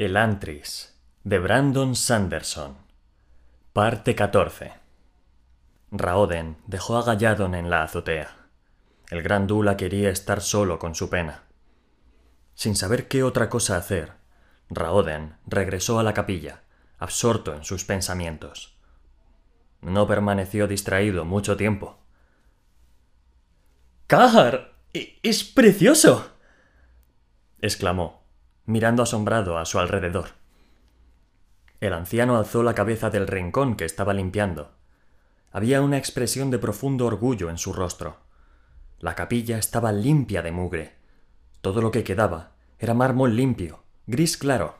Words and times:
El 0.00 0.16
Antris, 0.16 0.98
de 1.24 1.38
Brandon 1.38 1.94
Sanderson. 1.94 2.74
Parte 3.74 4.14
14. 4.14 4.72
Raoden 5.90 6.56
dejó 6.66 6.96
a 6.96 7.02
Galladon 7.02 7.54
en 7.54 7.68
la 7.68 7.82
azotea. 7.82 8.34
El 9.10 9.20
gran 9.20 9.46
Dula 9.46 9.76
quería 9.76 10.08
estar 10.08 10.40
solo 10.40 10.78
con 10.78 10.94
su 10.94 11.10
pena. 11.10 11.42
Sin 12.54 12.76
saber 12.76 13.08
qué 13.08 13.22
otra 13.22 13.50
cosa 13.50 13.76
hacer, 13.76 14.14
Raoden 14.70 15.36
regresó 15.46 15.98
a 15.98 16.02
la 16.02 16.14
capilla, 16.14 16.62
absorto 16.98 17.54
en 17.54 17.64
sus 17.64 17.84
pensamientos. 17.84 18.78
No 19.82 20.06
permaneció 20.06 20.66
distraído 20.66 21.26
mucho 21.26 21.58
tiempo. 21.58 21.98
¡Kahar! 24.06 24.72
¡E-, 24.94 25.18
¡Es 25.22 25.44
precioso! 25.44 26.38
exclamó, 27.60 28.19
mirando 28.70 29.02
asombrado 29.02 29.58
a 29.58 29.64
su 29.64 29.78
alrededor. 29.78 30.28
El 31.80 31.92
anciano 31.92 32.36
alzó 32.36 32.62
la 32.62 32.74
cabeza 32.74 33.10
del 33.10 33.26
rincón 33.26 33.74
que 33.74 33.84
estaba 33.84 34.14
limpiando. 34.14 34.72
Había 35.50 35.82
una 35.82 35.98
expresión 35.98 36.50
de 36.50 36.58
profundo 36.58 37.06
orgullo 37.06 37.50
en 37.50 37.58
su 37.58 37.72
rostro. 37.72 38.18
La 38.98 39.14
capilla 39.14 39.58
estaba 39.58 39.92
limpia 39.92 40.42
de 40.42 40.52
mugre. 40.52 40.94
Todo 41.60 41.80
lo 41.80 41.90
que 41.90 42.04
quedaba 42.04 42.52
era 42.78 42.94
mármol 42.94 43.34
limpio, 43.34 43.82
gris 44.06 44.36
claro. 44.36 44.76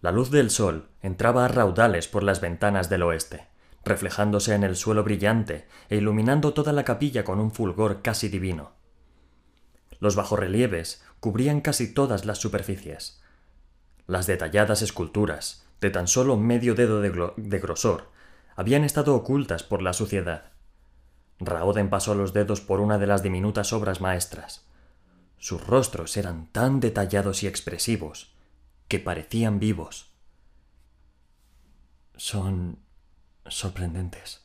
La 0.00 0.12
luz 0.12 0.30
del 0.30 0.50
sol 0.50 0.88
entraba 1.02 1.44
a 1.44 1.48
raudales 1.48 2.08
por 2.08 2.22
las 2.22 2.40
ventanas 2.40 2.88
del 2.88 3.02
oeste, 3.02 3.48
reflejándose 3.84 4.54
en 4.54 4.64
el 4.64 4.76
suelo 4.76 5.04
brillante 5.04 5.66
e 5.88 5.96
iluminando 5.96 6.52
toda 6.52 6.72
la 6.72 6.84
capilla 6.84 7.24
con 7.24 7.40
un 7.40 7.52
fulgor 7.52 8.02
casi 8.02 8.28
divino. 8.28 8.72
Los 10.00 10.16
bajorrelieves 10.16 11.04
cubrían 11.20 11.60
casi 11.60 11.92
todas 11.92 12.24
las 12.24 12.38
superficies. 12.38 13.20
Las 14.06 14.26
detalladas 14.26 14.82
esculturas, 14.82 15.66
de 15.80 15.90
tan 15.90 16.08
solo 16.08 16.36
medio 16.36 16.74
dedo 16.74 17.00
de, 17.00 17.58
grosor, 17.58 18.08
habían 18.56 18.84
estado 18.84 19.14
ocultas 19.14 19.62
por 19.62 19.82
la 19.82 19.92
suciedad. 19.92 20.52
Raoden 21.38 21.88
pasó 21.88 22.14
los 22.14 22.32
dedos 22.32 22.60
por 22.60 22.80
una 22.80 22.98
de 22.98 23.06
las 23.06 23.22
diminutas 23.22 23.72
obras 23.72 24.00
maestras. 24.00 24.66
Sus 25.38 25.66
rostros 25.66 26.16
eran 26.16 26.48
tan 26.48 26.80
detallados 26.80 27.42
y 27.42 27.46
expresivos 27.46 28.34
que 28.88 28.98
parecían 28.98 29.58
vivos. 29.58 30.10
Son 32.16 32.78
sorprendentes, 33.46 34.42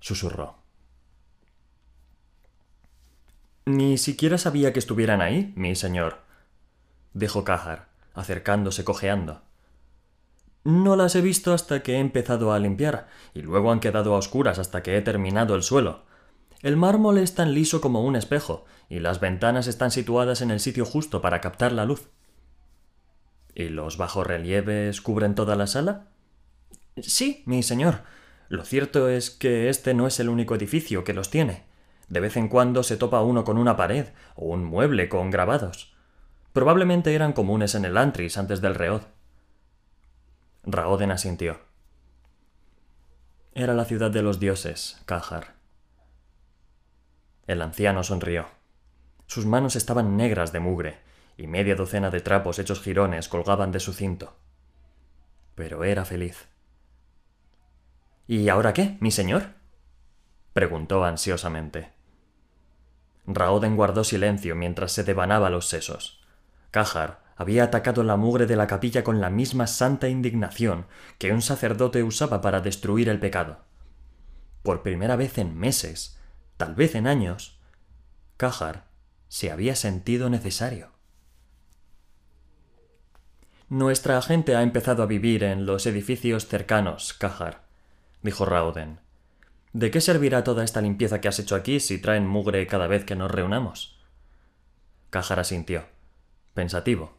susurró. 0.00 0.63
Ni 3.66 3.96
siquiera 3.96 4.36
sabía 4.36 4.74
que 4.74 4.78
estuvieran 4.78 5.22
ahí, 5.22 5.54
mi 5.56 5.74
señor, 5.74 6.18
dijo 7.14 7.44
Cajar, 7.44 7.88
acercándose 8.12 8.84
cojeando. 8.84 9.40
No 10.64 10.96
las 10.96 11.14
he 11.14 11.22
visto 11.22 11.54
hasta 11.54 11.82
que 11.82 11.94
he 11.94 11.98
empezado 11.98 12.52
a 12.52 12.58
limpiar, 12.58 13.08
y 13.32 13.40
luego 13.40 13.72
han 13.72 13.80
quedado 13.80 14.14
a 14.14 14.18
oscuras 14.18 14.58
hasta 14.58 14.82
que 14.82 14.98
he 14.98 15.00
terminado 15.00 15.54
el 15.54 15.62
suelo. 15.62 16.02
El 16.60 16.76
mármol 16.76 17.16
es 17.16 17.34
tan 17.34 17.54
liso 17.54 17.80
como 17.80 18.02
un 18.02 18.16
espejo, 18.16 18.66
y 18.90 19.00
las 19.00 19.20
ventanas 19.20 19.66
están 19.66 19.90
situadas 19.90 20.42
en 20.42 20.50
el 20.50 20.60
sitio 20.60 20.84
justo 20.84 21.22
para 21.22 21.40
captar 21.40 21.72
la 21.72 21.86
luz. 21.86 22.08
¿Y 23.54 23.70
los 23.70 23.96
bajorrelieves 23.96 25.00
cubren 25.00 25.34
toda 25.34 25.56
la 25.56 25.66
sala? 25.66 26.08
Sí, 27.00 27.42
mi 27.46 27.62
señor. 27.62 28.02
Lo 28.50 28.64
cierto 28.64 29.08
es 29.08 29.30
que 29.30 29.70
este 29.70 29.94
no 29.94 30.06
es 30.06 30.20
el 30.20 30.28
único 30.28 30.54
edificio 30.54 31.02
que 31.02 31.14
los 31.14 31.30
tiene. 31.30 31.64
De 32.08 32.20
vez 32.20 32.36
en 32.36 32.48
cuando 32.48 32.82
se 32.82 32.96
topa 32.96 33.22
uno 33.22 33.44
con 33.44 33.58
una 33.58 33.76
pared 33.76 34.08
o 34.36 34.46
un 34.46 34.64
mueble 34.64 35.08
con 35.08 35.30
grabados. 35.30 35.94
Probablemente 36.52 37.14
eran 37.14 37.32
comunes 37.32 37.74
en 37.74 37.84
el 37.84 37.96
Antris 37.96 38.38
antes 38.38 38.60
del 38.60 38.74
Reod. 38.74 39.02
Raoden 40.64 41.10
asintió. 41.10 41.58
Era 43.52 43.74
la 43.74 43.84
ciudad 43.84 44.10
de 44.10 44.22
los 44.22 44.40
dioses, 44.40 45.00
Cajar. 45.06 45.54
El 47.46 47.60
anciano 47.62 48.02
sonrió. 48.02 48.46
Sus 49.26 49.46
manos 49.46 49.76
estaban 49.76 50.16
negras 50.16 50.52
de 50.52 50.60
mugre, 50.60 50.98
y 51.36 51.46
media 51.46 51.74
docena 51.74 52.10
de 52.10 52.20
trapos 52.20 52.58
hechos 52.58 52.80
jirones 52.80 53.28
colgaban 53.28 53.72
de 53.72 53.80
su 53.80 53.92
cinto. 53.92 54.36
Pero 55.54 55.84
era 55.84 56.04
feliz. 56.04 56.48
¿Y 58.26 58.48
ahora 58.48 58.72
qué, 58.72 58.96
mi 59.00 59.10
señor? 59.10 59.48
preguntó 60.52 61.04
ansiosamente. 61.04 61.92
Raoden 63.26 63.76
guardó 63.76 64.04
silencio 64.04 64.54
mientras 64.54 64.92
se 64.92 65.04
devanaba 65.04 65.50
los 65.50 65.68
sesos. 65.68 66.22
Cajar 66.70 67.22
había 67.36 67.64
atacado 67.64 68.02
la 68.02 68.16
mugre 68.16 68.46
de 68.46 68.56
la 68.56 68.66
capilla 68.66 69.02
con 69.02 69.20
la 69.20 69.30
misma 69.30 69.66
santa 69.66 70.08
indignación 70.08 70.86
que 71.18 71.32
un 71.32 71.42
sacerdote 71.42 72.02
usaba 72.02 72.40
para 72.40 72.60
destruir 72.60 73.08
el 73.08 73.18
pecado. 73.18 73.64
Por 74.62 74.82
primera 74.82 75.16
vez 75.16 75.38
en 75.38 75.56
meses, 75.56 76.18
tal 76.56 76.74
vez 76.74 76.94
en 76.94 77.06
años, 77.06 77.58
Cajar 78.36 78.86
se 79.28 79.50
había 79.50 79.76
sentido 79.76 80.30
necesario. 80.30 80.90
Nuestra 83.68 84.20
gente 84.22 84.54
ha 84.54 84.62
empezado 84.62 85.02
a 85.02 85.06
vivir 85.06 85.42
en 85.42 85.66
los 85.66 85.86
edificios 85.86 86.46
cercanos, 86.46 87.14
Cajar, 87.14 87.64
dijo 88.22 88.44
Rauden. 88.44 89.03
¿De 89.74 89.90
qué 89.90 90.00
servirá 90.00 90.44
toda 90.44 90.62
esta 90.62 90.80
limpieza 90.80 91.20
que 91.20 91.26
has 91.26 91.40
hecho 91.40 91.56
aquí 91.56 91.80
si 91.80 91.98
traen 91.98 92.28
mugre 92.28 92.64
cada 92.68 92.86
vez 92.86 93.04
que 93.04 93.16
nos 93.16 93.28
reunamos? 93.28 93.98
Cajar 95.10 95.40
asintió, 95.40 95.84
pensativo. 96.54 97.18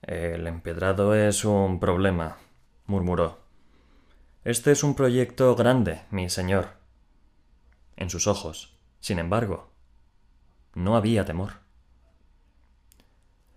El 0.00 0.46
empedrado 0.46 1.14
es 1.14 1.44
un 1.44 1.78
problema, 1.78 2.38
murmuró. 2.86 3.42
Este 4.44 4.72
es 4.72 4.82
un 4.82 4.94
proyecto 4.94 5.54
grande, 5.56 6.04
mi 6.10 6.30
señor. 6.30 6.70
En 7.96 8.08
sus 8.08 8.26
ojos, 8.26 8.74
sin 8.98 9.18
embargo, 9.18 9.70
no 10.72 10.96
había 10.96 11.26
temor. 11.26 11.52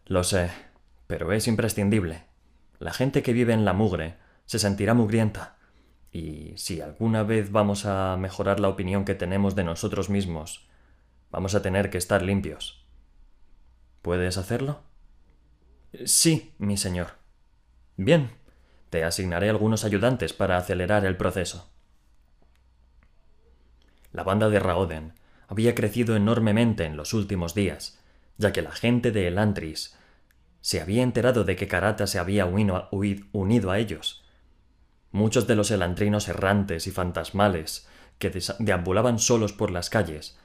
Lo 0.05 0.25
sé, 0.25 0.51
pero 1.07 1.31
es 1.31 1.47
imprescindible. 1.47 2.25
La 2.77 2.91
gente 2.91 3.23
que 3.23 3.31
vive 3.31 3.53
en 3.53 3.63
la 3.63 3.71
mugre 3.71 4.17
se 4.45 4.59
sentirá 4.59 4.93
mugrienta. 4.93 5.54
Y 6.15 6.53
si 6.55 6.79
alguna 6.79 7.23
vez 7.23 7.51
vamos 7.51 7.85
a 7.85 8.15
mejorar 8.15 8.61
la 8.61 8.69
opinión 8.69 9.03
que 9.03 9.15
tenemos 9.15 9.53
de 9.53 9.65
nosotros 9.65 10.09
mismos, 10.09 10.65
vamos 11.29 11.55
a 11.55 11.61
tener 11.61 11.89
que 11.89 11.97
estar 11.97 12.21
limpios. 12.21 12.85
¿Puedes 14.01 14.37
hacerlo? 14.37 14.79
Sí, 16.05 16.53
mi 16.57 16.77
señor. 16.77 17.07
Bien, 17.97 18.31
te 18.91 19.03
asignaré 19.03 19.49
algunos 19.49 19.83
ayudantes 19.83 20.31
para 20.31 20.55
acelerar 20.55 21.05
el 21.05 21.17
proceso. 21.17 21.69
La 24.13 24.23
banda 24.23 24.47
de 24.47 24.59
Raoden 24.59 25.15
había 25.49 25.75
crecido 25.75 26.15
enormemente 26.15 26.85
en 26.85 26.95
los 26.95 27.13
últimos 27.13 27.53
días, 27.55 27.99
ya 28.37 28.53
que 28.53 28.61
la 28.61 28.71
gente 28.71 29.11
de 29.11 29.27
Elantris 29.27 29.97
se 30.61 30.79
había 30.79 31.03
enterado 31.03 31.43
de 31.43 31.57
que 31.57 31.67
Karata 31.67 32.07
se 32.07 32.19
había 32.19 32.45
unido 32.45 33.71
a 33.71 33.79
ellos. 33.79 34.24
Muchos 35.15 35.47
de 35.47 35.55
los 35.55 35.71
elantrinos 35.71 36.27
errantes 36.27 36.87
y 36.87 36.91
fantasmales 36.91 37.87
que 38.19 38.37
deambulaban 38.59 39.17
solos 39.17 39.53
por 39.53 39.71
las 39.71 39.89
calles 39.89 40.37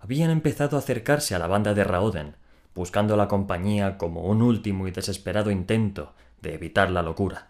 habían 0.00 0.30
empezado 0.30 0.76
a 0.76 0.78
acercarse 0.78 1.34
a 1.34 1.38
la 1.38 1.46
banda 1.46 1.74
de 1.74 1.84
Raoden 1.84 2.34
buscando 2.74 3.18
la 3.18 3.28
compañía 3.28 3.98
como 3.98 4.22
un 4.22 4.40
último 4.40 4.88
y 4.88 4.92
desesperado 4.92 5.50
intento 5.50 6.14
de 6.40 6.54
evitar 6.54 6.90
la 6.90 7.02
locura. 7.02 7.48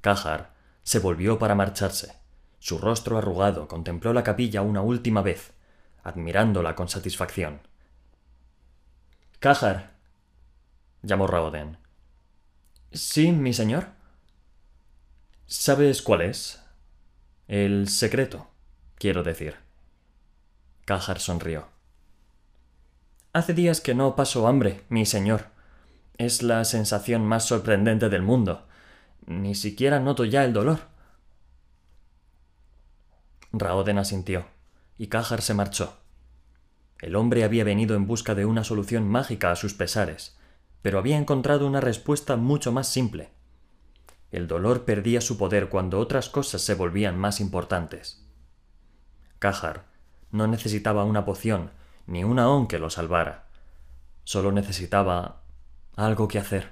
Cajar 0.00 0.52
se 0.82 0.98
volvió 0.98 1.38
para 1.38 1.54
marcharse. 1.54 2.12
Su 2.58 2.78
rostro 2.78 3.16
arrugado 3.16 3.68
contempló 3.68 4.12
la 4.12 4.24
capilla 4.24 4.62
una 4.62 4.82
última 4.82 5.22
vez, 5.22 5.52
admirándola 6.02 6.74
con 6.74 6.88
satisfacción. 6.88 7.60
Cajar, 9.38 9.92
llamó 11.02 11.28
Raoden. 11.28 11.78
Sí, 12.90 13.30
mi 13.30 13.52
señor. 13.52 13.99
¿Sabes 15.52 16.00
cuál 16.00 16.20
es? 16.20 16.62
El 17.48 17.88
secreto, 17.88 18.46
quiero 18.94 19.24
decir. 19.24 19.56
Cajar 20.84 21.18
sonrió. 21.18 21.66
Hace 23.32 23.52
días 23.52 23.80
que 23.80 23.96
no 23.96 24.14
paso 24.14 24.46
hambre, 24.46 24.84
mi 24.88 25.06
señor. 25.06 25.46
Es 26.18 26.44
la 26.44 26.64
sensación 26.64 27.26
más 27.26 27.46
sorprendente 27.46 28.08
del 28.08 28.22
mundo. 28.22 28.68
Ni 29.26 29.56
siquiera 29.56 29.98
noto 29.98 30.24
ya 30.24 30.44
el 30.44 30.52
dolor. 30.52 30.82
Raoden 33.50 33.98
asintió, 33.98 34.46
y 34.98 35.08
Cajar 35.08 35.42
se 35.42 35.54
marchó. 35.54 35.96
El 37.00 37.16
hombre 37.16 37.42
había 37.42 37.64
venido 37.64 37.96
en 37.96 38.06
busca 38.06 38.36
de 38.36 38.46
una 38.46 38.62
solución 38.62 39.08
mágica 39.08 39.50
a 39.50 39.56
sus 39.56 39.74
pesares, 39.74 40.38
pero 40.80 41.00
había 41.00 41.18
encontrado 41.18 41.66
una 41.66 41.80
respuesta 41.80 42.36
mucho 42.36 42.70
más 42.70 42.86
simple. 42.86 43.30
El 44.30 44.46
dolor 44.46 44.84
perdía 44.84 45.20
su 45.20 45.36
poder 45.36 45.68
cuando 45.68 45.98
otras 45.98 46.28
cosas 46.28 46.62
se 46.62 46.74
volvían 46.74 47.18
más 47.18 47.40
importantes. 47.40 48.24
Cajar 49.38 49.86
no 50.30 50.46
necesitaba 50.46 51.04
una 51.04 51.24
poción 51.24 51.70
ni 52.06 52.24
una 52.24 52.48
on 52.48 52.66
que 52.66 52.78
lo 52.78 52.90
salvara. 52.90 53.46
Solo 54.24 54.52
necesitaba 54.52 55.42
Algo 55.96 56.28
que 56.28 56.38
hacer. 56.38 56.70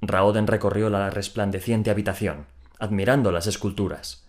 Raoden 0.00 0.46
recorrió 0.46 0.88
la 0.88 1.10
resplandeciente 1.10 1.90
habitación, 1.90 2.46
admirando 2.78 3.30
las 3.32 3.46
esculturas. 3.46 4.26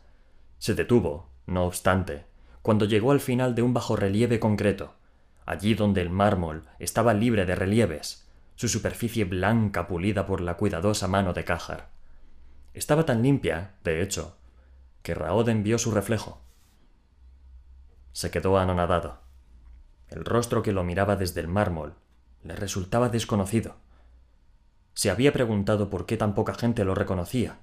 Se 0.60 0.76
detuvo, 0.76 1.30
no 1.48 1.66
obstante, 1.66 2.26
cuando 2.62 2.86
llegó 2.86 3.12
al 3.12 3.20
final 3.20 3.56
de 3.56 3.62
un 3.62 3.74
bajorrelieve 3.74 4.40
concreto, 4.40 4.94
allí 5.46 5.74
donde 5.74 6.02
el 6.02 6.10
mármol 6.10 6.64
estaba 6.80 7.14
libre 7.14 7.46
de 7.46 7.56
relieves, 7.56 8.23
su 8.64 8.70
superficie 8.70 9.26
blanca 9.26 9.90
pulida 9.90 10.26
por 10.26 10.40
la 10.40 10.56
cuidadosa 10.56 11.10
mano 11.10 11.34
de 11.34 11.44
Cajar. 11.44 11.90
Estaba 12.74 13.06
tan 13.06 13.22
limpia, 13.22 13.74
de 13.84 14.02
hecho, 14.02 14.38
que 15.02 15.14
Raoden 15.14 15.64
vio 15.64 15.78
su 15.78 15.92
reflejo. 15.92 16.40
Se 18.14 18.32
quedó 18.32 18.58
anonadado. 18.58 19.20
El 20.08 20.24
rostro 20.24 20.64
que 20.64 20.72
lo 20.72 20.86
miraba 20.86 21.18
desde 21.18 21.42
el 21.42 21.50
mármol 21.50 21.96
le 22.42 22.56
resultaba 22.56 23.10
desconocido. 23.10 23.76
Se 24.94 25.10
había 25.10 25.34
preguntado 25.34 25.90
por 25.90 26.06
qué 26.06 26.16
tan 26.16 26.34
poca 26.34 26.54
gente 26.54 26.86
lo 26.86 26.96
reconocía. 26.96 27.58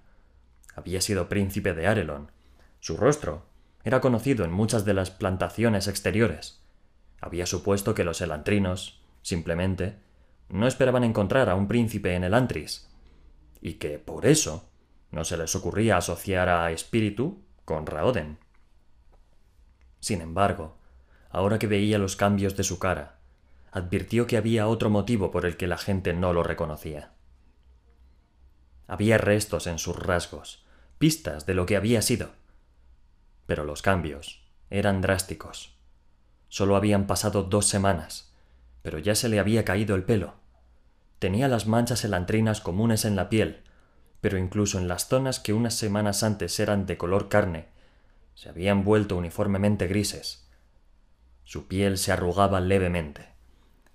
Había 0.74 1.00
sido 1.00 1.30
príncipe 1.30 1.72
de 1.72 1.86
Arelon. 1.86 2.30
Su 2.78 2.98
rostro 2.98 3.46
era 3.84 4.02
conocido 4.02 4.44
en 4.44 4.52
muchas 4.52 4.84
de 4.84 4.92
las 4.92 5.10
plantaciones 5.10 5.88
exteriores. 5.88 6.60
Había 7.22 7.46
supuesto 7.46 7.94
que 7.94 8.04
los 8.04 8.20
elantrinos, 8.20 9.00
simplemente, 9.22 10.09
no 10.50 10.66
esperaban 10.66 11.04
encontrar 11.04 11.48
a 11.48 11.54
un 11.54 11.68
príncipe 11.68 12.14
en 12.14 12.24
el 12.24 12.34
Antris, 12.34 12.88
y 13.60 13.74
que, 13.74 13.98
por 13.98 14.26
eso, 14.26 14.68
no 15.10 15.24
se 15.24 15.36
les 15.36 15.54
ocurría 15.54 15.96
asociar 15.96 16.48
a 16.48 16.70
espíritu 16.70 17.42
con 17.64 17.86
Raoden. 17.86 18.38
Sin 20.00 20.20
embargo, 20.20 20.78
ahora 21.30 21.58
que 21.58 21.66
veía 21.66 21.98
los 21.98 22.16
cambios 22.16 22.56
de 22.56 22.64
su 22.64 22.78
cara, 22.78 23.18
advirtió 23.70 24.26
que 24.26 24.36
había 24.36 24.66
otro 24.66 24.90
motivo 24.90 25.30
por 25.30 25.46
el 25.46 25.56
que 25.56 25.66
la 25.66 25.78
gente 25.78 26.12
no 26.12 26.32
lo 26.32 26.42
reconocía. 26.42 27.12
Había 28.88 29.18
restos 29.18 29.66
en 29.66 29.78
sus 29.78 29.96
rasgos, 29.96 30.64
pistas 30.98 31.46
de 31.46 31.54
lo 31.54 31.66
que 31.66 31.76
había 31.76 32.02
sido. 32.02 32.30
Pero 33.46 33.64
los 33.64 33.82
cambios 33.82 34.42
eran 34.68 35.00
drásticos. 35.00 35.78
Solo 36.48 36.74
habían 36.74 37.06
pasado 37.06 37.44
dos 37.44 37.66
semanas, 37.66 38.34
pero 38.82 38.98
ya 38.98 39.14
se 39.14 39.28
le 39.28 39.38
había 39.38 39.64
caído 39.64 39.94
el 39.94 40.02
pelo. 40.02 40.39
Tenía 41.20 41.48
las 41.48 41.66
manchas 41.66 42.02
elantrinas 42.04 42.62
comunes 42.62 43.04
en 43.04 43.14
la 43.14 43.28
piel, 43.28 43.62
pero 44.22 44.38
incluso 44.38 44.78
en 44.78 44.88
las 44.88 45.06
zonas 45.06 45.38
que 45.38 45.52
unas 45.52 45.74
semanas 45.74 46.22
antes 46.22 46.58
eran 46.58 46.86
de 46.86 46.96
color 46.96 47.28
carne, 47.28 47.68
se 48.34 48.48
habían 48.48 48.84
vuelto 48.84 49.18
uniformemente 49.18 49.86
grises. 49.86 50.48
Su 51.44 51.68
piel 51.68 51.98
se 51.98 52.10
arrugaba 52.10 52.60
levemente, 52.60 53.28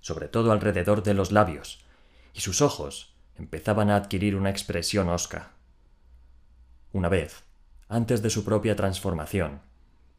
sobre 0.00 0.28
todo 0.28 0.52
alrededor 0.52 1.02
de 1.02 1.14
los 1.14 1.32
labios, 1.32 1.84
y 2.32 2.42
sus 2.42 2.62
ojos 2.62 3.16
empezaban 3.34 3.90
a 3.90 3.96
adquirir 3.96 4.36
una 4.36 4.50
expresión 4.50 5.08
hosca. 5.08 5.50
Una 6.92 7.08
vez, 7.08 7.42
antes 7.88 8.22
de 8.22 8.30
su 8.30 8.44
propia 8.44 8.76
transformación, 8.76 9.62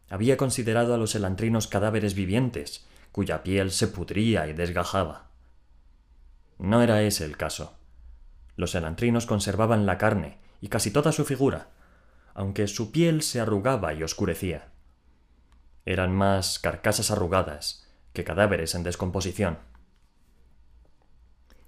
había 0.10 0.36
considerado 0.36 0.94
a 0.94 0.98
los 0.98 1.16
elantrinos 1.16 1.68
cadáveres 1.68 2.16
vivientes, 2.16 2.86
cuya 3.14 3.44
piel 3.44 3.72
se 3.72 3.88
pudría 3.88 4.46
y 4.50 4.54
desgajaba. 4.54 5.27
No 6.60 6.82
era 6.82 7.02
ese 7.02 7.26
el 7.26 7.38
caso. 7.38 7.78
Los 8.56 8.74
elantrinos 8.76 9.26
conservaban 9.26 9.86
la 9.86 9.98
carne 9.98 10.40
y 10.62 10.70
casi 10.70 10.92
toda 10.92 11.12
su 11.12 11.26
figura, 11.26 11.70
aunque 12.34 12.68
su 12.68 12.92
piel 12.92 13.22
se 13.22 13.40
arrugaba 13.40 13.94
y 13.94 14.04
oscurecía. 14.04 14.72
Eran 15.86 16.14
más 16.14 16.60
carcasas 16.60 17.12
arrugadas 17.12 17.88
que 18.14 18.24
cadáveres 18.24 18.76
en 18.76 18.84
descomposición. 18.84 19.60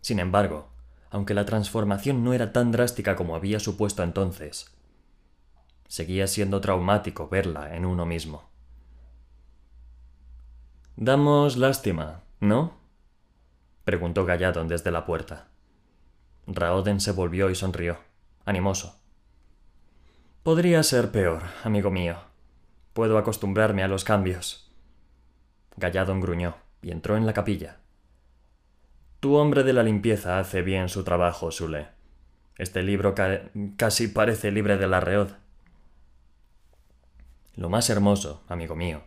Sin 0.02 0.20
embargo, 0.20 0.70
aunque 1.12 1.34
la 1.34 1.46
transformación 1.46 2.24
no 2.24 2.34
era 2.34 2.52
tan 2.52 2.72
drástica 2.72 3.16
como 3.16 3.36
había 3.36 3.60
supuesto 3.60 4.04
entonces. 4.04 4.72
Seguía 5.88 6.28
siendo 6.28 6.62
traumático 6.62 7.30
verla 7.30 7.76
en 7.76 7.86
uno 7.86 8.06
mismo. 8.06 8.50
Damos 10.96 11.58
lástima, 11.58 12.24
¿no? 12.40 12.79
Preguntó 13.90 14.24
Galladon 14.24 14.68
desde 14.68 14.92
la 14.92 15.04
puerta. 15.04 15.48
Raoden 16.46 17.00
se 17.00 17.12
volvió 17.12 17.50
y 17.50 17.56
sonrió, 17.56 17.98
animoso. 18.46 19.02
Podría 20.44 20.84
ser 20.84 21.10
peor, 21.10 21.42
amigo 21.64 21.90
mío. 21.90 22.18
Puedo 22.94 23.18
acostumbrarme 23.18 23.82
a 23.82 23.88
los 23.88 24.04
cambios. 24.04 24.72
Galladon 25.76 26.22
gruñó 26.22 26.58
y 26.84 26.92
entró 26.92 27.18
en 27.18 27.26
la 27.26 27.34
capilla. 27.34 27.78
Tu 29.22 29.36
hombre 29.36 29.64
de 29.64 29.74
la 29.74 29.82
limpieza 29.82 30.38
hace 30.38 30.62
bien 30.62 30.88
su 30.88 31.04
trabajo, 31.04 31.50
Sule. 31.50 31.88
Este 32.60 32.84
libro 32.84 33.16
casi 33.76 34.08
parece 34.10 34.52
libre 34.52 34.78
de 34.78 34.88
la 34.88 35.00
reod. 35.00 35.32
Lo 37.56 37.70
más 37.70 37.90
hermoso, 37.90 38.44
amigo 38.50 38.76
mío, 38.76 39.02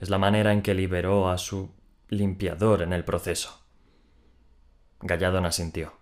es 0.00 0.08
la 0.08 0.16
manera 0.16 0.54
en 0.54 0.62
que 0.62 0.72
liberó 0.72 1.28
a 1.28 1.36
su 1.36 1.74
limpiador 2.08 2.80
en 2.80 2.94
el 2.94 3.04
proceso. 3.04 3.63
Galladon 5.04 5.44
asintió. 5.44 5.92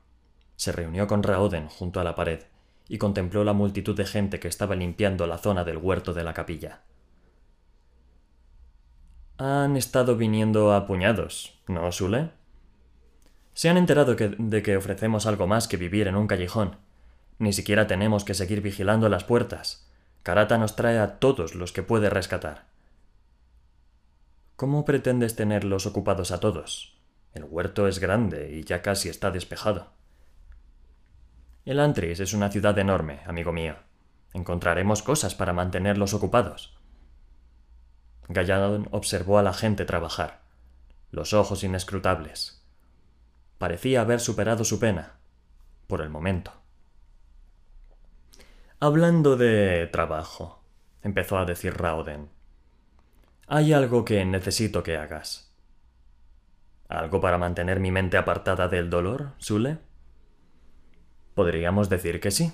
Se 0.55 0.71
reunió 0.71 1.09
con 1.09 1.25
Raoden 1.25 1.69
junto 1.69 1.99
a 1.99 2.05
la 2.05 2.15
pared 2.15 2.45
y 2.89 2.99
contempló 2.99 3.43
la 3.43 3.53
multitud 3.53 3.97
de 3.97 4.07
gente 4.07 4.39
que 4.39 4.47
estaba 4.47 4.77
limpiando 4.77 5.27
la 5.27 5.39
zona 5.39 5.65
del 5.65 5.77
huerto 5.77 6.15
de 6.15 6.23
la 6.23 6.35
capilla. 6.35 6.83
Han 9.39 9.77
estado 9.77 10.17
viniendo 10.17 10.73
a 10.73 10.87
puñados, 10.87 11.61
¿no, 11.67 11.91
Sule? 11.91 12.31
Se 13.55 13.69
han 13.69 13.77
enterado 13.77 14.15
de 14.15 14.63
que 14.63 14.77
ofrecemos 14.77 15.27
algo 15.27 15.49
más 15.49 15.67
que 15.67 15.77
vivir 15.77 16.07
en 16.07 16.15
un 16.15 16.29
callejón. 16.29 16.77
Ni 17.41 17.53
siquiera 17.53 17.89
tenemos 17.89 18.25
que 18.25 18.35
seguir 18.35 18.61
vigilando 18.61 19.09
las 19.09 19.25
puertas. 19.25 19.91
Karata 20.23 20.59
nos 20.59 20.77
trae 20.77 21.01
a 21.01 21.19
todos 21.19 21.57
los 21.57 21.73
que 21.73 21.83
puede 21.83 22.09
rescatar. 22.09 22.67
¿Cómo 24.55 24.85
pretendes 24.85 25.35
tenerlos 25.35 25.87
ocupados 25.87 26.31
a 26.31 26.39
todos? 26.39 27.02
El 27.35 27.45
huerto 27.45 27.89
es 27.89 27.99
grande 27.99 28.51
y 28.53 28.65
ya 28.65 28.83
casi 28.83 29.09
está 29.09 29.31
despejado. 29.31 29.93
El 31.65 31.81
Antris 31.81 32.21
es 32.21 32.33
una 32.33 32.51
ciudad 32.51 32.79
enorme, 32.79 33.21
amigo 33.27 33.53
mío. 33.53 33.77
Encontraremos 34.33 35.03
cosas 35.03 35.35
para 35.35 35.53
mantenerlos 35.53 36.15
ocupados. 36.15 36.79
Galladon 38.29 38.89
observó 38.91 39.39
a 39.39 39.43
la 39.43 39.53
gente 39.53 39.85
trabajar, 39.85 40.43
los 41.11 41.33
ojos 41.35 41.63
inescrutables, 41.65 42.63
parecía 43.59 44.01
haber 44.01 44.19
superado 44.19 44.65
su 44.65 44.81
pena, 44.81 45.19
por 45.87 46.01
el 46.01 46.11
momento. 46.11 46.53
Hablando 48.81 49.37
de 49.37 49.87
trabajo, 49.87 50.65
empezó 51.03 51.39
a 51.39 51.45
decir 51.45 51.75
Rauden, 51.75 52.31
hay 53.47 53.73
algo 53.73 54.05
que 54.05 54.25
necesito 54.25 54.83
que 54.83 54.97
hagas. 54.97 55.52
¿Algo 56.93 57.23
para 57.23 57.39
mantener 57.39 57.81
mi 57.81 57.91
mente 57.91 58.19
apartada 58.19 58.69
del 58.69 58.91
dolor, 58.91 59.31
Sule? 59.39 59.79
Podríamos 61.35 61.89
decir 61.89 62.21
que 62.21 62.31
sí. 62.31 62.53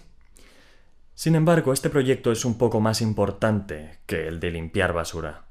Sin 1.17 1.35
embargo, 1.35 1.73
este 1.73 1.91
proyecto 1.91 2.31
es 2.31 2.45
un 2.45 2.57
poco 2.57 2.79
más 2.79 3.01
importante 3.03 3.99
que 4.07 4.29
el 4.29 4.39
de 4.39 4.53
limpiar 4.53 4.93
basura. 4.93 5.47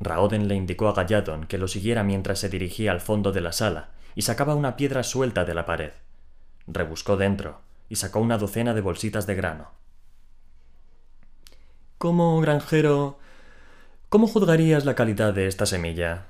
Raoden 0.00 0.48
le 0.48 0.56
indicó 0.56 0.88
a 0.88 0.94
Galladon 0.94 1.46
que 1.46 1.58
lo 1.58 1.68
siguiera 1.68 2.02
mientras 2.02 2.40
se 2.40 2.48
dirigía 2.48 2.90
al 2.90 3.00
fondo 3.00 3.30
de 3.30 3.40
la 3.40 3.52
sala 3.52 3.90
y 4.16 4.22
sacaba 4.22 4.56
una 4.56 4.76
piedra 4.76 5.04
suelta 5.04 5.44
de 5.44 5.54
la 5.54 5.64
pared. 5.64 5.92
Rebuscó 6.66 7.16
dentro 7.16 7.60
y 7.88 7.94
sacó 7.94 8.18
una 8.18 8.36
docena 8.36 8.74
de 8.74 8.80
bolsitas 8.80 9.28
de 9.28 9.36
grano. 9.36 9.70
Como 11.98 12.40
granjero, 12.40 13.20
¿cómo 14.08 14.26
juzgarías 14.26 14.84
la 14.84 14.96
calidad 14.96 15.32
de 15.34 15.46
esta 15.46 15.66
semilla? 15.66 16.26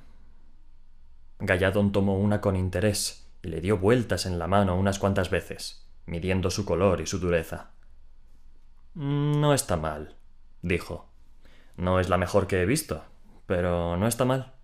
Galladon 1.38 1.92
tomó 1.92 2.18
una 2.18 2.40
con 2.40 2.56
interés 2.56 3.28
y 3.42 3.48
le 3.48 3.60
dio 3.60 3.78
vueltas 3.78 4.26
en 4.26 4.38
la 4.38 4.46
mano 4.46 4.76
unas 4.78 4.98
cuantas 4.98 5.30
veces, 5.30 5.86
midiendo 6.06 6.50
su 6.50 6.64
color 6.64 7.00
y 7.00 7.06
su 7.06 7.18
dureza. 7.18 7.70
No 8.94 9.52
está 9.52 9.76
mal, 9.76 10.16
dijo. 10.62 11.10
No 11.76 12.00
es 12.00 12.08
la 12.08 12.16
mejor 12.16 12.46
que 12.46 12.62
he 12.62 12.66
visto, 12.66 13.04
pero 13.46 13.96
no 13.96 14.06
está 14.06 14.24
mal. 14.24 14.54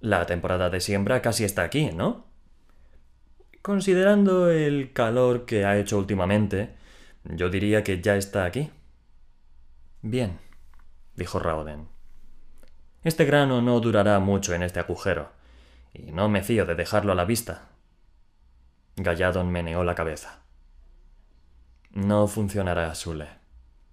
La 0.00 0.26
temporada 0.26 0.70
de 0.70 0.80
siembra 0.80 1.20
casi 1.20 1.44
está 1.44 1.62
aquí, 1.62 1.90
¿no? 1.92 2.26
Considerando 3.60 4.50
el 4.50 4.92
calor 4.92 5.44
que 5.44 5.64
ha 5.64 5.78
hecho 5.78 5.98
últimamente, 5.98 6.74
yo 7.24 7.48
diría 7.50 7.82
que 7.82 8.00
ya 8.00 8.16
está 8.16 8.44
aquí. 8.44 8.70
Bien, 10.02 10.38
dijo 11.16 11.38
Raoden. 11.38 11.93
Este 13.04 13.26
grano 13.26 13.62
no 13.62 13.78
durará 13.80 14.18
mucho 14.18 14.54
en 14.54 14.62
este 14.62 14.80
agujero, 14.80 15.30
y 15.92 16.10
no 16.10 16.28
me 16.28 16.42
fío 16.42 16.66
de 16.66 16.74
dejarlo 16.74 17.12
a 17.12 17.14
la 17.14 17.26
vista. 17.26 17.68
Galladon 18.96 19.50
meneó 19.50 19.84
la 19.84 19.94
cabeza. 19.94 20.40
No 21.92 22.26
funcionará, 22.26 22.92
Sule. 22.94 23.28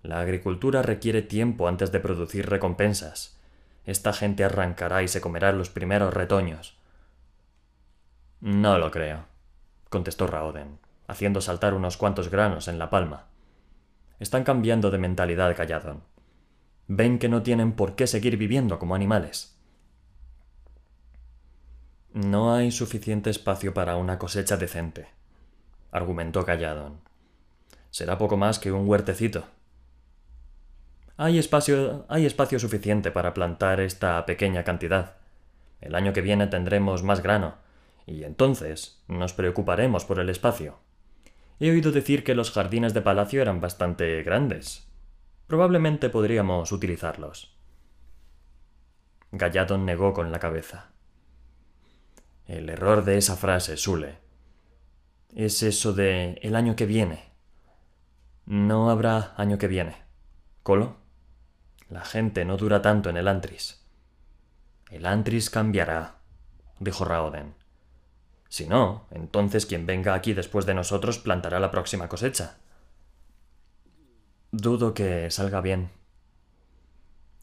La 0.01 0.22
agricultura 0.22 0.82
requiere 0.82 1.22
tiempo 1.22 1.68
antes 1.68 1.91
de 1.91 2.00
producir 2.00 2.50
recompensas, 2.50 3.38
esta 3.86 4.13
gente 4.13 4.44
arrancará 4.44 5.03
y 5.03 5.08
se 5.08 5.22
comerá 5.22 5.51
los 5.51 5.70
primeros 5.70 6.13
retoños. 6.13 6.77
No 8.39 8.77
lo 8.77 8.91
creo, 8.91 9.25
contestó 9.89 10.25
Raoden, 10.25 10.80
haciendo 11.08 11.41
saltar 11.41 11.74
unos 11.74 11.98
cuantos 11.98 12.30
granos 12.30 12.68
en 12.68 12.80
la 12.80 12.89
palma. 12.89 13.25
Están 14.20 14.44
cambiando 14.44 14.89
de 14.91 15.00
mentalidad, 15.00 15.56
Calladón. 15.56 16.03
Ven 16.93 17.19
que 17.19 17.29
no 17.29 17.41
tienen 17.41 17.71
por 17.71 17.95
qué 17.95 18.05
seguir 18.05 18.36
viviendo 18.36 18.77
como 18.77 18.95
animales. 18.95 19.55
No 22.13 22.53
hay 22.53 22.69
suficiente 22.71 23.29
espacio 23.29 23.74
para 23.74 23.95
una 23.95 24.19
cosecha 24.19 24.57
decente, 24.57 25.07
argumentó 25.89 26.43
Calladón. 26.45 27.00
Será 27.91 28.17
poco 28.17 28.36
más 28.36 28.60
que 28.60 28.74
un 28.74 28.89
huertecito. 28.89 29.45
Hay 31.15 31.39
espacio, 31.39 32.05
hay 32.10 32.25
espacio 32.25 32.60
suficiente 32.60 33.10
para 33.10 33.33
plantar 33.33 33.79
esta 33.79 34.25
pequeña 34.25 34.65
cantidad. 34.65 35.15
El 35.79 35.95
año 35.95 36.12
que 36.12 36.19
viene 36.19 36.48
tendremos 36.48 37.03
más 37.03 37.24
grano, 37.24 37.55
y 38.05 38.25
entonces 38.25 39.01
nos 39.07 39.31
preocuparemos 39.31 40.03
por 40.03 40.19
el 40.19 40.29
espacio. 40.29 40.79
He 41.62 41.71
oído 41.71 41.93
decir 41.93 42.25
que 42.25 42.36
los 42.36 42.51
jardines 42.51 42.93
de 42.93 43.01
palacio 43.01 43.41
eran 43.41 43.62
bastante 43.62 44.24
grandes. 44.24 44.90
Probablemente 45.51 46.10
podríamos 46.10 46.72
utilizarlos. 46.72 47.53
Galladon 49.34 49.86
negó 49.86 50.13
con 50.13 50.31
la 50.31 50.39
cabeza. 50.39 50.91
El 52.46 52.70
error 52.70 53.03
de 53.03 53.17
esa 53.17 53.36
frase, 53.36 53.75
Sule, 53.75 54.20
es 55.36 55.62
eso 55.62 55.91
de 55.91 56.39
el 56.41 56.55
año 56.55 56.77
que 56.77 56.86
viene. 56.86 57.34
No 58.46 58.89
habrá 58.89 59.34
año 59.36 59.58
que 59.58 59.67
viene. 59.67 59.98
¿Colo? 60.63 60.96
La 61.89 62.05
gente 62.05 62.46
no 62.46 62.55
dura 62.55 62.81
tanto 62.81 63.10
en 63.10 63.17
el 63.17 63.27
Antris. 63.27 63.86
El 64.89 65.05
Antris 65.05 65.50
cambiará, 65.50 66.20
dijo 66.79 67.03
Raoden. 67.03 67.55
Si 68.48 68.67
no, 68.67 69.05
entonces 69.12 69.65
quien 69.65 69.86
venga 69.86 70.13
aquí 70.13 70.34
después 70.34 70.65
de 70.65 70.75
nosotros 70.75 71.20
plantará 71.20 71.60
la 71.60 71.72
próxima 71.72 72.08
cosecha. 72.08 72.55
Dudo 74.51 74.93
que 74.93 75.31
salga 75.31 75.62
bien. 75.62 75.91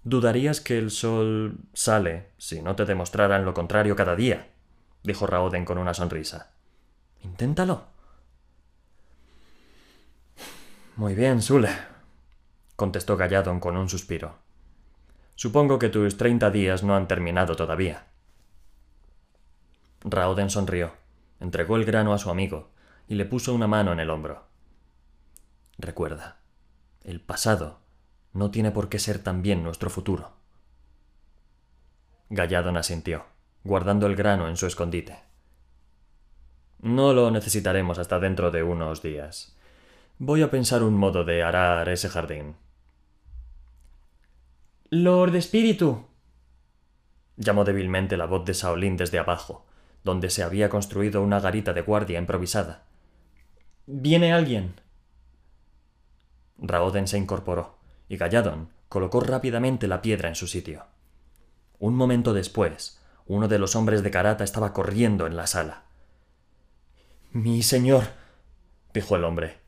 Dudarías 0.04 0.60
que 0.60 0.76
el 0.76 0.90
sol 0.90 1.56
sale 1.72 2.32
si 2.36 2.60
no 2.60 2.76
te 2.76 2.84
demostraran 2.84 3.46
lo 3.46 3.54
contrario 3.54 3.96
cada 3.96 4.14
día, 4.14 4.48
dijo 5.02 5.26
Raoden 5.26 5.64
con 5.64 5.78
una 5.78 5.94
sonrisa. 5.94 6.52
Inténtalo. 7.22 7.86
Muy 10.96 11.14
bien, 11.14 11.40
Sule, 11.40 11.70
contestó 12.76 13.16
Galladon 13.16 13.58
con 13.58 13.76
un 13.76 13.88
suspiro. 13.88 14.38
Supongo 15.34 15.78
que 15.78 15.88
tus 15.88 16.16
treinta 16.16 16.50
días 16.50 16.82
no 16.82 16.94
han 16.94 17.08
terminado 17.08 17.56
todavía. 17.56 18.06
Raoden 20.00 20.50
sonrió, 20.50 20.92
entregó 21.40 21.76
el 21.76 21.84
grano 21.84 22.12
a 22.12 22.18
su 22.18 22.28
amigo 22.28 22.70
y 23.06 23.14
le 23.14 23.24
puso 23.24 23.54
una 23.54 23.66
mano 23.66 23.92
en 23.92 24.00
el 24.00 24.10
hombro. 24.10 24.44
Recuerda, 25.78 26.37
el 27.02 27.20
pasado 27.20 27.80
no 28.32 28.50
tiene 28.50 28.70
por 28.70 28.88
qué 28.88 28.98
ser 28.98 29.18
también 29.18 29.62
nuestro 29.62 29.90
futuro. 29.90 30.32
Galladon 32.30 32.76
asintió, 32.76 33.24
guardando 33.64 34.06
el 34.06 34.16
grano 34.16 34.48
en 34.48 34.56
su 34.56 34.66
escondite. 34.66 35.18
No 36.80 37.12
lo 37.12 37.30
necesitaremos 37.30 37.98
hasta 37.98 38.20
dentro 38.20 38.50
de 38.50 38.62
unos 38.62 39.02
días. 39.02 39.56
Voy 40.18 40.42
a 40.42 40.50
pensar 40.50 40.82
un 40.82 40.94
modo 40.94 41.24
de 41.24 41.42
arar 41.42 41.88
ese 41.88 42.08
jardín. 42.08 42.56
Lord 44.90 45.34
Espíritu. 45.36 46.06
llamó 47.36 47.64
débilmente 47.64 48.16
la 48.16 48.26
voz 48.26 48.44
de 48.44 48.54
Saolín 48.54 48.96
desde 48.96 49.18
abajo, 49.18 49.66
donde 50.04 50.30
se 50.30 50.42
había 50.42 50.68
construido 50.68 51.22
una 51.22 51.40
garita 51.40 51.72
de 51.72 51.82
guardia 51.82 52.18
improvisada. 52.18 52.84
Viene 53.86 54.32
alguien. 54.32 54.80
Raoden 56.58 57.06
se 57.08 57.18
incorporó, 57.18 57.78
y 58.08 58.16
Galladon 58.16 58.70
colocó 58.88 59.20
rápidamente 59.20 59.86
la 59.86 60.02
piedra 60.02 60.28
en 60.28 60.34
su 60.34 60.46
sitio. 60.46 60.86
Un 61.78 61.94
momento 61.94 62.34
después, 62.34 63.00
uno 63.26 63.48
de 63.48 63.58
los 63.58 63.76
hombres 63.76 64.02
de 64.02 64.10
Karata 64.10 64.44
estaba 64.44 64.72
corriendo 64.72 65.26
en 65.26 65.36
la 65.36 65.46
sala. 65.46 65.84
Mi 67.32 67.62
señor, 67.62 68.04
dijo 68.92 69.16
el 69.16 69.24
hombre, 69.24 69.58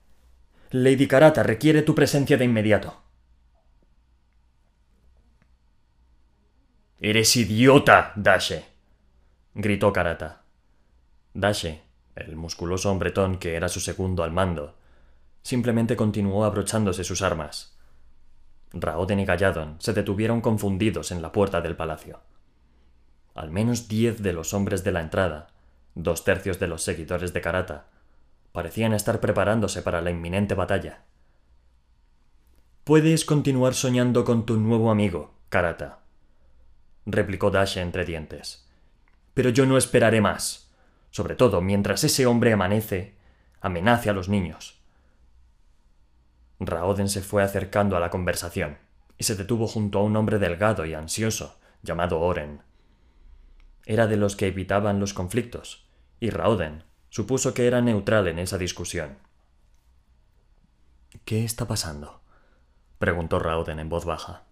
Lady 0.71 1.07
Karata 1.07 1.43
requiere 1.43 1.83
tu 1.83 1.95
presencia 1.95 2.37
de 2.37 2.45
inmediato. 2.45 3.03
Eres 6.99 7.37
idiota, 7.37 8.13
Dashe, 8.17 8.65
gritó 9.55 9.93
Karata. 9.93 10.43
Dashe, 11.35 11.83
el 12.17 12.37
musculoso 12.37 12.91
hombretón 12.91 13.39
que 13.39 13.55
era 13.55 13.69
su 13.69 13.81
segundo 13.81 14.23
al 14.23 14.33
mando, 14.33 14.77
simplemente 15.43 15.97
continuó 15.97 16.45
abrochándose 16.45 17.05
sus 17.05 17.23
armas. 17.23 17.77
Raoden 18.73 19.21
y 19.21 19.25
Galladon 19.25 19.77
se 19.79 19.93
detuvieron 19.93 20.41
confundidos 20.41 21.11
en 21.11 21.23
la 21.23 21.33
puerta 21.33 21.61
del 21.61 21.77
palacio. 21.77 22.21
Al 23.35 23.51
menos 23.51 23.89
diez 23.89 24.23
de 24.23 24.33
los 24.33 24.55
hombres 24.55 24.85
de 24.85 24.93
la 24.93 25.01
entrada, 25.01 25.49
dos 25.95 26.25
tercios 26.25 26.59
de 26.59 26.69
los 26.69 26.83
seguidores 26.83 27.33
de 27.33 27.41
Karata, 27.41 27.87
parecían 28.53 28.93
estar 28.93 29.21
preparándose 29.21 29.83
para 29.83 30.01
la 30.01 30.11
inminente 30.11 30.55
batalla. 30.55 31.05
Puedes 32.85 33.25
continuar 33.25 33.75
soñando 33.75 34.25
con 34.25 34.47
tu 34.47 34.57
nuevo 34.57 34.91
amigo, 34.91 35.35
Karata, 35.49 36.01
replicó 37.07 37.51
Dashe 37.51 37.81
entre 37.81 38.05
dientes. 38.05 38.67
Pero 39.35 39.51
yo 39.51 39.67
no 39.67 39.77
esperaré 39.77 40.21
más, 40.21 40.71
sobre 41.11 41.35
todo 41.35 41.61
mientras 41.61 42.05
ese 42.05 42.27
hombre 42.27 42.53
amanece, 42.53 43.15
amenace 43.61 44.11
a 44.11 44.13
los 44.13 44.29
niños. 44.29 44.80
Raoden 46.61 47.09
se 47.09 47.23
fue 47.23 47.43
acercando 47.43 47.97
a 47.97 48.01
la 48.01 48.11
conversación 48.11 48.79
y 49.17 49.25
se 49.25 49.35
detuvo 49.35 49.67
junto 49.67 49.99
a 49.99 50.03
un 50.03 50.15
hombre 50.17 50.39
delgado 50.39 50.85
y 50.85 50.95
ansioso 50.95 51.59
llamado 51.83 52.21
Oren. 52.21 52.63
Era 53.87 54.07
de 54.07 54.17
los 54.17 54.37
que 54.37 54.49
evitaban 54.49 55.01
los 55.01 55.15
conflictos, 55.15 55.89
y 56.21 56.31
Raoden 56.31 56.85
supuso 57.09 57.55
que 57.55 57.67
era 57.67 57.81
neutral 57.81 58.29
en 58.29 58.39
esa 58.39 58.59
discusión. 58.59 59.19
¿Qué 61.25 61.45
está 61.45 61.67
pasando? 61.67 62.21
preguntó 62.99 63.39
Raoden 63.39 63.81
en 63.81 63.89
voz 63.89 64.05
baja. 64.05 64.45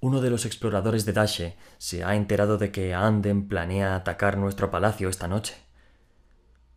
Uno 0.00 0.20
de 0.20 0.30
los 0.30 0.46
exploradores 0.46 1.04
de 1.04 1.12
Dashe 1.12 1.56
se 1.76 2.04
ha 2.04 2.14
enterado 2.14 2.56
de 2.56 2.72
que 2.72 2.94
Anden 2.94 3.48
planea 3.48 3.96
atacar 3.96 4.38
nuestro 4.38 4.70
palacio 4.70 5.08
esta 5.08 5.28
noche. 5.28 5.56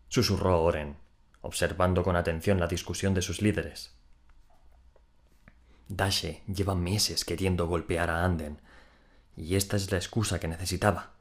Susurró 0.10 0.62
Oren, 0.62 0.98
observando 1.42 2.04
con 2.04 2.16
atención 2.16 2.60
la 2.60 2.68
discusión 2.68 3.14
de 3.14 3.22
sus 3.22 3.42
líderes. 3.42 3.96
Dashe 5.88 6.42
lleva 6.48 6.76
meses 6.76 7.26
queriendo 7.26 7.68
golpear 7.68 8.10
a 8.10 8.24
Anden, 8.24 8.62
y 9.36 9.56
esta 9.56 9.76
es 9.76 9.92
la 9.92 9.98
excusa 9.98 10.40
que 10.40 10.48
necesitaba. 10.48 11.12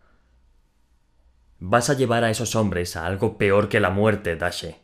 Vas 1.59 1.91
a 1.91 1.95
llevar 1.95 2.25
a 2.25 2.31
esos 2.31 2.55
hombres 2.55 2.97
a 2.97 3.07
algo 3.07 3.37
peor 3.37 3.69
que 3.69 3.81
la 3.81 3.91
muerte, 3.91 4.37
Dashe, 4.37 4.81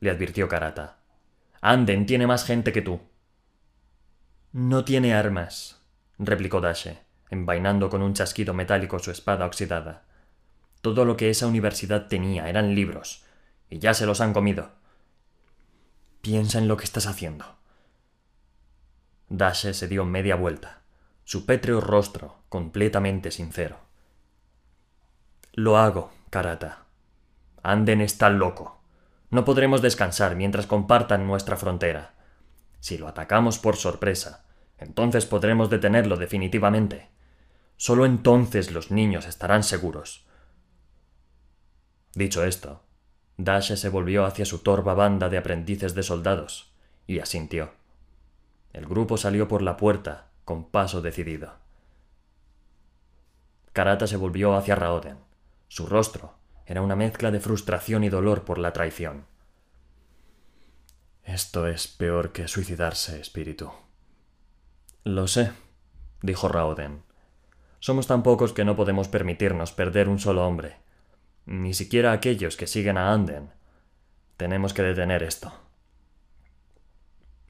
le 0.00 0.10
advirtió 0.10 0.48
Karata. 0.48 0.98
Anden 1.60 2.06
tiene 2.06 2.26
más 2.26 2.44
gente 2.44 2.72
que 2.72 2.82
tú. 2.82 3.00
No 4.52 4.84
tiene 4.84 5.14
armas, 5.14 5.80
replicó 6.18 6.60
Dashe, 6.60 6.98
envainando 7.30 7.88
con 7.88 8.02
un 8.02 8.14
chasquido 8.14 8.52
metálico 8.52 8.98
su 8.98 9.10
espada 9.10 9.46
oxidada. 9.46 10.04
Todo 10.80 11.04
lo 11.04 11.16
que 11.16 11.30
esa 11.30 11.46
universidad 11.46 12.08
tenía 12.08 12.48
eran 12.48 12.74
libros, 12.74 13.24
y 13.72 13.78
ya 13.78 13.94
se 13.94 14.04
los 14.04 14.20
han 14.20 14.34
comido. 14.34 14.72
Piensa 16.20 16.58
en 16.58 16.68
lo 16.68 16.76
que 16.76 16.84
estás 16.84 17.06
haciendo. 17.06 17.56
Dashe 19.30 19.72
se 19.72 19.88
dio 19.88 20.04
media 20.04 20.36
vuelta, 20.36 20.82
su 21.24 21.46
pétreo 21.46 21.80
rostro 21.80 22.42
completamente 22.50 23.30
sincero. 23.30 23.78
Lo 25.54 25.78
hago, 25.78 26.12
Karata. 26.28 26.84
Anden 27.62 28.02
está 28.02 28.28
loco. 28.28 28.82
No 29.30 29.46
podremos 29.46 29.80
descansar 29.80 30.36
mientras 30.36 30.66
compartan 30.66 31.26
nuestra 31.26 31.56
frontera. 31.56 32.12
Si 32.78 32.98
lo 32.98 33.08
atacamos 33.08 33.58
por 33.58 33.76
sorpresa, 33.76 34.44
entonces 34.76 35.24
podremos 35.24 35.70
detenerlo 35.70 36.18
definitivamente. 36.18 37.08
Solo 37.78 38.04
entonces 38.04 38.70
los 38.70 38.90
niños 38.90 39.26
estarán 39.26 39.62
seguros. 39.62 40.26
Dicho 42.14 42.44
esto, 42.44 42.82
Dashe 43.44 43.76
se 43.76 43.88
volvió 43.88 44.24
hacia 44.24 44.44
su 44.44 44.58
torva 44.58 44.94
banda 44.94 45.28
de 45.28 45.38
aprendices 45.38 45.94
de 45.94 46.02
soldados 46.02 46.72
y 47.06 47.18
asintió. 47.18 47.72
El 48.72 48.86
grupo 48.86 49.16
salió 49.16 49.48
por 49.48 49.62
la 49.62 49.76
puerta 49.76 50.28
con 50.44 50.64
paso 50.70 51.02
decidido. 51.02 51.54
Karata 53.72 54.06
se 54.06 54.16
volvió 54.16 54.54
hacia 54.54 54.76
Raoden. 54.76 55.18
Su 55.68 55.86
rostro 55.86 56.34
era 56.66 56.82
una 56.82 56.94
mezcla 56.94 57.30
de 57.30 57.40
frustración 57.40 58.04
y 58.04 58.08
dolor 58.08 58.44
por 58.44 58.58
la 58.58 58.72
traición. 58.72 59.26
Esto 61.24 61.66
es 61.66 61.88
peor 61.88 62.32
que 62.32 62.48
suicidarse, 62.48 63.20
espíritu. 63.20 63.72
Lo 65.04 65.26
sé, 65.26 65.52
dijo 66.20 66.48
Raoden. 66.48 67.02
Somos 67.80 68.06
tan 68.06 68.22
pocos 68.22 68.52
que 68.52 68.64
no 68.64 68.76
podemos 68.76 69.08
permitirnos 69.08 69.72
perder 69.72 70.08
un 70.08 70.20
solo 70.20 70.46
hombre. 70.46 70.76
Ni 71.46 71.74
siquiera 71.74 72.12
aquellos 72.12 72.56
que 72.56 72.66
siguen 72.66 72.98
a 72.98 73.12
Anden. 73.12 73.50
Tenemos 74.36 74.74
que 74.74 74.82
detener 74.82 75.22
esto. 75.22 75.52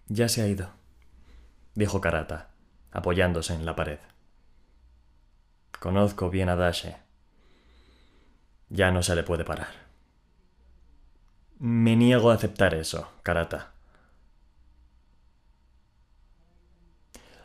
Ya 0.09 0.29
se 0.29 0.43
ha 0.43 0.47
ido, 0.47 0.71
dijo 1.75 2.01
Karata, 2.01 2.51
apoyándose 2.91 3.55
en 3.55 3.65
la 3.65 3.77
pared. 3.77 3.99
Conozco 5.81 6.31
bien 6.31 6.49
a 6.49 6.57
Dashe. 6.57 6.97
Ya 8.69 8.91
no 8.91 9.03
se 9.03 9.15
le 9.15 9.23
puede 9.23 9.45
parar. 9.45 9.73
Me 11.59 11.97
niego 11.97 12.31
a 12.31 12.35
aceptar 12.35 12.75
eso, 12.75 13.13
Karata. 13.23 13.73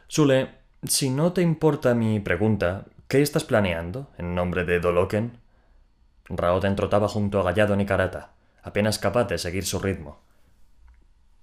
Sule, 0.08 0.56
si 0.84 1.10
no 1.10 1.34
te 1.34 1.42
importa 1.42 1.94
mi 1.94 2.20
pregunta, 2.20 2.86
¿qué 3.08 3.22
estás 3.22 3.44
planeando 3.44 4.10
en 4.18 4.36
nombre 4.36 4.64
de 4.64 4.80
Doloken? 4.80 5.40
Raoden 6.30 6.76
trotaba 6.76 7.08
junto 7.08 7.40
a 7.40 7.44
Galladon 7.44 7.82
y 7.82 7.86
Karata, 7.86 8.32
apenas 8.62 9.00
capaz 9.00 9.26
de 9.26 9.38
seguir 9.38 9.66
su 9.66 9.80
ritmo. 9.80 10.20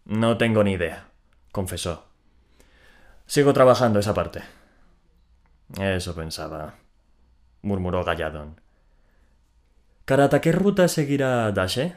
No 0.04 0.36
tengo 0.36 0.62
ni 0.62 0.72
idea, 0.72 1.08
confesó. 1.52 2.06
Sigo 3.26 3.52
trabajando 3.54 3.98
esa 3.98 4.12
parte. 4.12 4.42
Eso 5.78 6.14
pensaba, 6.14 6.74
murmuró 7.62 8.04
Galladon. 8.04 8.60
Karata, 10.04 10.42
¿qué 10.42 10.52
ruta 10.52 10.86
seguirá 10.88 11.50
Dashe? 11.52 11.96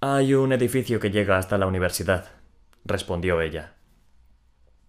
Hay 0.00 0.34
un 0.34 0.52
edificio 0.52 0.98
que 0.98 1.10
llega 1.10 1.38
hasta 1.38 1.56
la 1.56 1.66
universidad, 1.66 2.26
respondió 2.84 3.40
ella. 3.40 3.74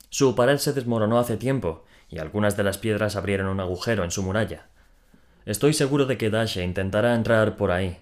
Su 0.10 0.36
pared 0.36 0.58
se 0.58 0.74
desmoronó 0.74 1.20
hace 1.20 1.38
tiempo 1.38 1.86
y 2.10 2.18
algunas 2.18 2.58
de 2.58 2.64
las 2.64 2.78
piedras 2.78 3.16
abrieron 3.16 3.48
un 3.48 3.60
agujero 3.60 4.04
en 4.04 4.12
su 4.12 4.24
muralla. 4.24 4.70
Estoy 5.48 5.72
seguro 5.72 6.06
de 6.06 6.18
que 6.18 6.30
Dashe 6.30 6.62
intentará 6.62 7.16
entrar 7.16 7.56
por 7.56 7.72
ahí. 7.72 7.98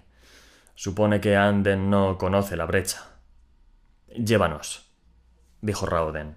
Supone 0.74 1.20
que 1.20 1.36
Anden 1.36 1.90
no 1.90 2.18
conoce 2.18 2.56
la 2.56 2.66
brecha. 2.66 3.04
Llévanos, 4.08 4.90
dijo 5.60 5.86
Raoden. 5.86 6.34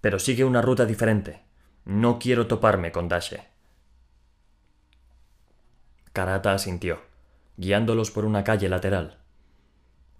Pero 0.00 0.20
sigue 0.20 0.44
una 0.44 0.62
ruta 0.62 0.86
diferente. 0.86 1.42
No 1.84 2.20
quiero 2.20 2.46
toparme 2.46 2.92
con 2.92 3.08
Dashe. 3.08 3.42
Karata 6.12 6.52
asintió, 6.52 7.00
guiándolos 7.56 8.12
por 8.12 8.24
una 8.24 8.44
calle 8.44 8.68
lateral. 8.68 9.18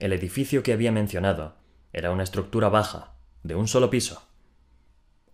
El 0.00 0.12
edificio 0.12 0.64
que 0.64 0.72
había 0.72 0.90
mencionado 0.90 1.54
era 1.92 2.10
una 2.10 2.24
estructura 2.24 2.68
baja, 2.68 3.12
de 3.44 3.54
un 3.54 3.68
solo 3.68 3.90
piso. 3.90 4.26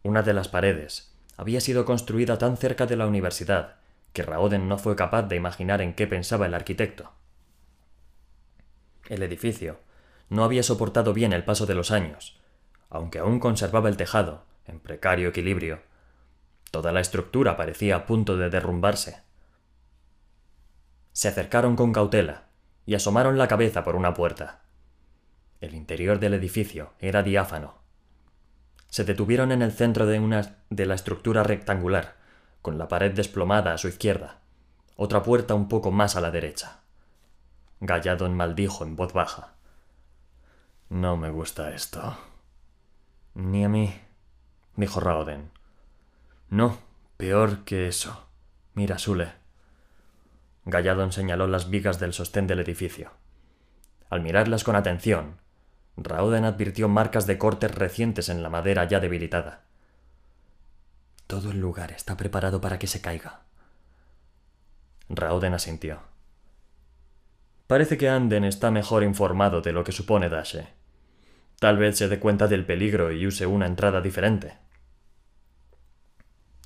Una 0.03 0.21
de 0.21 0.35
las 0.35 0.49
paredes 0.49 1.17
había 1.39 1.63
sido 1.63 1.87
construida 1.87 2.37
tan 2.37 2.59
cerca 2.59 2.85
de 2.85 2.97
la 2.97 3.07
universidad 3.07 3.81
que 4.12 4.23
Raoden 4.23 4.69
no 4.69 4.78
fue 4.78 4.97
capaz 4.97 5.23
de 5.23 5.37
imaginar 5.37 5.81
en 5.81 5.95
qué 5.95 6.07
pensaba 6.07 6.47
el 6.47 6.54
arquitecto. 6.54 7.12
El 9.09 9.23
edificio 9.23 9.81
no 10.28 10.45
había 10.45 10.62
soportado 10.62 11.12
bien 11.12 11.33
el 11.33 11.45
paso 11.45 11.66
de 11.66 11.75
los 11.75 11.90
años, 11.90 12.40
aunque 12.88 13.19
aún 13.19 13.40
conservaba 13.40 13.88
el 13.88 13.97
tejado 13.97 14.45
en 14.66 14.81
precario 14.81 15.28
equilibrio. 15.28 15.81
Toda 16.71 16.92
la 16.92 17.00
estructura 17.00 17.57
parecía 17.57 17.97
a 17.97 18.07
punto 18.07 18.37
de 18.37 18.49
derrumbarse. 18.49 19.23
Se 21.12 21.28
acercaron 21.28 21.76
con 21.76 21.92
cautela 21.92 22.49
y 22.87 22.95
asomaron 22.95 23.37
la 23.37 23.49
cabeza 23.49 23.85
por 23.85 23.97
una 23.97 24.14
puerta. 24.14 24.62
El 25.61 25.75
interior 25.75 26.19
del 26.19 26.35
edificio 26.35 26.95
era 26.99 27.23
diáfano. 27.23 27.83
Se 28.88 29.04
detuvieron 29.04 29.52
en 29.52 29.62
el 29.62 29.73
centro 29.73 30.07
de 30.07 30.19
una 30.19 30.57
de 30.71 30.87
la 30.87 30.95
estructura 30.95 31.42
rectangular, 31.42 32.16
con 32.62 32.78
la 32.78 32.88
pared 32.88 33.12
desplomada 33.12 33.75
a 33.75 33.78
su 33.78 33.88
izquierda, 33.88 34.38
otra 34.97 35.23
puerta 35.23 35.54
un 35.54 35.69
poco 35.69 35.90
más 35.90 36.16
a 36.16 36.21
la 36.21 36.31
derecha. 36.31 36.81
Galladon 37.81 38.35
maldijo 38.35 38.84
en 38.84 38.95
voz 38.95 39.13
baja. 39.13 39.54
No 40.89 41.17
me 41.17 41.30
gusta 41.30 41.75
esto. 41.75 42.17
Ni 43.34 43.65
a 43.65 43.69
mí, 43.69 43.93
dijo 44.76 45.00
Raoden. 45.00 45.50
No, 46.49 46.78
peor 47.17 47.65
que 47.65 47.89
eso. 47.89 48.26
Mira, 48.75 48.99
Sule. 48.99 49.32
Galladon 50.65 51.10
señaló 51.10 51.49
las 51.49 51.71
vigas 51.71 51.99
del 51.99 52.13
sostén 52.13 52.47
del 52.47 52.60
edificio. 52.60 53.10
Al 54.10 54.21
mirarlas 54.21 54.63
con 54.63 54.76
atención, 54.76 55.39
Raoden 55.97 56.45
advirtió 56.45 56.89
marcas 56.89 57.26
de 57.26 57.39
cortes 57.39 57.75
recientes 57.75 58.28
en 58.28 58.43
la 58.43 58.50
madera 58.50 58.84
ya 58.84 59.00
debilitada. 59.00 59.65
Todo 61.32 61.50
el 61.50 61.60
lugar 61.60 61.92
está 61.92 62.14
preparado 62.14 62.60
para 62.60 62.78
que 62.78 62.86
se 62.86 63.00
caiga. 63.00 63.40
Raoden 65.08 65.54
asintió. 65.54 66.02
Parece 67.66 67.97
que 67.97 68.10
Anden 68.10 68.45
está 68.45 68.71
mejor 68.71 69.02
informado 69.02 69.62
de 69.62 69.73
lo 69.73 69.82
que 69.82 69.92
supone 69.92 70.28
Dashe. 70.28 70.68
Tal 71.58 71.78
vez 71.78 71.97
se 71.97 72.08
dé 72.08 72.21
cuenta 72.21 72.49
del 72.49 72.66
peligro 72.66 73.12
y 73.12 73.26
use 73.26 73.47
una 73.47 73.64
entrada 73.64 74.02
diferente. 74.02 74.58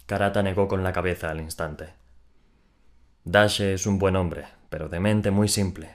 Karata 0.06 0.42
negó 0.42 0.66
con 0.66 0.82
la 0.82 0.92
cabeza 0.92 1.30
al 1.30 1.40
instante. 1.40 1.94
Dashe 3.22 3.72
es 3.72 3.86
un 3.86 4.00
buen 4.00 4.16
hombre, 4.16 4.46
pero 4.68 4.88
de 4.88 4.98
mente 4.98 5.30
muy 5.30 5.46
simple. 5.46 5.94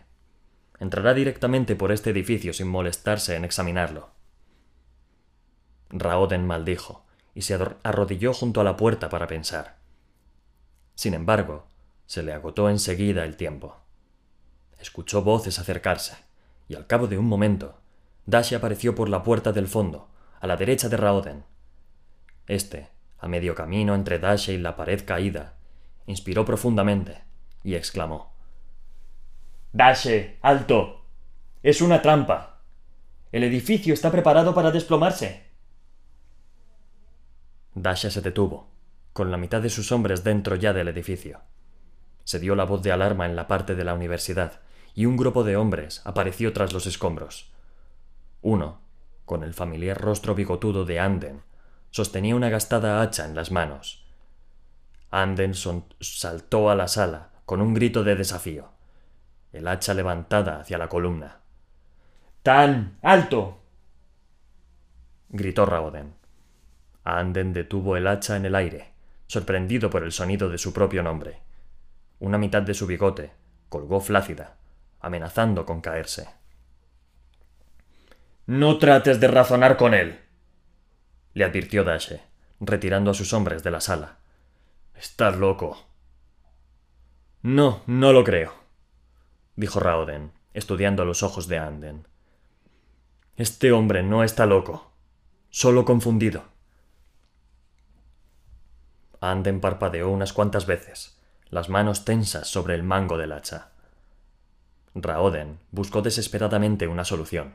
Entrará 0.80 1.14
directamente 1.14 1.76
por 1.76 1.92
este 1.92 2.12
edificio 2.12 2.54
sin 2.54 2.70
molestarse 2.70 3.36
en 3.36 3.44
examinarlo. 3.44 4.12
Raoden 5.90 6.48
maldijo 6.48 7.06
y 7.34 7.44
se 7.44 7.58
arrodilló 7.84 8.34
junto 8.34 8.62
a 8.62 8.64
la 8.64 8.78
puerta 8.78 9.10
para 9.10 9.28
pensar. 9.28 9.78
Sin 10.96 11.14
embargo, 11.14 11.66
se 12.06 12.24
le 12.24 12.34
agotó 12.34 12.70
enseguida 12.70 13.24
el 13.24 13.38
tiempo. 13.38 13.78
Escuchó 14.80 15.22
voces 15.24 15.60
acercarse, 15.60 16.16
y 16.68 16.76
al 16.76 16.88
cabo 16.88 17.08
de 17.08 17.18
un 17.18 17.26
momento, 17.26 17.80
Dashi 18.26 18.56
apareció 18.56 18.96
por 18.96 19.10
la 19.10 19.24
puerta 19.24 19.52
del 19.52 19.68
fondo, 19.68 20.10
a 20.40 20.48
la 20.48 20.58
derecha 20.58 20.90
de 20.90 20.98
Raoden. 20.98 21.44
Este, 22.48 22.90
a 23.20 23.28
medio 23.28 23.56
camino 23.56 23.96
entre 23.96 24.20
Dashi 24.20 24.54
y 24.54 24.58
la 24.58 24.76
pared 24.76 25.06
caída, 25.06 25.56
inspiró 26.08 26.46
profundamente 26.46 27.24
y 27.64 27.76
exclamó: 27.76 28.34
Dashe, 29.72 30.38
alto. 30.42 31.06
Es 31.64 31.82
una 31.82 32.02
trampa. 32.02 32.60
El 33.32 33.44
edificio 33.44 33.94
está 33.94 34.12
preparado 34.12 34.54
para 34.54 34.72
desplomarse. 34.72 35.51
Dasha 37.74 38.10
se 38.10 38.22
detuvo, 38.22 38.68
con 39.14 39.32
la 39.32 39.38
mitad 39.38 39.62
de 39.62 39.70
sus 39.70 39.92
hombres 39.92 40.24
dentro 40.24 40.56
ya 40.56 40.74
del 40.74 40.88
edificio. 40.88 41.42
Se 42.24 42.40
dio 42.40 42.56
la 42.56 42.66
voz 42.66 42.82
de 42.82 42.92
alarma 42.92 43.26
en 43.26 43.36
la 43.36 43.48
parte 43.48 43.76
de 43.76 43.84
la 43.84 43.94
universidad, 43.94 44.60
y 44.94 45.06
un 45.06 45.16
grupo 45.16 45.44
de 45.44 45.56
hombres 45.56 46.02
apareció 46.04 46.52
tras 46.52 46.74
los 46.74 46.86
escombros. 46.86 47.52
Uno, 48.42 48.82
con 49.26 49.44
el 49.44 49.54
familiar 49.54 50.00
rostro 50.00 50.36
bigotudo 50.36 50.84
de 50.84 51.00
Anden, 51.00 51.44
sostenía 51.92 52.36
una 52.36 52.50
gastada 52.50 53.02
hacha 53.02 53.26
en 53.26 53.36
las 53.36 53.52
manos. 53.52 54.06
Anden 55.10 55.54
saltó 55.54 56.70
a 56.70 56.76
la 56.76 56.88
sala 56.88 57.30
con 57.46 57.62
un 57.62 57.74
grito 57.74 58.04
de 58.04 58.16
desafío, 58.16 58.70
el 59.52 59.68
hacha 59.68 59.94
levantada 59.94 60.60
hacia 60.60 60.78
la 60.78 60.90
columna. 60.90 61.40
¡Tan 62.44 62.98
alto! 63.02 63.60
gritó 65.30 65.66
Raoden. 65.66 66.21
Anden 67.04 67.54
detuvo 67.54 67.98
el 67.98 68.08
hacha 68.08 68.36
en 68.36 68.46
el 68.46 68.56
aire, 68.56 68.94
sorprendido 69.28 69.90
por 69.90 70.04
el 70.04 70.12
sonido 70.12 70.50
de 70.50 70.58
su 70.58 70.74
propio 70.74 71.04
nombre. 71.04 71.40
Una 72.20 72.38
mitad 72.38 72.62
de 72.62 72.74
su 72.74 72.86
bigote 72.86 73.32
colgó 73.70 74.00
flácida, 74.00 74.58
amenazando 75.00 75.66
con 75.66 75.82
caerse. 75.82 76.28
No 78.46 78.78
trates 78.78 79.20
de 79.20 79.28
razonar 79.28 79.78
con 79.78 79.94
él, 79.94 80.20
le 81.34 81.46
advirtió 81.46 81.84
Dashe, 81.84 82.22
retirando 82.60 83.12
a 83.12 83.14
sus 83.14 83.34
hombres 83.34 83.64
de 83.64 83.72
la 83.72 83.82
sala. 83.82 84.18
Estás 84.96 85.38
loco. 85.38 85.88
No, 87.42 87.82
no 87.88 88.14
lo 88.14 88.24
creo, 88.24 88.54
dijo 89.56 89.80
Raoden, 89.80 90.32
estudiando 90.54 91.06
los 91.06 91.24
ojos 91.24 91.48
de 91.48 91.58
Anden. 91.58 92.08
Este 93.38 93.72
hombre 93.72 94.04
no 94.04 94.24
está 94.24 94.46
loco, 94.46 94.92
solo 95.50 95.86
confundido. 95.86 96.51
Anden 99.22 99.62
parpadeó 99.62 100.10
unas 100.10 100.34
cuantas 100.34 100.66
veces, 100.66 101.16
las 101.52 101.70
manos 101.70 102.06
tensas 102.06 102.48
sobre 102.48 102.74
el 102.74 102.82
mango 102.82 103.20
del 103.20 103.32
hacha. 103.32 103.70
Raoden 104.96 105.60
buscó 105.72 106.02
desesperadamente 106.02 106.88
una 106.88 107.06
solución, 107.06 107.54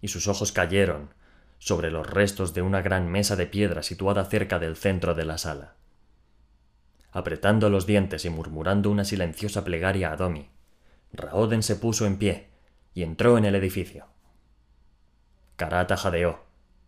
y 0.00 0.08
sus 0.08 0.28
ojos 0.28 0.52
cayeron 0.52 1.10
sobre 1.58 1.90
los 1.90 2.08
restos 2.08 2.54
de 2.54 2.62
una 2.62 2.82
gran 2.82 3.08
mesa 3.08 3.34
de 3.34 3.46
piedra 3.46 3.82
situada 3.82 4.24
cerca 4.26 4.60
del 4.60 4.76
centro 4.76 5.16
de 5.16 5.24
la 5.24 5.38
sala. 5.38 5.74
Apretando 7.10 7.68
los 7.68 7.84
dientes 7.84 8.24
y 8.24 8.30
murmurando 8.30 8.88
una 8.88 9.04
silenciosa 9.04 9.64
plegaria 9.64 10.12
a 10.12 10.16
Domi, 10.16 10.48
Raoden 11.12 11.64
se 11.64 11.74
puso 11.74 12.06
en 12.06 12.18
pie 12.18 12.48
y 12.94 13.02
entró 13.02 13.38
en 13.38 13.44
el 13.44 13.56
edificio. 13.56 14.06
Karata 15.56 15.96
jadeó 15.96 16.44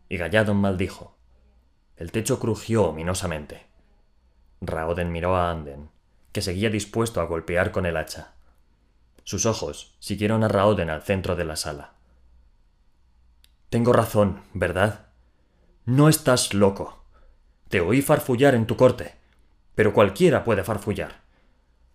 y 0.08 0.18
Galladon 0.18 0.58
maldijo. 0.58 1.16
El 1.96 2.12
techo 2.12 2.38
crujió 2.38 2.84
ominosamente. 2.84 3.69
Raoden 4.60 5.10
miró 5.10 5.36
a 5.36 5.50
Anden, 5.50 5.88
que 6.32 6.42
seguía 6.42 6.70
dispuesto 6.70 7.20
a 7.20 7.24
golpear 7.24 7.72
con 7.72 7.86
el 7.86 7.96
hacha. 7.96 8.34
Sus 9.24 9.46
ojos 9.46 9.94
siguieron 10.00 10.44
a 10.44 10.48
Raoden 10.48 10.90
al 10.90 11.02
centro 11.02 11.36
de 11.36 11.44
la 11.44 11.56
sala. 11.56 11.92
Tengo 13.70 13.92
razón, 13.92 14.42
¿verdad? 14.52 15.06
No 15.86 16.08
estás 16.08 16.54
loco. 16.54 17.04
Te 17.68 17.80
oí 17.80 18.02
farfullar 18.02 18.54
en 18.54 18.66
tu 18.66 18.76
corte, 18.76 19.14
pero 19.74 19.92
cualquiera 19.92 20.44
puede 20.44 20.64
farfullar. 20.64 21.20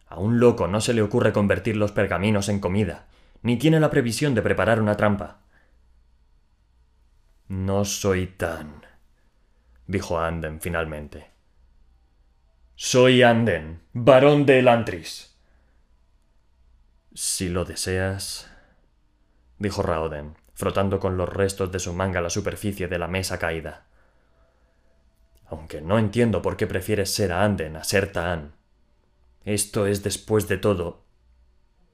A 0.07 0.19
un 0.19 0.39
loco 0.39 0.67
no 0.67 0.81
se 0.81 0.93
le 0.93 1.01
ocurre 1.01 1.33
convertir 1.33 1.75
los 1.75 1.91
pergaminos 1.91 2.49
en 2.49 2.59
comida, 2.59 3.07
ni 3.41 3.57
tiene 3.57 3.79
la 3.79 3.89
previsión 3.89 4.33
de 4.33 4.41
preparar 4.41 4.81
una 4.81 4.95
trampa. 4.95 5.39
No 7.47 7.85
soy 7.85 8.27
tan. 8.27 8.85
dijo 9.85 10.19
Anden 10.19 10.61
finalmente. 10.61 11.34
Soy 12.77 13.23
Anden, 13.23 13.79
varón 13.93 14.45
de 14.45 14.59
Elantris. 14.59 15.33
Si 17.13 17.47
lo 17.47 17.63
deseas, 17.63 18.51
dijo 19.57 19.81
Raoden, 19.81 20.35
frotando 20.53 20.99
con 20.99 21.15
los 21.15 21.29
restos 21.29 21.71
de 21.71 21.79
su 21.79 21.93
manga 21.93 22.19
la 22.19 22.29
superficie 22.29 22.89
de 22.89 22.99
la 22.99 23.07
mesa 23.07 23.39
caída. 23.39 23.85
Aunque 25.45 25.79
no 25.79 25.97
entiendo 25.97 26.41
por 26.41 26.57
qué 26.57 26.67
prefieres 26.67 27.13
ser 27.13 27.31
a 27.31 27.45
Anden 27.45 27.77
a 27.77 27.85
ser 27.85 28.11
Taan. 28.11 28.55
Esto 29.45 29.87
es, 29.87 30.03
después 30.03 30.49
de 30.49 30.57
todo, 30.57 31.05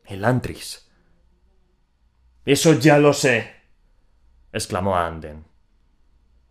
el 0.06 0.26
Antris. 0.26 0.90
Eso 2.44 2.74
ya 2.74 2.98
lo 2.98 3.14
sé. 3.14 3.54
exclamó 4.52 4.98
Anden. 4.98 5.46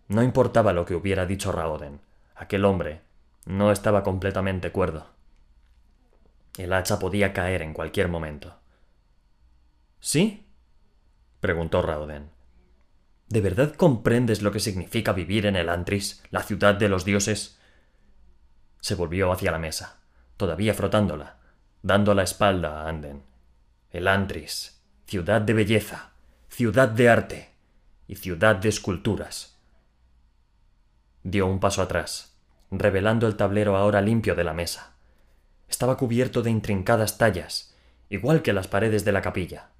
No 0.07 0.23
importaba 0.23 0.73
lo 0.73 0.85
que 0.85 0.95
hubiera 0.95 1.27
dicho 1.27 1.51
Raoden. 1.51 2.01
Aquel 2.37 2.65
hombre 2.65 3.10
no 3.45 3.73
estaba 3.73 4.03
completamente 4.03 4.73
cuerdo. 4.73 5.07
El 6.59 6.73
hacha 6.73 6.99
podía 6.99 7.33
caer 7.33 7.63
en 7.63 7.73
cualquier 7.73 8.09
momento. 8.09 8.57
¿Sí? 10.01 10.47
preguntó 11.41 11.83
Raoden. 11.83 12.31
¿De 13.29 13.41
verdad 13.41 13.75
comprendes 13.75 14.43
lo 14.43 14.51
que 14.51 14.61
significa 14.61 15.13
vivir 15.13 15.47
en 15.47 15.57
el 15.57 15.69
Antris, 15.69 16.23
la 16.31 16.43
ciudad 16.43 16.75
de 16.75 16.89
los 16.89 17.05
dioses? 17.05 17.59
Se 18.81 18.95
volvió 18.95 19.31
hacia 19.31 19.53
la 19.53 19.59
mesa 19.59 20.01
todavía 20.41 20.73
frotándola, 20.73 21.37
dando 21.83 22.15
la 22.15 22.23
espalda 22.23 22.81
a 22.81 22.89
Anden. 22.89 23.23
El 23.91 24.09
Antris, 24.09 24.83
ciudad 25.05 25.43
de 25.43 25.53
belleza, 25.53 26.13
ciudad 26.49 26.89
de 26.89 27.11
arte 27.11 27.51
y 28.09 28.17
ciudad 28.17 28.57
de 28.57 28.71
esculturas. 28.71 29.61
Dio 31.23 31.47
un 31.47 31.61
paso 31.61 31.83
atrás, 31.83 32.30
revelando 32.71 33.27
el 33.27 33.37
tablero 33.37 33.77
ahora 33.77 34.01
limpio 34.01 34.35
de 34.35 34.45
la 34.45 34.53
mesa. 34.53 34.95
Estaba 35.69 35.97
cubierto 35.97 36.43
de 36.43 36.51
intrincadas 36.51 37.19
tallas, 37.19 37.75
igual 38.09 38.43
que 38.43 38.53
las 38.53 38.69
paredes 38.69 39.05
de 39.05 39.13
la 39.13 39.23
capilla. 39.23 39.71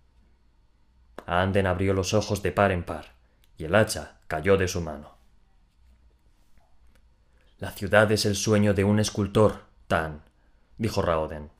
Anden 1.27 1.67
abrió 1.67 1.95
los 1.95 2.15
ojos 2.15 2.43
de 2.43 2.53
par 2.53 2.73
en 2.73 2.83
par, 2.83 3.15
y 3.57 3.65
el 3.65 3.75
hacha 3.75 4.19
cayó 4.27 4.57
de 4.57 4.69
su 4.69 4.81
mano. 4.81 5.17
La 7.59 7.73
ciudad 7.73 8.11
es 8.11 8.25
el 8.25 8.37
sueño 8.37 8.73
de 8.73 8.85
un 8.85 9.01
escultor, 9.01 9.65
Tan, 9.87 10.23
dijo 10.79 11.03
Raoden. 11.03 11.51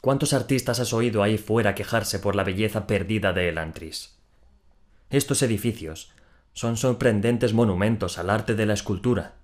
¿Cuántos 0.00 0.32
artistas 0.32 0.80
has 0.80 0.92
oído 0.92 1.22
ahí 1.22 1.38
fuera 1.38 1.76
quejarse 1.76 2.18
por 2.18 2.34
la 2.34 2.42
belleza 2.42 2.88
perdida 2.88 3.32
de 3.32 3.50
Elantris? 3.50 4.16
Estos 5.10 5.42
edificios 5.42 6.10
son 6.54 6.76
sorprendentes 6.76 7.52
monumentos 7.52 8.18
al 8.18 8.30
arte 8.30 8.56
de 8.56 8.66
la 8.66 8.74
escultura. 8.74 9.34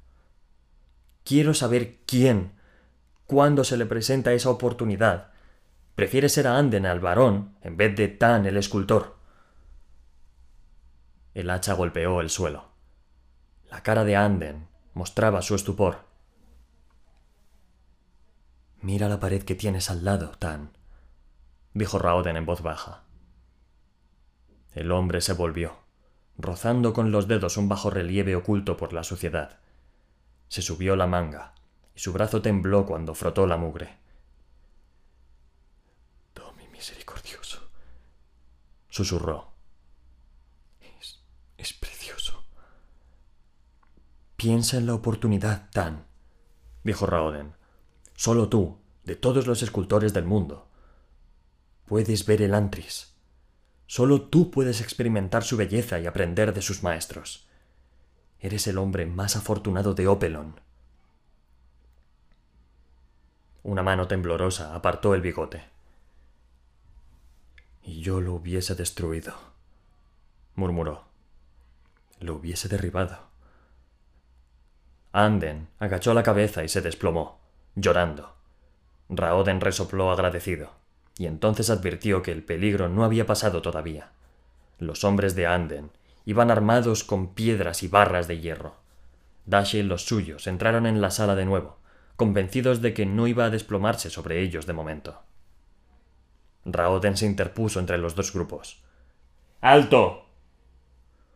Quiero 1.29 1.53
saber 1.53 1.99
quién, 2.07 2.53
cuando 3.27 3.63
se 3.63 3.77
le 3.77 3.85
presenta 3.85 4.33
esa 4.33 4.49
oportunidad, 4.49 5.31
prefiere 5.95 6.31
ser 6.31 6.47
a 6.47 6.57
Anden 6.57 6.87
al 6.87 7.01
varón 7.01 7.55
en 7.61 7.77
vez 7.77 7.95
de 7.95 8.09
Tan 8.09 8.47
el 8.47 8.57
escultor. 8.57 9.19
El 11.35 11.51
hacha 11.51 11.75
golpeó 11.75 12.23
el 12.23 12.31
suelo. 12.31 12.71
La 13.71 13.83
cara 13.83 14.05
de 14.05 14.17
Anden 14.17 14.69
mostraba 14.95 15.43
su 15.43 15.55
estupor. 15.55 15.99
Mira 18.81 19.11
la 19.11 19.21
pared 19.21 19.43
que 19.43 19.55
tienes 19.55 19.91
al 19.91 20.07
lado, 20.07 20.31
Tan, 20.39 20.79
dijo 21.75 21.99
Raoden 21.99 22.39
en 22.39 22.47
voz 22.47 22.63
baja. 22.63 23.03
El 24.73 24.91
hombre 24.93 25.21
se 25.21 25.35
volvió, 25.35 25.77
rozando 26.39 26.95
con 26.95 27.13
los 27.13 27.29
dedos 27.29 27.59
un 27.59 27.69
bajo 27.69 27.91
relieve 27.91 28.35
oculto 28.35 28.79
por 28.79 28.95
la 28.95 29.05
suciedad. 29.05 29.59
Se 30.49 30.63
subió 30.63 30.97
la 30.97 31.07
manga, 31.07 31.55
y 31.95 32.01
su 32.01 32.13
brazo 32.13 32.43
tembló 32.43 32.87
cuando 32.87 33.15
frotó 33.15 33.47
la 33.47 33.57
mugre. 33.57 33.99
Domi 36.35 36.67
misericordioso, 36.69 37.71
susurró. 38.89 39.53
Es, 40.81 41.21
es 41.57 41.73
precioso. 41.73 42.45
Piensa 44.37 44.77
en 44.77 44.87
la 44.87 44.95
oportunidad, 44.95 45.71
Tan, 45.71 46.07
dijo 46.85 47.07
Raoden. 47.07 47.55
Solo 48.15 48.49
tú, 48.49 48.79
de 49.05 49.17
todos 49.17 49.47
los 49.47 49.63
escultores 49.63 50.13
del 50.13 50.25
mundo, 50.25 50.69
puedes 51.87 52.27
ver 52.27 52.43
el 52.43 52.55
Antris. 52.55 53.15
Solo 53.87 54.23
tú 54.23 54.51
puedes 54.51 54.81
experimentar 54.81 55.45
su 55.45 55.57
belleza 55.57 55.99
y 55.99 56.07
aprender 56.07 56.53
de 56.53 56.63
sus 56.63 56.83
maestros. 56.83 57.48
Eres 58.41 58.67
el 58.67 58.79
hombre 58.79 59.07
más 59.07 59.37
afortunado 59.37 59.95
de 59.95 60.07
Opelon. 60.07 60.61
Una 63.65 63.83
mano 63.83 64.07
temblorosa 64.07 64.75
apartó 64.75 65.15
el 65.15 65.21
bigote. 65.21 65.65
Y 67.83 68.01
yo 68.01 68.21
lo 68.21 68.35
hubiese 68.35 68.75
destruido, 68.75 69.35
murmuró. 70.55 71.05
Lo 72.21 72.37
hubiese 72.37 72.69
derribado. 72.69 73.19
Anden 75.13 75.69
agachó 75.79 76.15
la 76.15 76.23
cabeza 76.23 76.63
y 76.63 76.69
se 76.69 76.81
desplomó 76.81 77.39
llorando. 77.75 78.35
Raoden 79.09 79.61
resopló 79.61 80.11
agradecido, 80.11 80.73
y 81.17 81.27
entonces 81.27 81.71
advirtió 81.71 82.23
que 82.23 82.33
el 82.33 82.45
peligro 82.45 82.89
no 82.89 83.05
había 83.05 83.27
pasado 83.27 83.63
todavía. 83.63 84.11
Los 84.79 85.05
hombres 85.05 85.35
de 85.35 85.47
Anden 85.47 85.91
iban 86.29 86.51
armados 86.51 87.05
con 87.05 87.33
piedras 87.33 87.83
y 87.83 87.89
barras 87.89 88.29
de 88.29 88.39
hierro. 88.39 88.75
Dashi 89.47 89.79
y 89.79 89.83
los 89.83 90.05
suyos 90.05 90.47
entraron 90.47 90.85
en 90.85 91.01
la 91.01 91.11
sala 91.11 91.35
de 91.35 91.47
nuevo, 91.47 91.79
convencidos 92.17 92.83
de 92.83 92.93
que 92.93 93.07
no 93.07 93.27
iba 93.27 93.47
a 93.47 93.51
desplomarse 93.51 94.11
sobre 94.11 94.43
ellos 94.43 94.67
de 94.67 94.75
momento. 94.75 95.23
Raoden 96.67 97.17
se 97.17 97.25
interpuso 97.25 97.81
entre 97.81 97.97
los 97.97 98.15
dos 98.15 98.31
grupos. 98.35 98.85
¡Alto! 99.63 100.27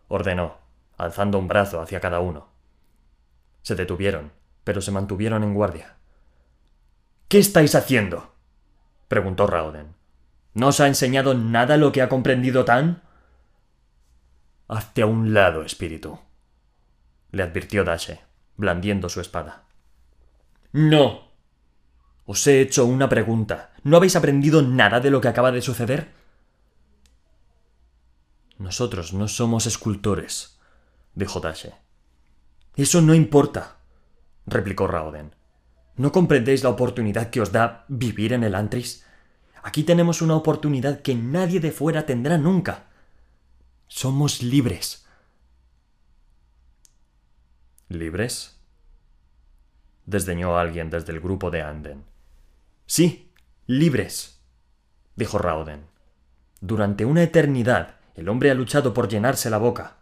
ordenó, 0.08 0.58
alzando 0.98 1.38
un 1.38 1.48
brazo 1.48 1.80
hacia 1.80 2.00
cada 2.00 2.20
uno. 2.20 2.50
Se 3.62 3.74
detuvieron, 3.74 4.32
pero 4.62 4.82
se 4.82 4.90
mantuvieron 4.90 5.42
en 5.42 5.54
guardia. 5.54 5.96
¿Qué 7.28 7.38
estáis 7.38 7.74
haciendo? 7.74 8.34
preguntó 9.08 9.46
Raoden. 9.46 9.94
¿No 10.52 10.68
os 10.68 10.80
ha 10.80 10.86
enseñado 10.86 11.32
nada 11.32 11.78
lo 11.78 11.92
que 11.92 12.02
ha 12.02 12.10
comprendido 12.10 12.66
Tan? 12.66 13.00
Hazte 14.72 15.02
a 15.02 15.06
un 15.06 15.34
lado, 15.34 15.64
espíritu, 15.64 16.18
le 17.30 17.42
advirtió 17.42 17.84
Dashe, 17.84 18.20
blandiendo 18.56 19.10
su 19.10 19.20
espada. 19.20 19.64
No. 20.72 21.28
Os 22.24 22.46
he 22.46 22.62
hecho 22.62 22.86
una 22.86 23.10
pregunta. 23.10 23.74
¿No 23.82 23.98
habéis 23.98 24.16
aprendido 24.16 24.62
nada 24.62 25.00
de 25.00 25.10
lo 25.10 25.20
que 25.20 25.28
acaba 25.28 25.52
de 25.52 25.60
suceder? 25.60 26.08
Nosotros 28.56 29.12
no 29.12 29.28
somos 29.28 29.66
escultores, 29.66 30.58
dijo 31.14 31.40
Dashe. 31.40 31.74
Eso 32.74 33.02
no 33.02 33.12
importa, 33.14 33.76
replicó 34.46 34.86
Raoden. 34.86 35.34
¿No 35.96 36.12
comprendéis 36.12 36.62
la 36.62 36.70
oportunidad 36.70 37.28
que 37.28 37.42
os 37.42 37.52
da 37.52 37.84
vivir 37.88 38.32
en 38.32 38.42
el 38.42 38.54
Antris? 38.54 39.04
Aquí 39.62 39.84
tenemos 39.84 40.22
una 40.22 40.34
oportunidad 40.34 41.02
que 41.02 41.14
nadie 41.14 41.60
de 41.60 41.72
fuera 41.72 42.06
tendrá 42.06 42.38
nunca. 42.38 42.86
Somos 43.94 44.42
libres. 44.42 45.06
¿Libres? 47.88 48.58
desdeñó 50.06 50.56
alguien 50.56 50.88
desde 50.88 51.12
el 51.12 51.20
grupo 51.20 51.50
de 51.50 51.60
Anden. 51.60 52.04
Sí, 52.86 53.30
libres, 53.66 54.40
dijo 55.14 55.36
Rauden. 55.36 55.84
Durante 56.62 57.04
una 57.04 57.22
eternidad 57.22 57.96
el 58.14 58.30
hombre 58.30 58.50
ha 58.50 58.54
luchado 58.54 58.94
por 58.94 59.08
llenarse 59.08 59.50
la 59.50 59.58
boca. 59.58 59.98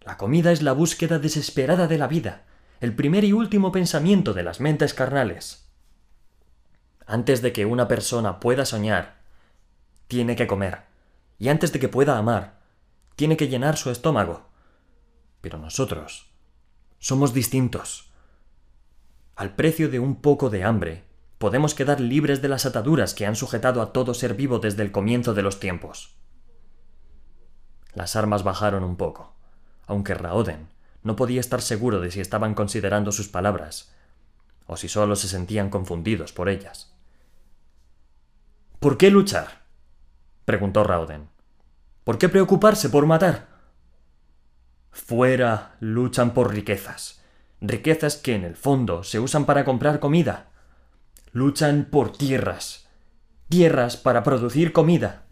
La 0.00 0.16
comida 0.16 0.50
es 0.50 0.60
la 0.60 0.72
búsqueda 0.72 1.20
desesperada 1.20 1.86
de 1.86 1.98
la 1.98 2.08
vida 2.08 2.44
el 2.80 2.96
primer 2.96 3.22
y 3.22 3.32
último 3.32 3.70
pensamiento 3.70 4.34
de 4.34 4.42
las 4.42 4.58
mentes 4.58 4.92
carnales. 4.92 5.70
Antes 7.06 7.42
de 7.42 7.52
que 7.52 7.64
una 7.64 7.86
persona 7.86 8.40
pueda 8.40 8.64
soñar, 8.64 9.20
tiene 10.08 10.34
que 10.34 10.48
comer. 10.48 10.80
Y 11.38 11.48
antes 11.48 11.72
de 11.72 11.78
que 11.78 11.88
pueda 11.88 12.18
amar, 12.18 12.59
tiene 13.20 13.36
que 13.36 13.48
llenar 13.48 13.76
su 13.76 13.90
estómago. 13.90 14.46
Pero 15.42 15.58
nosotros 15.58 16.30
somos 16.98 17.34
distintos. 17.34 18.10
Al 19.36 19.54
precio 19.54 19.90
de 19.90 19.98
un 19.98 20.22
poco 20.22 20.48
de 20.48 20.64
hambre, 20.64 21.04
podemos 21.36 21.74
quedar 21.74 22.00
libres 22.00 22.40
de 22.40 22.48
las 22.48 22.64
ataduras 22.64 23.12
que 23.12 23.26
han 23.26 23.36
sujetado 23.36 23.82
a 23.82 23.92
todo 23.92 24.14
ser 24.14 24.32
vivo 24.32 24.58
desde 24.58 24.82
el 24.82 24.90
comienzo 24.90 25.34
de 25.34 25.42
los 25.42 25.60
tiempos. 25.60 26.16
Las 27.92 28.16
armas 28.16 28.42
bajaron 28.42 28.84
un 28.84 28.96
poco, 28.96 29.34
aunque 29.86 30.14
Raoden 30.14 30.70
no 31.02 31.14
podía 31.14 31.40
estar 31.40 31.60
seguro 31.60 32.00
de 32.00 32.10
si 32.10 32.22
estaban 32.22 32.54
considerando 32.54 33.12
sus 33.12 33.28
palabras 33.28 33.94
o 34.66 34.78
si 34.78 34.88
solo 34.88 35.14
se 35.14 35.28
sentían 35.28 35.68
confundidos 35.68 36.32
por 36.32 36.48
ellas. 36.48 36.96
¿Por 38.78 38.96
qué 38.96 39.10
luchar? 39.10 39.60
preguntó 40.46 40.84
Raoden. 40.84 41.28
¿Por 42.10 42.18
qué 42.18 42.28
preocuparse 42.28 42.88
por 42.88 43.06
matar? 43.06 43.46
Fuera 44.90 45.76
luchan 45.78 46.34
por 46.34 46.52
riquezas, 46.52 47.22
riquezas 47.60 48.16
que 48.16 48.34
en 48.34 48.42
el 48.42 48.56
fondo 48.56 49.04
se 49.04 49.20
usan 49.20 49.44
para 49.44 49.64
comprar 49.64 50.00
comida. 50.00 50.48
Luchan 51.30 51.86
por 51.88 52.10
tierras, 52.10 52.88
tierras 53.48 53.96
para 53.96 54.24
producir 54.24 54.72
comida. 54.72 55.22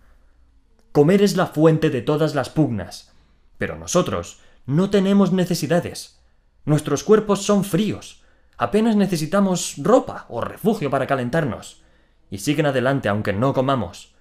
Comer 0.93 1.23
es 1.23 1.37
la 1.37 1.49
fuente 1.49 1.91
de 1.91 2.01
todas 2.01 2.37
las 2.37 2.49
pugnas, 2.49 3.13
pero 3.59 3.77
nosotros 3.77 4.39
no 4.65 4.89
tenemos 4.89 5.33
necesidades. 5.33 6.21
Nuestros 6.65 7.03
cuerpos 7.03 7.43
son 7.43 7.65
fríos. 7.65 8.23
Apenas 8.57 8.95
necesitamos 8.95 9.75
ropa 9.79 10.27
o 10.29 10.41
refugio 10.41 10.91
para 10.91 11.09
calentarnos. 11.09 11.83
Y 12.31 12.39
siguen 12.39 12.67
adelante 12.67 13.09
aunque 13.09 13.33
no 13.33 13.53
comamos. 13.53 14.15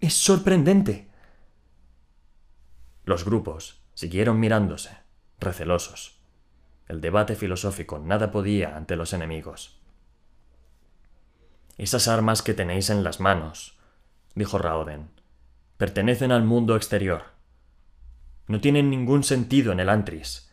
Es 0.00 0.14
sorprendente. 0.14 1.09
Los 3.04 3.24
grupos 3.24 3.82
siguieron 3.94 4.40
mirándose, 4.40 4.96
recelosos. 5.38 6.20
El 6.88 7.00
debate 7.00 7.36
filosófico 7.36 7.98
nada 7.98 8.30
podía 8.30 8.76
ante 8.76 8.96
los 8.96 9.12
enemigos. 9.12 9.80
Esas 11.78 12.08
armas 12.08 12.42
que 12.42 12.52
tenéis 12.52 12.90
en 12.90 13.04
las 13.04 13.20
manos, 13.20 13.78
dijo 14.34 14.58
Raoden, 14.58 15.08
pertenecen 15.76 16.32
al 16.32 16.44
mundo 16.44 16.76
exterior. 16.76 17.22
No 18.48 18.60
tienen 18.60 18.90
ningún 18.90 19.22
sentido 19.22 19.72
en 19.72 19.80
el 19.80 19.88
Antris. 19.88 20.50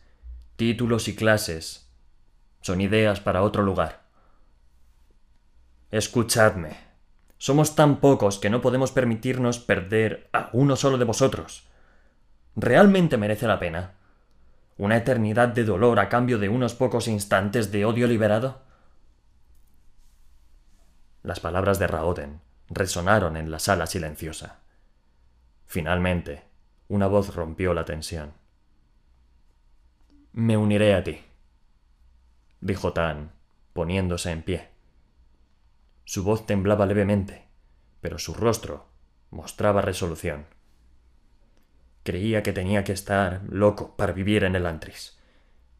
Títulos 0.56 1.08
y 1.08 1.14
clases 1.14 1.90
son 2.60 2.80
ideas 2.80 3.20
para 3.20 3.42
otro 3.42 3.62
lugar. 3.62 4.04
Escuchadme. 5.90 6.76
Somos 7.38 7.74
tan 7.74 8.00
pocos 8.00 8.38
que 8.38 8.50
no 8.50 8.60
podemos 8.60 8.92
permitirnos 8.92 9.58
perder 9.58 10.28
a 10.32 10.50
uno 10.52 10.76
solo 10.76 10.98
de 10.98 11.04
vosotros. 11.04 11.68
¿Realmente 12.60 13.16
merece 13.18 13.46
la 13.46 13.60
pena? 13.60 13.92
¿Una 14.78 14.96
eternidad 14.96 15.46
de 15.46 15.62
dolor 15.62 16.00
a 16.00 16.08
cambio 16.08 16.38
de 16.38 16.48
unos 16.48 16.74
pocos 16.74 17.06
instantes 17.06 17.70
de 17.70 17.84
odio 17.84 18.08
liberado? 18.08 18.62
Las 21.22 21.38
palabras 21.38 21.78
de 21.78 21.86
Raoden 21.86 22.40
resonaron 22.68 23.36
en 23.36 23.52
la 23.52 23.60
sala 23.60 23.86
silenciosa. 23.86 24.58
Finalmente, 25.66 26.42
una 26.88 27.06
voz 27.06 27.32
rompió 27.32 27.74
la 27.74 27.84
tensión. 27.84 28.32
Me 30.32 30.56
uniré 30.56 30.96
a 30.96 31.04
ti, 31.04 31.20
dijo 32.60 32.92
Tan, 32.92 33.30
poniéndose 33.72 34.32
en 34.32 34.42
pie. 34.42 34.68
Su 36.02 36.24
voz 36.24 36.44
temblaba 36.44 36.86
levemente, 36.86 37.46
pero 38.00 38.18
su 38.18 38.34
rostro 38.34 38.88
mostraba 39.30 39.80
resolución. 39.80 40.57
Creía 42.08 42.42
que 42.42 42.54
tenía 42.54 42.84
que 42.84 42.92
estar 42.92 43.42
loco 43.50 43.94
para 43.94 44.14
vivir 44.14 44.44
en 44.44 44.56
el 44.56 44.64
Antris. 44.64 45.18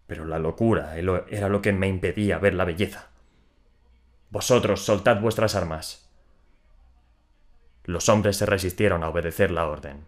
Pero 0.07 0.27
la 0.27 0.39
locura 0.39 0.99
era 0.99 1.49
lo 1.49 1.63
que 1.63 1.73
me 1.73 1.89
impedía 1.89 2.39
ver 2.39 2.53
la 2.53 2.67
belleza. 2.67 3.09
Vosotros 4.29 4.85
soltad 4.85 5.23
vuestras 5.23 5.55
armas. 5.55 6.13
Los 7.85 8.11
hombres 8.11 8.37
se 8.37 8.45
resistieron 8.45 9.03
a 9.05 9.09
obedecer 9.09 9.51
la 9.51 9.69
orden. 9.69 10.05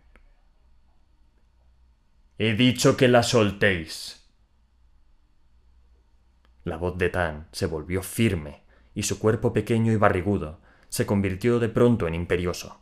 He 2.36 2.52
dicho 2.52 2.98
que 2.98 3.08
la 3.08 3.22
soltéis. 3.22 4.28
La 6.64 6.76
voz 6.76 6.98
de 6.98 7.08
Tan 7.08 7.48
se 7.50 7.64
volvió 7.64 8.02
firme 8.02 8.62
y 8.94 9.04
su 9.04 9.18
cuerpo 9.18 9.54
pequeño 9.54 9.90
y 9.90 9.96
barrigudo 9.96 10.60
se 10.90 11.06
convirtió 11.06 11.58
de 11.58 11.70
pronto 11.70 12.06
en 12.06 12.14
imperioso. 12.14 12.78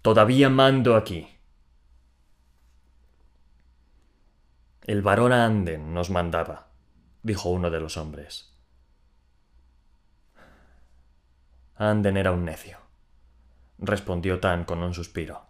Todavía 0.00 0.48
mando 0.48 0.96
aquí. 0.96 1.35
El 4.86 5.02
varón 5.02 5.32
Anden 5.32 5.92
nos 5.92 6.10
mandaba, 6.10 6.68
dijo 7.24 7.48
uno 7.48 7.72
de 7.72 7.80
los 7.80 7.96
hombres. 7.96 8.54
Anden 11.74 12.16
era 12.16 12.30
un 12.30 12.44
necio, 12.44 12.78
respondió 13.78 14.38
Tan 14.38 14.64
con 14.64 14.84
un 14.84 14.94
suspiro. 14.94 15.48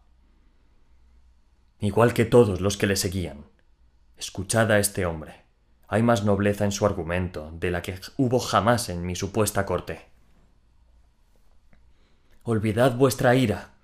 Igual 1.81 2.14
que 2.14 2.25
todos 2.25 2.62
los 2.62 2.79
que 2.79 2.87
le 2.87 2.96
seguían. 2.96 3.44
Escuchad 4.16 4.72
a 4.72 4.79
este 4.79 5.05
hombre. 5.05 5.44
Hay 5.87 6.03
más 6.03 6.25
nobleza 6.25 6.64
en 6.64 6.72
su 6.72 6.87
argumento 6.87 7.51
de 7.53 7.70
la 7.70 7.83
que 7.83 8.01
hubo 8.16 8.38
jamás 8.38 8.88
en 8.88 9.05
mi 9.05 9.16
supuesta 9.16 9.66
corte. 9.66 10.07
Olvidad 12.42 12.96
vuestra 12.96 13.35
ira, 13.35 13.75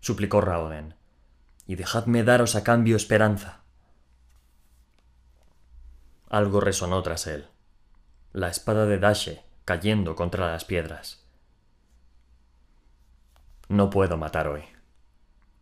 suplicó 0.00 0.40
Raoden, 0.40 0.94
y 1.66 1.74
dejadme 1.74 2.24
daros 2.24 2.56
a 2.56 2.64
cambio 2.64 2.96
esperanza. 2.96 3.65
Algo 6.28 6.60
resonó 6.60 7.02
tras 7.02 7.26
él. 7.26 7.46
La 8.32 8.48
espada 8.48 8.86
de 8.86 8.98
Dashe 8.98 9.44
cayendo 9.64 10.14
contra 10.14 10.50
las 10.50 10.64
piedras. 10.64 11.24
No 13.68 13.90
puedo 13.90 14.16
matar 14.16 14.46
hoy, 14.46 14.62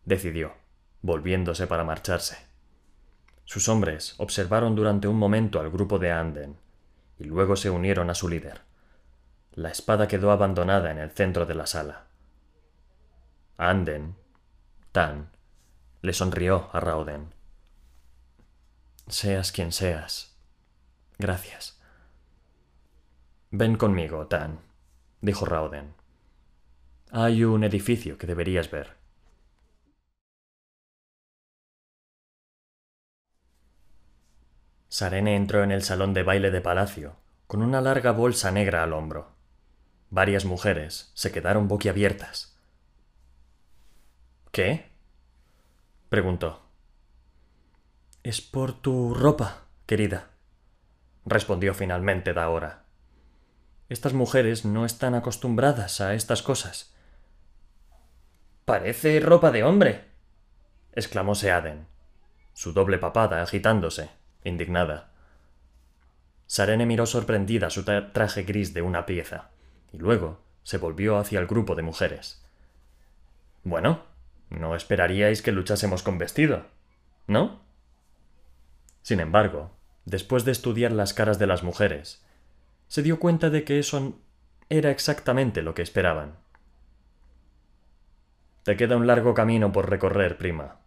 decidió, 0.05 0.53
volviéndose 1.01 1.65
para 1.65 1.83
marcharse. 1.83 2.37
Sus 3.45 3.67
hombres 3.67 4.15
observaron 4.17 4.75
durante 4.75 5.07
un 5.07 5.17
momento 5.17 5.59
al 5.59 5.71
grupo 5.71 5.97
de 5.97 6.11
Anden 6.11 6.57
y 7.17 7.23
luego 7.23 7.55
se 7.55 7.69
unieron 7.69 8.09
a 8.09 8.15
su 8.15 8.27
líder. 8.27 8.61
La 9.53 9.69
espada 9.69 10.07
quedó 10.07 10.31
abandonada 10.31 10.91
en 10.91 10.97
el 10.99 11.11
centro 11.11 11.45
de 11.45 11.55
la 11.55 11.65
sala. 11.65 12.05
Anden, 13.57 14.15
Tan, 14.91 15.31
le 16.01 16.13
sonrió 16.13 16.69
a 16.73 16.79
Rauden. 16.79 17.33
Seas 19.07 19.51
quien 19.51 19.71
seas, 19.71 20.34
Gracias. 21.17 21.79
Ven 23.51 23.77
conmigo, 23.77 24.27
Tan, 24.27 24.59
dijo 25.21 25.45
Rauden. 25.45 25.93
Hay 27.11 27.43
un 27.43 27.63
edificio 27.63 28.17
que 28.17 28.27
deberías 28.27 28.69
ver. 28.69 28.97
Sarene 34.89 35.35
entró 35.35 35.63
en 35.63 35.71
el 35.71 35.83
salón 35.83 36.13
de 36.13 36.23
baile 36.23 36.51
de 36.51 36.61
palacio, 36.61 37.15
con 37.47 37.61
una 37.61 37.81
larga 37.81 38.11
bolsa 38.11 38.51
negra 38.51 38.83
al 38.83 38.93
hombro. 38.93 39.35
Varias 40.09 40.45
mujeres 40.45 41.11
se 41.13 41.31
quedaron 41.31 41.67
boquiabiertas. 41.67 42.59
¿Qué? 44.51 44.89
preguntó. 46.09 46.61
Es 48.23 48.41
por 48.41 48.73
tu 48.73 49.13
ropa, 49.13 49.67
querida 49.85 50.34
respondió 51.25 51.73
finalmente 51.73 52.33
Daora. 52.33 52.83
Estas 53.89 54.13
mujeres 54.13 54.65
no 54.65 54.85
están 54.85 55.15
acostumbradas 55.15 56.01
a 56.01 56.13
estas 56.13 56.41
cosas. 56.41 56.95
Parece 58.65 59.19
ropa 59.19 59.51
de 59.51 59.63
hombre. 59.63 60.05
exclamó 60.93 61.35
Seaden, 61.35 61.87
su 62.53 62.73
doble 62.73 62.97
papada 62.97 63.41
agitándose, 63.41 64.09
indignada. 64.43 65.11
Sarene 66.47 66.85
miró 66.85 67.05
sorprendida 67.05 67.69
su 67.69 67.83
traje 67.83 68.43
gris 68.43 68.73
de 68.73 68.81
una 68.81 69.05
pieza, 69.05 69.49
y 69.91 69.97
luego 69.97 70.41
se 70.63 70.77
volvió 70.77 71.17
hacia 71.17 71.39
el 71.39 71.47
grupo 71.47 71.75
de 71.75 71.83
mujeres. 71.83 72.43
Bueno, 73.63 74.03
no 74.49 74.75
esperaríais 74.75 75.41
que 75.41 75.51
luchásemos 75.51 76.01
con 76.01 76.17
vestido, 76.17 76.65
¿no? 77.27 77.61
Sin 79.01 79.19
embargo, 79.19 79.71
después 80.05 80.45
de 80.45 80.51
estudiar 80.51 80.91
las 80.91 81.13
caras 81.13 81.39
de 81.39 81.47
las 81.47 81.63
mujeres, 81.63 82.23
se 82.87 83.01
dio 83.01 83.19
cuenta 83.19 83.49
de 83.49 83.63
que 83.63 83.79
eso 83.79 84.19
era 84.69 84.91
exactamente 84.91 85.61
lo 85.61 85.73
que 85.73 85.81
esperaban. 85.81 86.37
Te 88.63 88.77
queda 88.77 88.97
un 88.97 89.07
largo 89.07 89.33
camino 89.33 89.71
por 89.71 89.89
recorrer, 89.89 90.37
prima, 90.37 90.79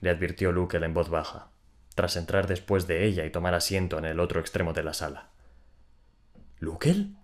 le 0.00 0.10
advirtió 0.10 0.52
Lukel 0.52 0.84
en 0.84 0.94
voz 0.94 1.08
baja, 1.08 1.50
tras 1.94 2.16
entrar 2.16 2.46
después 2.46 2.86
de 2.86 3.04
ella 3.04 3.24
y 3.24 3.30
tomar 3.30 3.54
asiento 3.54 3.98
en 3.98 4.04
el 4.04 4.20
otro 4.20 4.40
extremo 4.40 4.72
de 4.72 4.82
la 4.82 4.94
sala. 4.94 5.30
¿Lukel? 6.58 7.16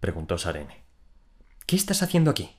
preguntó 0.00 0.38
Sarene. 0.38 0.84
¿Qué 1.66 1.76
estás 1.76 2.02
haciendo 2.02 2.30
aquí? 2.30 2.56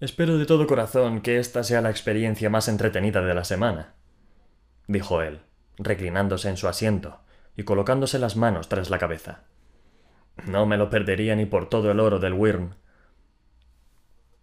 Espero 0.00 0.36
de 0.36 0.46
todo 0.46 0.66
corazón 0.66 1.22
que 1.22 1.38
esta 1.38 1.64
sea 1.64 1.80
la 1.80 1.90
experiencia 1.90 2.50
más 2.50 2.68
entretenida 2.68 3.22
de 3.22 3.34
la 3.34 3.44
semana, 3.44 3.94
dijo 4.86 5.22
él, 5.22 5.40
reclinándose 5.78 6.48
en 6.48 6.56
su 6.56 6.68
asiento 6.68 7.20
y 7.56 7.64
colocándose 7.64 8.18
las 8.18 8.36
manos 8.36 8.68
tras 8.68 8.90
la 8.90 8.98
cabeza. 8.98 9.44
No 10.44 10.66
me 10.66 10.76
lo 10.76 10.90
perdería 10.90 11.34
ni 11.34 11.46
por 11.46 11.68
todo 11.68 11.90
el 11.90 12.00
oro 12.00 12.18
del 12.18 12.34
Wyrm. 12.34 12.74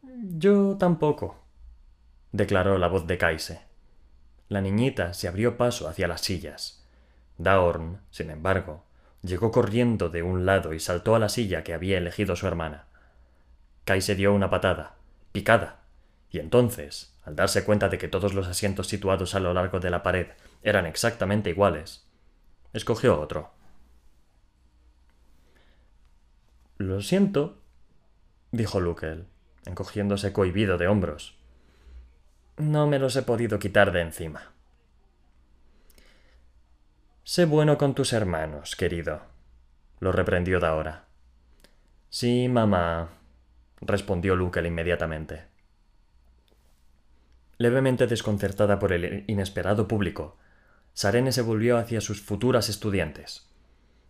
Yo 0.01 0.77
tampoco, 0.77 1.43
declaró 2.31 2.77
la 2.77 2.87
voz 2.87 3.05
de 3.07 3.17
Kaise. 3.17 3.61
La 4.49 4.61
niñita 4.61 5.13
se 5.13 5.27
abrió 5.27 5.57
paso 5.57 5.87
hacia 5.87 6.07
las 6.07 6.21
sillas. 6.21 6.85
Daorn, 7.37 8.01
sin 8.09 8.29
embargo, 8.29 8.83
llegó 9.21 9.51
corriendo 9.51 10.09
de 10.09 10.23
un 10.23 10.45
lado 10.45 10.73
y 10.73 10.79
saltó 10.79 11.15
a 11.15 11.19
la 11.19 11.29
silla 11.29 11.63
que 11.63 11.73
había 11.73 11.97
elegido 11.97 12.35
su 12.35 12.47
hermana. 12.47 12.85
Kaise 13.85 14.15
dio 14.15 14.33
una 14.33 14.49
patada, 14.49 14.95
picada, 15.31 15.81
y 16.29 16.39
entonces, 16.39 17.12
al 17.25 17.35
darse 17.35 17.63
cuenta 17.63 17.89
de 17.89 17.97
que 17.97 18.07
todos 18.07 18.33
los 18.33 18.47
asientos 18.47 18.87
situados 18.87 19.35
a 19.35 19.39
lo 19.39 19.53
largo 19.53 19.79
de 19.79 19.89
la 19.89 20.03
pared 20.03 20.27
eran 20.61 20.85
exactamente 20.85 21.49
iguales, 21.49 22.05
escogió 22.73 23.19
otro. 23.19 23.51
Lo 26.77 27.01
siento, 27.01 27.61
dijo 28.51 28.79
Lukel, 28.79 29.27
encogiéndose 29.65 30.33
cohibido 30.33 30.77
de 30.77 30.87
hombros. 30.87 31.37
No 32.57 32.87
me 32.87 32.99
los 32.99 33.15
he 33.15 33.21
podido 33.21 33.57
quitar 33.59 33.91
de 33.91 34.01
encima. 34.01 34.51
Sé 37.23 37.45
bueno 37.45 37.77
con 37.77 37.95
tus 37.95 38.11
hermanos, 38.11 38.75
querido, 38.75 39.21
lo 39.99 40.11
reprendió 40.11 40.59
Daora. 40.59 41.05
Sí, 42.09 42.49
mamá, 42.49 43.09
respondió 43.79 44.35
Lukel 44.35 44.65
inmediatamente. 44.65 45.52
Levemente 47.63 48.07
desconcertada 48.07 48.77
por 48.77 48.91
el 48.91 49.23
inesperado 49.27 49.87
público, 49.87 50.35
Sarene 50.93 51.31
se 51.31 51.41
volvió 51.41 51.77
hacia 51.77 52.01
sus 52.01 52.21
futuras 52.21 52.67
estudiantes. 52.67 53.49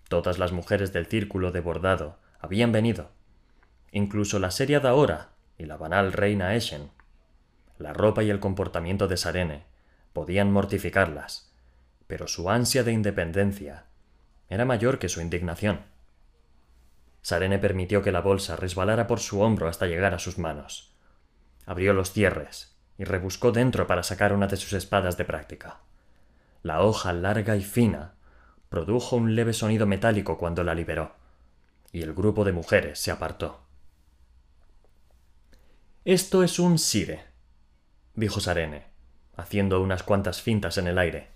Todas 0.09 0.39
las 0.39 0.51
mujeres 0.51 0.91
del 0.91 1.05
círculo 1.05 1.51
de 1.51 1.59
bordado 1.59 2.17
habían 2.39 2.71
venido, 2.71 3.11
incluso 3.91 4.39
la 4.39 4.49
seria 4.49 4.79
Daora 4.79 5.33
y 5.59 5.65
la 5.65 5.77
banal 5.77 6.13
reina 6.13 6.55
Eshen. 6.55 6.89
La 7.77 7.93
ropa 7.93 8.23
y 8.23 8.31
el 8.31 8.39
comportamiento 8.39 9.07
de 9.07 9.17
Sarene 9.17 9.65
podían 10.13 10.51
mortificarlas, 10.51 11.53
pero 12.07 12.27
su 12.27 12.49
ansia 12.49 12.83
de 12.83 12.93
independencia 12.93 13.85
era 14.49 14.65
mayor 14.65 14.97
que 14.97 15.09
su 15.09 15.21
indignación. 15.21 15.81
Sarene 17.21 17.59
permitió 17.59 18.01
que 18.01 18.11
la 18.11 18.21
bolsa 18.21 18.55
resbalara 18.55 19.05
por 19.05 19.19
su 19.19 19.41
hombro 19.41 19.67
hasta 19.67 19.85
llegar 19.85 20.15
a 20.15 20.19
sus 20.19 20.39
manos. 20.39 20.97
Abrió 21.67 21.93
los 21.93 22.13
cierres 22.13 22.72
y 22.97 23.03
rebuscó 23.03 23.51
dentro 23.51 23.87
para 23.87 24.03
sacar 24.03 24.33
una 24.33 24.47
de 24.47 24.57
sus 24.57 24.73
espadas 24.73 25.17
de 25.17 25.25
práctica. 25.25 25.79
La 26.61 26.81
hoja 26.81 27.13
larga 27.13 27.55
y 27.55 27.63
fina 27.63 28.13
produjo 28.69 29.15
un 29.15 29.35
leve 29.35 29.53
sonido 29.53 29.85
metálico 29.85 30.37
cuando 30.37 30.63
la 30.63 30.75
liberó 30.75 31.15
y 31.91 32.01
el 32.01 32.13
grupo 32.13 32.43
de 32.43 32.51
mujeres 32.51 32.99
se 32.99 33.11
apartó. 33.11 33.61
Esto 36.05 36.43
es 36.43 36.59
un 36.59 36.79
sire, 36.79 37.23
dijo 38.15 38.39
Sarene, 38.39 38.87
haciendo 39.35 39.81
unas 39.81 40.03
cuantas 40.03 40.41
fintas 40.41 40.77
en 40.77 40.87
el 40.87 40.97
aire. 40.97 41.29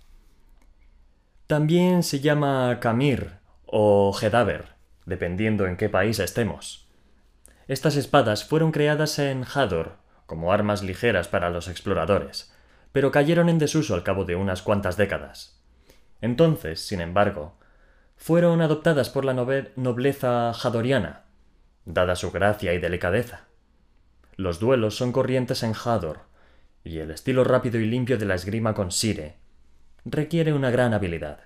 También 1.46 2.02
se 2.02 2.20
llama 2.20 2.78
Kamir 2.80 3.38
o 3.64 4.12
Gedaver, 4.12 4.74
dependiendo 5.06 5.66
en 5.66 5.76
qué 5.76 5.88
país 5.88 6.18
estemos. 6.18 6.88
Estas 7.68 7.96
espadas 7.96 8.44
fueron 8.44 8.72
creadas 8.72 9.18
en 9.18 9.44
Hador 9.44 9.97
como 10.28 10.52
armas 10.52 10.82
ligeras 10.82 11.26
para 11.26 11.48
los 11.48 11.68
exploradores, 11.68 12.52
pero 12.92 13.10
cayeron 13.10 13.48
en 13.48 13.58
desuso 13.58 13.94
al 13.94 14.02
cabo 14.02 14.26
de 14.26 14.36
unas 14.36 14.60
cuantas 14.60 14.98
décadas. 14.98 15.58
Entonces, 16.20 16.86
sin 16.86 17.00
embargo, 17.00 17.56
fueron 18.18 18.60
adoptadas 18.60 19.08
por 19.08 19.24
la 19.24 19.32
nobleza 19.32 20.52
jadoriana, 20.52 21.24
dada 21.86 22.14
su 22.14 22.30
gracia 22.30 22.74
y 22.74 22.78
delicadeza. 22.78 23.46
Los 24.36 24.60
duelos 24.60 24.96
son 24.96 25.12
corrientes 25.12 25.62
en 25.62 25.72
Hador, 25.72 26.20
y 26.84 26.98
el 26.98 27.10
estilo 27.10 27.42
rápido 27.42 27.80
y 27.80 27.86
limpio 27.86 28.18
de 28.18 28.26
la 28.26 28.34
esgrima 28.34 28.74
con 28.74 28.92
Sire 28.92 29.36
requiere 30.04 30.52
una 30.52 30.70
gran 30.70 30.92
habilidad. 30.92 31.40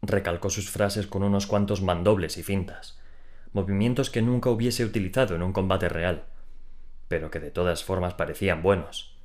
Recalcó 0.00 0.48
sus 0.48 0.70
frases 0.70 1.06
con 1.06 1.24
unos 1.24 1.46
cuantos 1.46 1.82
mandobles 1.82 2.38
y 2.38 2.42
fintas, 2.42 2.98
movimientos 3.52 4.10
que 4.10 4.22
nunca 4.22 4.50
hubiese 4.50 4.84
utilizado 4.84 5.34
en 5.34 5.42
un 5.42 5.52
combate 5.52 5.88
real, 5.88 6.24
pero 7.08 7.30
que 7.30 7.40
de 7.40 7.50
todas 7.50 7.84
formas 7.84 8.14
parecían 8.14 8.62
buenos. 8.62 9.16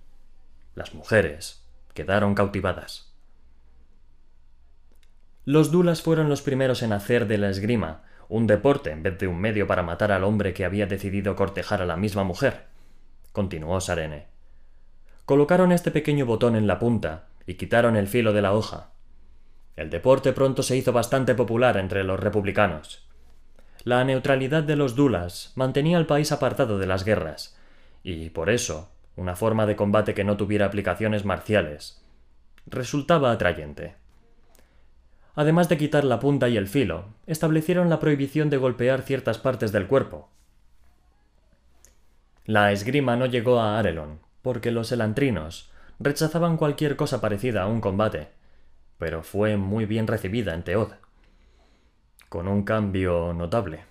Las 0.76 0.94
mujeres 0.94 1.66
quedaron 1.94 2.36
cautivadas. 2.36 3.14
Los 5.46 5.72
dulas 5.72 6.02
fueron 6.02 6.28
los 6.30 6.42
primeros 6.42 6.84
en 6.84 6.92
hacer 6.92 7.28
de 7.28 7.38
la 7.38 7.50
esgrima 7.50 8.04
un 8.30 8.48
deporte 8.48 8.92
en 8.92 9.04
vez 9.04 9.18
de 9.18 9.28
un 9.28 9.40
medio 9.40 9.68
para 9.68 9.84
matar 9.84 10.12
al 10.12 10.24
hombre 10.24 10.54
que 10.54 10.66
había 10.66 10.86
decidido 10.86 11.36
cortejar 11.36 11.82
a 11.82 11.86
la 11.86 11.96
misma 11.96 12.24
mujer, 12.24 12.66
continuó 13.32 13.80
Sarene. 13.80 14.28
Colocaron 15.26 15.72
este 15.72 15.92
pequeño 15.92 16.26
botón 16.26 16.56
en 16.56 16.68
la 16.68 16.80
punta 16.80 17.30
y 17.46 17.54
quitaron 17.54 17.96
el 17.96 18.08
filo 18.08 18.34
de 18.34 18.42
la 18.42 18.54
hoja. 18.54 18.92
El 19.78 19.90
deporte 19.90 20.34
pronto 20.34 20.64
se 20.64 20.76
hizo 20.76 20.92
bastante 20.92 21.36
popular 21.36 21.78
entre 21.78 22.04
los 22.04 22.20
republicanos. 22.20 23.07
La 23.88 24.04
neutralidad 24.04 24.64
de 24.64 24.76
los 24.76 24.98
dulas 24.98 25.54
mantenía 25.56 25.96
al 25.96 26.08
país 26.08 26.34
apartado 26.34 26.78
de 26.78 26.88
las 26.88 27.06
guerras, 27.06 27.58
y 28.04 28.32
por 28.32 28.50
eso 28.50 28.92
una 29.16 29.38
forma 29.38 29.66
de 29.66 29.78
combate 29.78 30.14
que 30.14 30.26
no 30.26 30.36
tuviera 30.36 30.66
aplicaciones 30.66 31.24
marciales 31.24 32.06
resultaba 32.66 33.32
atrayente. 33.32 33.96
Además 35.36 35.70
de 35.70 35.78
quitar 35.78 36.04
la 36.04 36.20
punta 36.20 36.50
y 36.50 36.58
el 36.58 36.68
filo, 36.68 37.14
establecieron 37.28 37.90
la 37.90 38.02
prohibición 38.02 38.50
de 38.50 38.58
golpear 38.58 39.04
ciertas 39.04 39.38
partes 39.38 39.72
del 39.72 39.88
cuerpo. 39.88 40.28
La 42.44 42.74
esgrima 42.74 43.16
no 43.16 43.26
llegó 43.26 43.62
a 43.62 43.80
Arelon, 43.80 44.20
porque 44.42 44.72
los 44.72 44.92
elantrinos 44.92 45.72
rechazaban 45.98 46.58
cualquier 46.58 46.98
cosa 46.98 47.22
parecida 47.22 47.62
a 47.62 47.68
un 47.68 47.80
combate, 47.80 48.32
pero 48.98 49.24
fue 49.24 49.56
muy 49.56 49.86
bien 49.86 50.08
recibida 50.08 50.54
en 50.54 50.64
Teod, 50.64 50.92
con 52.30 52.48
un 52.48 52.64
cambio 52.64 53.34
notable. 53.34 53.86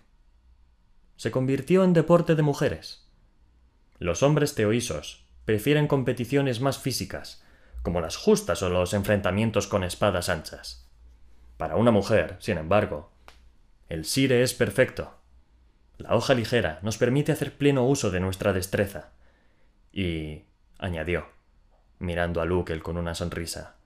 Se 1.16 1.31
convirtió 1.31 1.85
en 1.85 1.92
deporte 1.92 2.35
de 2.35 2.42
mujeres. 2.42 3.09
Los 3.99 4.22
hombres 4.22 4.55
teoisos 4.55 5.27
prefieren 5.46 5.87
competiciones 5.87 6.61
más 6.61 6.79
físicas, 6.79 7.42
como 7.83 8.01
las 8.01 8.16
justas 8.16 8.62
o 8.62 8.68
los 8.68 8.92
enfrentamientos 8.92 9.66
con 9.66 9.85
espadas 9.85 10.29
anchas. 10.29 10.87
Para 11.57 11.77
una 11.77 11.90
mujer, 11.90 12.37
sin 12.40 12.59
embargo, 12.59 13.11
el 13.88 14.05
sire 14.05 14.42
es 14.42 14.53
perfecto. 14.53 15.14
La 15.96 16.14
hoja 16.14 16.35
ligera 16.35 16.81
nos 16.83 16.99
permite 16.99 17.33
hacer 17.33 17.57
pleno 17.57 17.87
uso 17.87 18.11
de 18.11 18.20
nuestra 18.20 18.53
destreza. 18.53 19.12
Y, 19.92 20.42
añadió, 20.79 21.29
mirando 21.99 22.42
a 22.42 22.44
Lukel 22.44 22.83
con 22.83 22.99
una 22.99 23.14
sonrisa, 23.14 23.77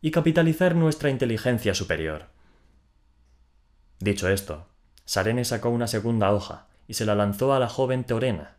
y 0.00 0.10
capitalizar 0.10 0.74
nuestra 0.74 1.10
inteligencia 1.10 1.74
superior. 1.74 2.26
Dicho 4.00 4.28
esto, 4.28 4.66
Sarene 5.04 5.44
sacó 5.44 5.70
una 5.70 5.86
segunda 5.86 6.32
hoja 6.32 6.66
y 6.86 6.94
se 6.94 7.04
la 7.04 7.14
lanzó 7.14 7.52
a 7.52 7.58
la 7.58 7.68
joven 7.68 8.04
Teorena, 8.04 8.56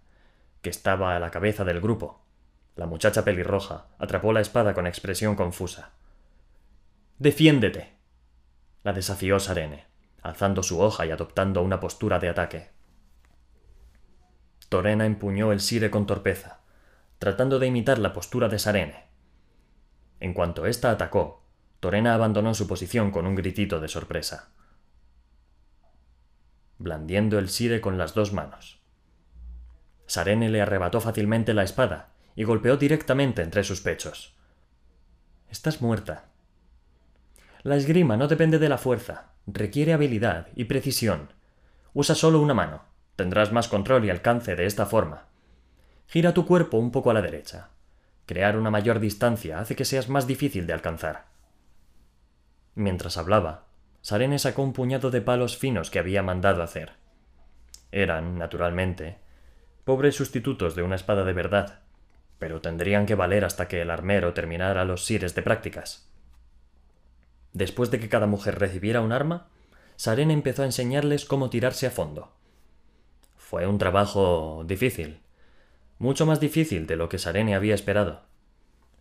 que 0.62 0.70
estaba 0.70 1.16
a 1.16 1.20
la 1.20 1.32
cabeza 1.32 1.64
del 1.64 1.80
grupo. 1.80 2.22
La 2.76 2.86
muchacha 2.86 3.24
pelirroja 3.24 3.88
atrapó 3.98 4.34
la 4.34 4.42
espada 4.42 4.74
con 4.74 4.86
expresión 4.86 5.36
confusa. 5.36 5.92
Defiéndete, 7.18 7.94
la 8.84 8.94
desafió 8.94 9.40
Sarene, 9.40 9.86
alzando 10.22 10.64
su 10.64 10.80
hoja 10.80 11.06
y 11.06 11.12
adoptando 11.12 11.62
una 11.62 11.80
postura 11.80 12.20
de 12.20 12.30
ataque. 12.30 12.70
Torena 14.70 15.06
empuñó 15.06 15.52
el 15.52 15.62
sire 15.62 15.90
con 15.90 16.06
torpeza, 16.06 16.60
tratando 17.18 17.60
de 17.60 17.68
imitar 17.68 18.00
la 18.00 18.14
postura 18.14 18.50
de 18.50 18.60
Sarene. 18.60 19.06
En 20.20 20.34
cuanto 20.34 20.66
ésta 20.66 20.92
atacó, 20.92 21.44
Torena 21.80 22.14
abandonó 22.14 22.54
su 22.54 22.68
posición 22.68 23.12
con 23.12 23.26
un 23.26 23.36
gritito 23.36 23.80
de 23.80 23.88
sorpresa, 23.88 24.52
blandiendo 26.80 27.38
el 27.38 27.50
sire 27.50 27.82
con 27.82 27.98
las 27.98 28.16
dos 28.16 28.34
manos. 28.34 28.82
Sarene 30.08 30.50
le 30.50 30.62
arrebató 30.62 31.00
fácilmente 31.00 31.54
la 31.54 31.64
espada 31.64 32.10
y 32.36 32.44
golpeó 32.44 32.78
directamente 32.78 33.44
entre 33.44 33.64
sus 33.64 33.82
pechos. 33.82 34.36
Estás 35.50 35.82
muerta, 35.82 36.30
la 37.62 37.76
esgrima 37.76 38.16
no 38.16 38.30
depende 38.30 38.58
de 38.58 38.70
la 38.70 38.78
fuerza, 38.78 39.34
requiere 39.46 39.92
habilidad 39.92 40.48
y 40.56 40.66
precisión. 40.66 41.34
Usa 41.94 42.16
solo 42.16 42.40
una 42.40 42.54
mano. 42.54 42.84
Tendrás 43.18 43.52
más 43.52 43.68
control 43.68 44.06
y 44.06 44.10
alcance 44.10 44.56
de 44.56 44.66
esta 44.66 44.86
forma. 44.86 45.26
Gira 46.08 46.34
tu 46.34 46.46
cuerpo 46.46 46.78
un 46.78 46.92
poco 46.92 47.12
a 47.12 47.14
la 47.14 47.22
derecha. 47.22 47.72
Crear 48.26 48.58
una 48.58 48.72
mayor 48.72 49.02
distancia 49.02 49.60
hace 49.60 49.76
que 49.76 49.84
seas 49.84 50.08
más 50.08 50.26
difícil 50.26 50.68
de 50.68 50.74
alcanzar. 50.74 51.26
Mientras 52.76 53.18
hablaba, 53.18 53.66
Sarene 54.02 54.40
sacó 54.40 54.64
un 54.64 54.74
puñado 54.74 55.12
de 55.12 55.22
palos 55.22 55.58
finos 55.58 55.92
que 55.92 56.00
había 56.00 56.24
mandado 56.24 56.64
hacer. 56.64 56.94
Eran, 57.92 58.38
naturalmente, 58.38 59.18
pobres 59.84 60.16
sustitutos 60.16 60.76
de 60.76 60.84
una 60.84 60.96
espada 60.96 61.24
de 61.24 61.34
verdad, 61.34 61.80
pero 62.38 62.62
tendrían 62.62 63.06
que 63.06 63.16
valer 63.16 63.44
hasta 63.44 63.68
que 63.68 63.82
el 63.82 63.92
armero 63.92 64.34
terminara 64.34 64.86
los 64.86 65.06
sires 65.06 65.36
de 65.36 65.42
prácticas. 65.42 66.10
Después 67.54 67.92
de 67.92 68.00
que 68.00 68.10
cada 68.10 68.28
mujer 68.28 68.60
recibiera 68.60 69.02
un 69.02 69.12
arma, 69.12 69.48
Sarene 69.96 70.34
empezó 70.34 70.62
a 70.64 70.66
enseñarles 70.66 71.26
cómo 71.26 71.50
tirarse 71.50 71.88
a 71.88 71.92
fondo. 71.92 72.32
Fue 73.36 73.68
un 73.68 73.80
trabajo 73.80 74.64
difícil, 74.66 75.22
mucho 75.98 76.26
más 76.26 76.40
difícil 76.40 76.88
de 76.88 76.96
lo 76.96 77.10
que 77.10 77.18
Sarene 77.18 77.56
había 77.56 77.76
esperado. 77.76 78.22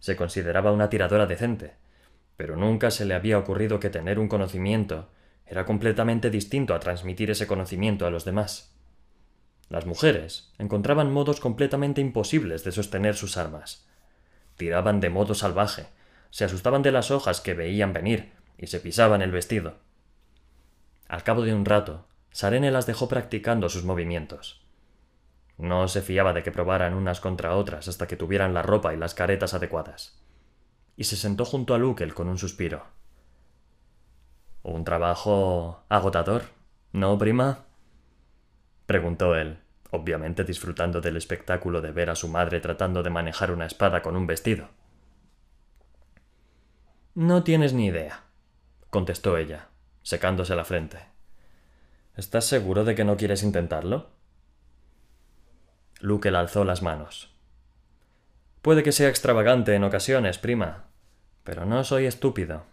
Se 0.00 0.16
consideraba 0.16 0.72
una 0.72 0.90
tiradora 0.90 1.26
decente, 1.26 1.74
pero 2.38 2.54
nunca 2.54 2.92
se 2.92 3.04
le 3.04 3.14
había 3.14 3.36
ocurrido 3.36 3.80
que 3.80 3.90
tener 3.90 4.20
un 4.20 4.28
conocimiento 4.28 5.10
era 5.44 5.66
completamente 5.66 6.30
distinto 6.30 6.72
a 6.72 6.78
transmitir 6.78 7.32
ese 7.32 7.48
conocimiento 7.48 8.06
a 8.06 8.10
los 8.10 8.24
demás. 8.24 8.76
Las 9.68 9.86
mujeres 9.86 10.52
encontraban 10.56 11.12
modos 11.12 11.40
completamente 11.40 12.00
imposibles 12.00 12.62
de 12.62 12.70
sostener 12.70 13.16
sus 13.16 13.36
armas. 13.36 13.88
Tiraban 14.56 15.00
de 15.00 15.10
modo 15.10 15.34
salvaje, 15.34 15.88
se 16.30 16.44
asustaban 16.44 16.82
de 16.82 16.92
las 16.92 17.10
hojas 17.10 17.40
que 17.40 17.54
veían 17.54 17.92
venir 17.92 18.30
y 18.56 18.68
se 18.68 18.78
pisaban 18.78 19.20
el 19.20 19.32
vestido. 19.32 19.78
Al 21.08 21.24
cabo 21.24 21.42
de 21.42 21.52
un 21.52 21.64
rato, 21.64 22.06
Sarene 22.30 22.70
las 22.70 22.86
dejó 22.86 23.08
practicando 23.08 23.68
sus 23.68 23.82
movimientos. 23.82 24.64
No 25.56 25.88
se 25.88 26.02
fiaba 26.02 26.32
de 26.34 26.44
que 26.44 26.52
probaran 26.52 26.94
unas 26.94 27.18
contra 27.18 27.56
otras 27.56 27.88
hasta 27.88 28.06
que 28.06 28.16
tuvieran 28.16 28.54
la 28.54 28.62
ropa 28.62 28.94
y 28.94 28.96
las 28.96 29.14
caretas 29.14 29.54
adecuadas. 29.54 30.22
Y 30.98 31.04
se 31.04 31.14
sentó 31.14 31.44
junto 31.44 31.74
a 31.74 31.78
Lukel 31.78 32.12
con 32.12 32.28
un 32.28 32.38
suspiro. 32.38 32.84
Un 34.64 34.82
trabajo 34.82 35.84
agotador, 35.88 36.42
¿no, 36.92 37.16
prima? 37.16 37.66
preguntó 38.84 39.36
él, 39.36 39.60
obviamente 39.92 40.42
disfrutando 40.42 41.00
del 41.00 41.16
espectáculo 41.16 41.80
de 41.80 41.92
ver 41.92 42.10
a 42.10 42.16
su 42.16 42.26
madre 42.26 42.58
tratando 42.58 43.04
de 43.04 43.10
manejar 43.10 43.52
una 43.52 43.66
espada 43.66 44.02
con 44.02 44.16
un 44.16 44.26
vestido. 44.26 44.70
No 47.14 47.44
tienes 47.44 47.74
ni 47.74 47.86
idea, 47.86 48.24
contestó 48.90 49.36
ella, 49.36 49.68
secándose 50.02 50.56
la 50.56 50.64
frente. 50.64 50.98
¿Estás 52.16 52.46
seguro 52.46 52.82
de 52.82 52.96
que 52.96 53.04
no 53.04 53.16
quieres 53.16 53.44
intentarlo? 53.44 54.10
Luke 56.00 56.28
alzó 56.28 56.64
las 56.64 56.82
manos. 56.82 57.32
Puede 58.62 58.82
que 58.82 58.90
sea 58.90 59.08
extravagante 59.08 59.76
en 59.76 59.84
ocasiones, 59.84 60.38
prima, 60.38 60.87
pero 61.48 61.64
no 61.64 61.82
soy 61.82 62.04
estúpido. 62.04 62.64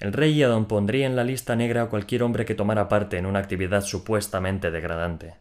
El 0.00 0.12
rey 0.12 0.42
Edon 0.42 0.66
pondría 0.66 1.06
en 1.06 1.14
la 1.14 1.22
lista 1.22 1.54
negra 1.54 1.82
a 1.82 1.88
cualquier 1.88 2.24
hombre 2.24 2.44
que 2.44 2.56
tomara 2.56 2.88
parte 2.88 3.16
en 3.16 3.26
una 3.26 3.38
actividad 3.38 3.82
supuestamente 3.82 4.72
degradante. 4.72 5.34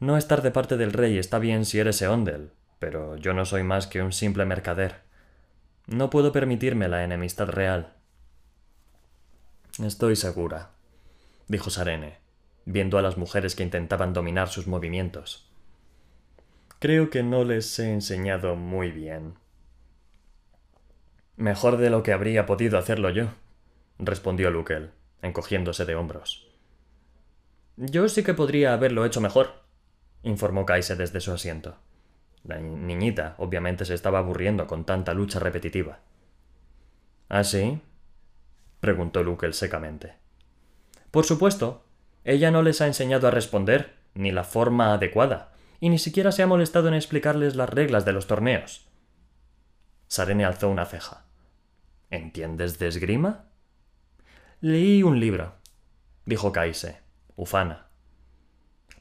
No 0.00 0.16
estar 0.16 0.40
de 0.40 0.50
parte 0.50 0.78
del 0.78 0.94
rey 0.94 1.18
está 1.18 1.38
bien 1.38 1.66
si 1.66 1.78
eres 1.78 2.00
Eondel, 2.00 2.52
pero 2.78 3.16
yo 3.16 3.34
no 3.34 3.44
soy 3.44 3.62
más 3.62 3.86
que 3.86 4.00
un 4.00 4.12
simple 4.12 4.46
mercader. 4.46 5.02
No 5.86 6.08
puedo 6.08 6.32
permitirme 6.32 6.88
la 6.88 7.04
enemistad 7.04 7.48
real. 7.48 7.92
Estoy 9.84 10.16
segura, 10.16 10.70
dijo 11.46 11.68
Sarene, 11.68 12.20
viendo 12.64 12.96
a 12.96 13.02
las 13.02 13.18
mujeres 13.18 13.54
que 13.54 13.64
intentaban 13.64 14.14
dominar 14.14 14.48
sus 14.48 14.66
movimientos. 14.66 15.52
Creo 16.78 17.10
que 17.10 17.22
no 17.22 17.44
les 17.44 17.78
he 17.78 17.92
enseñado 17.92 18.56
muy 18.56 18.90
bien. 18.90 19.43
Mejor 21.36 21.78
de 21.78 21.90
lo 21.90 22.02
que 22.02 22.12
habría 22.12 22.46
podido 22.46 22.78
hacerlo 22.78 23.10
yo, 23.10 23.26
respondió 23.98 24.50
Lukel, 24.50 24.90
encogiéndose 25.22 25.84
de 25.84 25.94
hombros. 25.94 26.46
Yo 27.76 28.08
sí 28.08 28.22
que 28.22 28.34
podría 28.34 28.72
haberlo 28.72 29.04
hecho 29.04 29.20
mejor, 29.20 29.64
informó 30.22 30.64
Kaise 30.64 30.94
desde 30.94 31.20
su 31.20 31.32
asiento. 31.32 31.76
La 32.44 32.58
niñita 32.58 33.34
obviamente 33.38 33.84
se 33.84 33.94
estaba 33.94 34.18
aburriendo 34.20 34.66
con 34.66 34.84
tanta 34.84 35.14
lucha 35.14 35.40
repetitiva. 35.40 36.00
¿Ah, 37.28 37.42
sí? 37.42 37.80
preguntó 38.80 39.22
Lukel 39.22 39.54
secamente. 39.54 40.14
Por 41.10 41.24
supuesto. 41.24 41.84
Ella 42.24 42.50
no 42.50 42.62
les 42.62 42.80
ha 42.80 42.86
enseñado 42.86 43.28
a 43.28 43.30
responder, 43.30 43.96
ni 44.14 44.32
la 44.32 44.44
forma 44.44 44.94
adecuada, 44.94 45.52
y 45.78 45.90
ni 45.90 45.98
siquiera 45.98 46.32
se 46.32 46.42
ha 46.42 46.46
molestado 46.46 46.88
en 46.88 46.94
explicarles 46.94 47.54
las 47.54 47.68
reglas 47.68 48.04
de 48.04 48.12
los 48.12 48.26
torneos. 48.26 48.88
Sarene 50.08 50.44
alzó 50.44 50.70
una 50.70 50.86
ceja. 50.86 51.23
¿Entiendes 52.14 52.78
de 52.78 52.86
esgrima? 52.86 53.46
Leí 54.60 55.02
un 55.02 55.18
libro, 55.18 55.54
dijo 56.24 56.52
Kaise, 56.52 57.00
ufana. 57.34 57.88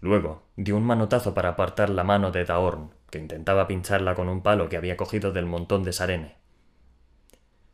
Luego 0.02 0.48
dio 0.56 0.76
un 0.76 0.84
manotazo 0.84 1.36
para 1.36 1.50
apartar 1.50 1.92
la 1.92 2.04
mano 2.04 2.32
de 2.32 2.44
Daorn, 2.44 2.90
que 3.12 3.20
intentaba 3.20 3.68
pincharla 3.68 4.16
con 4.16 4.30
un 4.30 4.42
palo 4.42 4.68
que 4.68 4.78
había 4.78 4.98
cogido 4.98 5.32
del 5.32 5.46
montón 5.46 5.84
de 5.84 5.94
Sarene. 5.94 6.38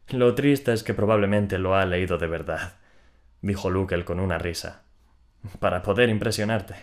Lo 0.10 0.36
triste 0.36 0.74
es 0.74 0.84
que 0.84 0.94
probablemente 0.94 1.58
lo 1.58 1.74
ha 1.74 1.86
leído 1.86 2.18
de 2.18 2.28
verdad, 2.28 2.74
dijo 3.42 3.70
Lukel 3.70 4.04
con 4.04 4.20
una 4.20 4.40
risa, 4.40 4.84
para 5.60 5.84
poder 5.84 6.10
impresionarte. 6.10 6.76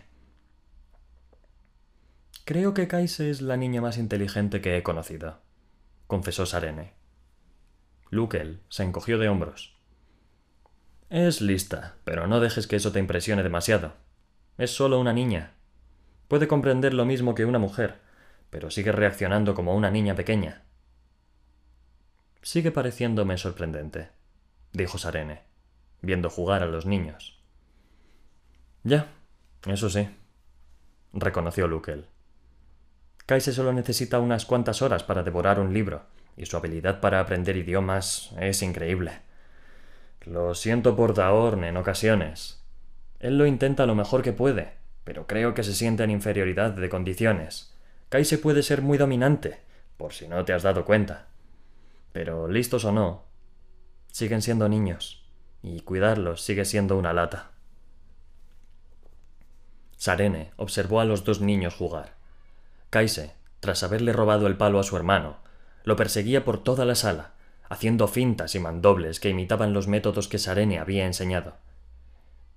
Creo 2.47 2.73
que 2.73 2.89
Kaise 2.89 3.29
es 3.29 3.43
la 3.43 3.59
niña 3.59 3.83
más 3.83 3.99
inteligente 3.99 4.63
que 4.63 4.79
he 4.79 4.83
conocido, 4.83 5.43
confesó 6.07 6.47
Sarene. 6.47 6.95
Lukel 8.17 8.61
se 8.69 8.83
encogió 8.83 9.19
de 9.19 9.29
hombros. 9.29 9.77
Es 11.11 11.41
lista, 11.41 11.97
pero 12.05 12.27
no 12.27 12.41
dejes 12.41 12.67
que 12.67 12.77
eso 12.77 12.91
te 12.91 12.99
impresione 12.99 13.45
demasiado. 13.45 13.95
Es 14.59 14.75
solo 14.75 14.99
una 14.99 15.13
niña. 15.13 15.53
Puede 16.27 16.49
comprender 16.49 16.95
lo 16.95 17.05
mismo 17.05 17.35
que 17.35 17.45
una 17.45 17.61
mujer, 17.61 18.01
pero 18.51 18.71
sigue 18.71 18.91
reaccionando 18.91 19.55
como 19.55 19.77
una 19.77 19.91
niña 19.91 20.17
pequeña. 20.17 20.65
Sigue 22.43 22.73
pareciéndome 22.73 23.39
sorprendente, 23.39 24.11
dijo 24.73 24.99
Sarene, 24.99 25.43
viendo 26.01 26.31
jugar 26.31 26.63
a 26.63 26.67
los 26.67 26.87
niños. 26.87 27.41
Ya, 28.83 29.13
eso 29.67 29.91
sí, 29.91 30.09
reconoció 31.13 31.69
Lukel. 31.69 32.07
Kaise 33.27 33.53
solo 33.53 33.73
necesita 33.73 34.21
unas 34.21 34.47
cuantas 34.47 34.83
horas 34.83 35.03
para 35.03 35.23
devorar 35.23 35.59
un 35.61 35.75
libro, 35.75 36.07
y 36.37 36.47
su 36.47 36.57
habilidad 36.57 37.01
para 37.01 37.21
aprender 37.21 37.57
idiomas 37.57 38.33
es 38.39 38.63
increíble. 38.63 39.21
Lo 40.23 40.55
siento 40.55 40.97
por 40.97 41.15
Daorn 41.15 41.65
en 41.65 41.77
ocasiones. 41.77 42.63
Él 43.21 43.39
lo 43.39 43.47
intenta 43.47 43.87
lo 43.87 43.95
mejor 43.95 44.23
que 44.23 44.33
puede, 44.33 44.75
pero 45.05 45.27
creo 45.27 45.55
que 45.55 45.63
se 45.63 45.73
siente 45.73 46.03
en 46.03 46.11
inferioridad 46.11 46.73
de 46.73 46.89
condiciones. 46.89 47.73
Kaise 48.09 48.39
puede 48.39 48.63
ser 48.63 48.83
muy 48.83 48.99
dominante, 48.99 49.61
por 49.97 50.13
si 50.13 50.29
no 50.29 50.45
te 50.45 50.53
has 50.53 50.63
dado 50.63 50.85
cuenta. 50.85 51.29
Pero 52.13 52.49
listos 52.49 52.85
o 52.85 52.93
no, 52.93 53.25
siguen 54.11 54.43
siendo 54.43 54.69
niños, 54.69 55.25
y 55.63 55.81
cuidarlos 55.81 56.43
sigue 56.43 56.65
siendo 56.65 56.99
una 56.99 57.13
lata. 57.13 57.51
Sarene 59.97 60.53
observó 60.57 61.01
a 61.01 61.05
los 61.05 61.25
dos 61.25 61.41
niños 61.41 61.75
jugar. 61.75 62.15
Kaise, 62.91 63.33
tras 63.61 63.83
haberle 63.83 64.13
robado 64.13 64.47
el 64.47 64.57
palo 64.57 64.79
a 64.79 64.83
su 64.83 64.97
hermano, 64.97 65.39
lo 65.87 65.95
perseguía 65.95 66.45
por 66.45 66.65
toda 66.65 66.85
la 66.85 66.97
sala, 66.97 67.35
haciendo 67.69 68.09
fintas 68.09 68.57
y 68.57 68.59
mandobles 68.59 69.21
que 69.21 69.29
imitaban 69.29 69.73
los 69.73 69.87
métodos 69.87 70.27
que 70.27 70.39
Sarene 70.39 70.81
había 70.81 71.07
enseñado. 71.07 71.59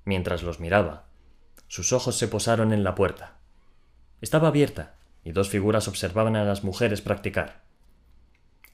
Mientras 0.04 0.42
los 0.42 0.60
miraba, 0.60 1.06
sus 1.68 1.94
ojos 1.94 2.18
se 2.18 2.28
posaron 2.28 2.74
en 2.74 2.84
la 2.84 2.96
puerta. 2.96 3.38
Estaba 4.20 4.48
abierta, 4.48 4.96
y 5.24 5.32
dos 5.32 5.48
figuras 5.48 5.88
observaban 5.88 6.36
a 6.36 6.44
las 6.44 6.64
mujeres 6.64 7.02
practicar. 7.02 7.62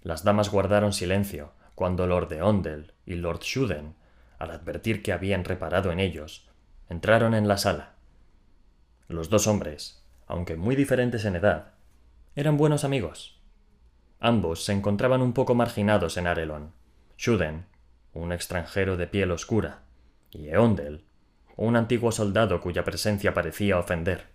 Las 0.03 0.23
damas 0.23 0.49
guardaron 0.49 0.93
silencio 0.93 1.51
cuando 1.75 2.07
Lord 2.07 2.29
de 2.29 2.41
Ondel 2.41 2.93
y 3.05 3.15
Lord 3.15 3.41
Shuden, 3.41 3.95
al 4.39 4.51
advertir 4.51 5.03
que 5.03 5.11
habían 5.11 5.43
reparado 5.43 5.91
en 5.91 5.99
ellos, 5.99 6.47
entraron 6.89 7.33
en 7.33 7.49
la 7.49 7.57
sala. 7.57 7.95
Los 9.09 9.29
dos 9.29 9.47
hombres, 9.47 10.01
aunque 10.27 10.55
muy 10.55 10.77
diferentes 10.77 11.25
en 11.25 11.35
edad, 11.35 11.73
eran 12.37 12.55
buenos 12.55 12.85
amigos. 12.85 13.34
Ambos 14.19 14.63
se 14.63 14.73
encontraban 14.73 15.21
un 15.21 15.33
poco 15.33 15.55
marginados 15.55 16.17
en 16.17 16.27
Arelon. 16.27 16.71
Shuden, 17.17 17.65
un 18.13 18.31
extranjero 18.31 18.97
de 18.97 19.07
piel 19.07 19.31
oscura, 19.31 19.83
y 20.31 20.49
Eondel, 20.49 21.03
un 21.57 21.75
antiguo 21.75 22.11
soldado 22.11 22.61
cuya 22.61 22.83
presencia 22.83 23.33
parecía 23.33 23.77
ofender. 23.77 24.27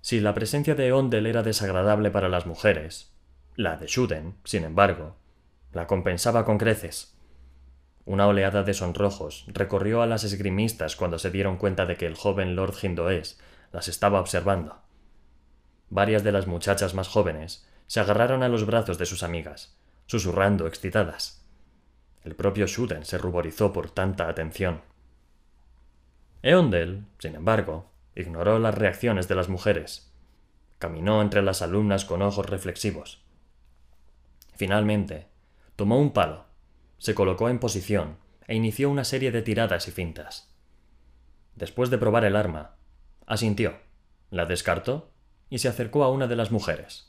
Si 0.00 0.20
la 0.20 0.34
presencia 0.34 0.74
de 0.74 0.88
Eondel 0.88 1.26
era 1.26 1.42
desagradable 1.42 2.10
para 2.10 2.28
las 2.28 2.46
mujeres, 2.46 3.12
la 3.54 3.76
de 3.76 3.86
Shuden, 3.86 4.36
sin 4.44 4.64
embargo, 4.64 5.16
la 5.72 5.86
compensaba 5.86 6.44
con 6.44 6.58
creces. 6.58 7.16
Una 8.04 8.28
oleada 8.28 8.62
de 8.62 8.72
sonrojos 8.72 9.46
recorrió 9.48 10.02
a 10.02 10.06
las 10.06 10.22
esgrimistas 10.22 10.94
cuando 10.94 11.18
se 11.18 11.30
dieron 11.30 11.56
cuenta 11.56 11.86
de 11.86 11.96
que 11.96 12.06
el 12.06 12.14
joven 12.14 12.54
Lord 12.54 12.74
Hindoés 12.80 13.40
las 13.72 13.88
estaba 13.88 14.20
observando. 14.20 14.78
Varias 15.90 16.22
de 16.22 16.32
las 16.32 16.46
muchachas 16.46 16.94
más 16.94 17.08
jóvenes 17.08 17.66
se 17.86 18.00
agarraron 18.00 18.42
a 18.42 18.48
los 18.48 18.66
brazos 18.66 18.98
de 18.98 19.06
sus 19.06 19.22
amigas, 19.22 19.76
susurrando 20.06 20.66
excitadas. 20.66 21.44
El 22.24 22.34
propio 22.34 22.66
Shuden 22.66 23.04
se 23.04 23.18
ruborizó 23.18 23.72
por 23.72 23.90
tanta 23.90 24.28
atención. 24.28 24.82
Eondel, 26.42 27.04
sin 27.18 27.34
embargo, 27.34 27.90
ignoró 28.14 28.58
las 28.58 28.74
reacciones 28.74 29.28
de 29.28 29.34
las 29.34 29.48
mujeres. 29.48 30.12
Caminó 30.78 31.22
entre 31.22 31.42
las 31.42 31.62
alumnas 31.62 32.04
con 32.04 32.22
ojos 32.22 32.46
reflexivos. 32.46 33.22
Finalmente, 34.54 35.28
tomó 35.76 36.00
un 36.00 36.12
palo, 36.12 36.46
se 36.98 37.14
colocó 37.14 37.48
en 37.48 37.58
posición 37.58 38.16
e 38.46 38.54
inició 38.54 38.90
una 38.90 39.04
serie 39.04 39.30
de 39.30 39.42
tiradas 39.42 39.86
y 39.88 39.90
fintas. 39.90 40.50
Después 41.54 41.90
de 41.90 41.98
probar 41.98 42.24
el 42.24 42.36
arma, 42.36 42.76
asintió, 43.26 43.78
la 44.30 44.46
descartó 44.46 45.10
y 45.48 45.58
se 45.58 45.68
acercó 45.68 46.04
a 46.04 46.10
una 46.10 46.26
de 46.26 46.36
las 46.36 46.50
mujeres. 46.50 47.05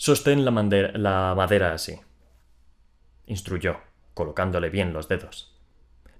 Sostén 0.00 0.46
la, 0.46 0.50
la 0.94 1.34
madera 1.36 1.74
así, 1.74 2.00
instruyó, 3.26 3.80
colocándole 4.14 4.70
bien 4.70 4.94
los 4.94 5.08
dedos. 5.08 5.54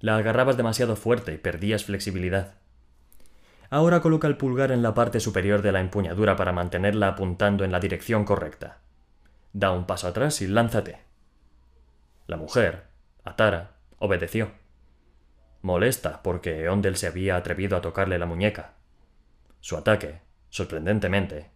La 0.01 0.19
agarrabas 0.19 0.59
demasiado 0.59 0.97
fuerte 0.97 1.33
y 1.33 1.39
perdías 1.39 1.87
flexibilidad. 1.87 2.57
Ahora 3.71 4.03
coloca 4.03 4.29
el 4.29 4.37
pulgar 4.37 4.71
en 4.71 4.83
la 4.83 4.93
parte 4.93 5.19
superior 5.19 5.63
de 5.63 5.73
la 5.73 5.81
empuñadura 5.81 6.37
para 6.37 6.53
mantenerla 6.53 7.09
apuntando 7.09 7.65
en 7.65 7.73
la 7.73 7.81
dirección 7.81 8.27
correcta. 8.27 8.81
Da 9.55 9.73
un 9.73 9.87
paso 9.87 10.09
atrás 10.09 10.43
y 10.43 10.47
lánzate. 10.47 10.99
La 12.27 12.37
mujer, 12.37 12.85
Atara, 13.25 13.77
obedeció. 13.99 14.51
Molesta 15.63 16.23
porque 16.23 16.69
Ondel 16.69 16.97
se 16.97 17.07
había 17.07 17.35
atrevido 17.35 17.79
a 17.79 17.81
tocarle 17.81 18.19
la 18.19 18.27
muñeca. 18.27 18.75
Su 19.61 19.79
ataque, 19.79 20.21
sorprendentemente, 20.51 21.49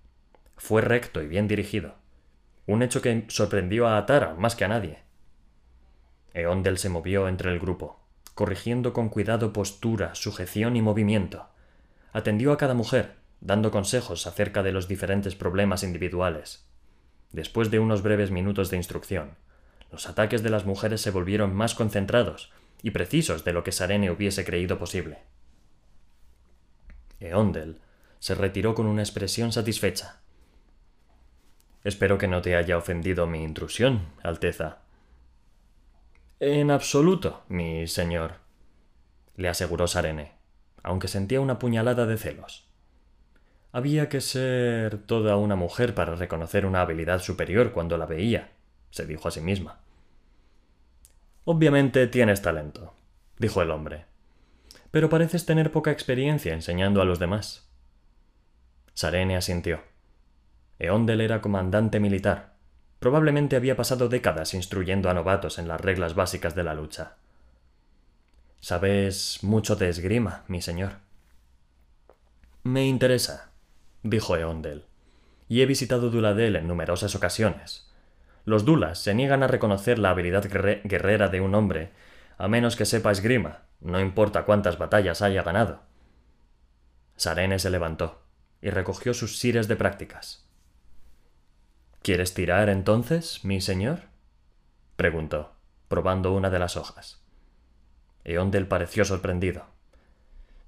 fue 0.57 0.81
recto 0.81 1.21
y 1.21 1.27
bien 1.27 1.49
dirigido, 1.49 2.03
un 2.67 2.83
hecho 2.83 3.03
que 3.03 3.25
sorprendió 3.29 3.87
a 3.87 3.99
Atara 3.99 4.35
más 4.35 4.57
que 4.57 4.65
a 4.65 4.69
nadie. 4.69 4.99
Eondel 6.33 6.79
se 6.79 6.89
movió 6.89 7.29
entre 7.29 7.53
el 7.53 7.61
grupo, 7.61 8.01
corrigiendo 8.35 8.93
con 8.93 9.09
cuidado 9.09 9.53
postura, 9.53 10.15
sujeción 10.15 10.77
y 10.77 10.83
movimiento. 10.83 11.47
Atendió 12.13 12.53
a 12.53 12.57
cada 12.59 12.75
mujer, 12.75 13.15
dando 13.41 13.71
consejos 13.71 14.27
acerca 14.27 14.63
de 14.63 14.73
los 14.73 14.89
diferentes 14.89 15.37
problemas 15.37 15.83
individuales. 15.83 16.67
Después 17.33 17.71
de 17.71 17.79
unos 17.79 18.03
breves 18.03 18.31
minutos 18.31 18.71
de 18.71 18.77
instrucción, 18.77 19.37
los 19.93 20.09
ataques 20.09 20.43
de 20.43 20.51
las 20.51 20.65
mujeres 20.65 21.01
se 21.01 21.11
volvieron 21.11 21.55
más 21.55 21.75
concentrados 21.75 22.53
y 22.83 22.91
precisos 22.91 23.45
de 23.45 23.53
lo 23.53 23.63
que 23.63 23.73
Sarene 23.73 24.11
hubiese 24.11 24.45
creído 24.45 24.79
posible. 24.79 25.19
Eondel 27.21 27.81
se 28.19 28.35
retiró 28.35 28.75
con 28.75 28.87
una 28.87 29.03
expresión 29.03 29.53
satisfecha. 29.53 30.21
Espero 31.85 32.17
que 32.17 32.29
no 32.29 32.41
te 32.41 32.57
haya 32.57 32.79
ofendido 32.79 33.27
mi 33.27 33.45
intrusión, 33.45 34.07
Alteza. 34.23 34.79
En 36.41 36.71
absoluto, 36.71 37.45
mi 37.49 37.87
señor, 37.87 38.37
le 39.37 39.49
aseguró 39.49 39.87
Sarene, 39.87 40.33
aunque 40.83 41.09
sentía 41.09 41.43
una 41.43 41.59
puñalada 41.59 42.07
de 42.07 42.17
celos. 42.17 42.67
Había 43.71 44.09
que 44.09 44.23
ser 44.23 44.99
toda 44.99 45.37
una 45.37 45.57
mujer 45.57 45.95
para 45.95 46.15
reconocer 46.15 46.65
una 46.65 46.81
habilidad 46.81 47.21
superior 47.21 47.73
cuando 47.73 47.99
la 47.99 48.07
veía, 48.07 48.53
se 48.91 49.05
dijo 49.05 49.29
a 49.29 49.31
sí 49.31 49.43
misma. 49.43 49.81
Obviamente 51.45 52.07
tienes 52.07 52.41
talento, 52.41 52.95
dijo 53.39 53.61
el 53.61 53.71
hombre, 53.71 54.07
pero 54.91 55.11
pareces 55.11 55.45
tener 55.45 55.71
poca 55.71 55.91
experiencia 55.91 56.55
enseñando 56.55 57.03
a 57.03 57.05
los 57.05 57.19
demás. 57.19 57.69
Sarene 58.95 59.37
asintió. 59.37 59.94
Eondel 60.79 61.21
era 61.21 61.41
comandante 61.41 62.01
militar. 62.01 62.55
Probablemente 62.99 63.57
había 63.57 63.77
pasado 63.77 64.09
décadas 64.09 64.55
instruyendo 64.55 65.11
a 65.11 65.15
novatos 65.15 65.59
en 65.59 65.69
las 65.69 65.81
reglas 65.81 66.15
básicas 66.15 66.55
de 66.55 66.65
la 66.65 66.75
lucha. 66.75 67.17
Sabes 68.61 69.41
mucho 69.43 69.77
de 69.77 69.89
esgrima, 69.89 70.45
mi 70.49 70.63
señor. 70.63 70.93
Me 72.63 72.87
interesa, 72.87 73.51
dijo 74.03 74.37
Eondel, 74.37 74.87
y 75.49 75.61
he 75.61 75.67
visitado 75.67 76.09
Duladel 76.09 76.57
en 76.57 76.67
numerosas 76.67 77.15
ocasiones. 77.15 77.93
Los 78.47 78.65
Dulas 78.65 78.99
se 78.99 79.15
niegan 79.15 79.43
a 79.43 79.49
reconocer 79.49 79.99
la 79.99 80.11
habilidad 80.11 80.45
guerrera 80.49 81.29
de 81.29 81.41
un 81.41 81.55
hombre, 81.55 81.93
a 82.39 82.49
menos 82.49 82.77
que 82.77 82.87
sepa 82.87 83.13
esgrima, 83.13 83.65
no 83.81 84.01
importa 84.01 84.45
cuántas 84.45 84.79
batallas 84.79 85.21
haya 85.23 85.43
ganado. 85.43 85.83
Sarene 87.17 87.59
se 87.59 87.71
levantó 87.71 88.23
y 88.61 88.71
recogió 88.71 89.13
sus 89.13 89.39
sires 89.39 89.69
de 89.69 89.77
prácticas. 89.77 90.44
¿Quieres 92.05 92.35
tirar 92.35 92.69
entonces, 92.69 93.47
mi 93.47 93.63
señor? 93.63 94.01
preguntó, 94.95 95.55
probando 95.89 96.35
una 96.35 96.51
de 96.51 96.59
las 96.59 96.77
hojas. 96.77 97.25
Eondel 98.25 98.69
pareció 98.69 99.07
sorprendido. 99.07 99.65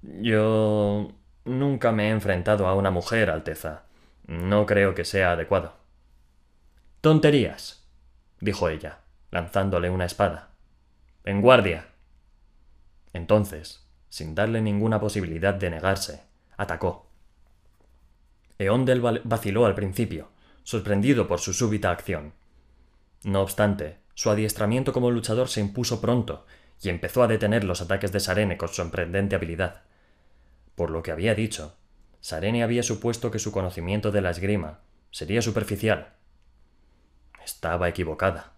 Yo 0.01 1.11
nunca 1.45 1.91
me 1.91 2.07
he 2.07 2.09
enfrentado 2.09 2.65
a 2.65 2.73
una 2.73 2.89
mujer, 2.89 3.29
Alteza. 3.29 3.83
No 4.25 4.65
creo 4.65 4.95
que 4.95 5.05
sea 5.05 5.33
adecuado. 5.33 5.75
Tonterías, 7.01 7.87
dijo 8.39 8.67
ella, 8.67 9.01
lanzándole 9.29 9.91
una 9.91 10.05
espada. 10.05 10.49
En 11.23 11.43
guardia. 11.43 11.85
Entonces, 13.13 13.87
sin 14.09 14.33
darle 14.33 14.59
ninguna 14.59 14.99
posibilidad 14.99 15.53
de 15.53 15.69
negarse, 15.69 16.23
atacó. 16.57 17.05
Eondel 18.57 19.21
vaciló 19.23 19.67
al 19.67 19.75
principio, 19.75 20.29
sorprendido 20.67 21.29
por 21.29 21.39
su 21.39 21.53
súbita 21.53 21.91
acción. 21.91 22.33
No 23.23 23.39
obstante, 23.39 23.99
su 24.15 24.29
adiestramiento 24.29 24.91
como 24.91 25.11
luchador 25.11 25.47
se 25.47 25.61
impuso 25.61 26.01
pronto 26.01 26.45
y 26.81 26.89
empezó 26.89 27.23
a 27.23 27.27
detener 27.27 27.63
los 27.63 27.79
ataques 27.79 28.11
de 28.11 28.19
Sarene 28.19 28.57
con 28.57 28.67
sorprendente 28.67 29.37
habilidad. 29.37 29.83
Por 30.75 30.89
lo 30.89 31.03
que 31.03 31.11
había 31.11 31.35
dicho, 31.35 31.77
Sarene 32.19 32.63
había 32.63 32.83
supuesto 32.83 33.31
que 33.31 33.39
su 33.39 33.53
conocimiento 33.53 34.11
de 34.11 34.19
la 34.19 34.31
esgrima 34.31 34.81
sería 35.09 35.41
superficial, 35.41 36.15
estaba 37.45 37.87
equivocada. 37.87 38.51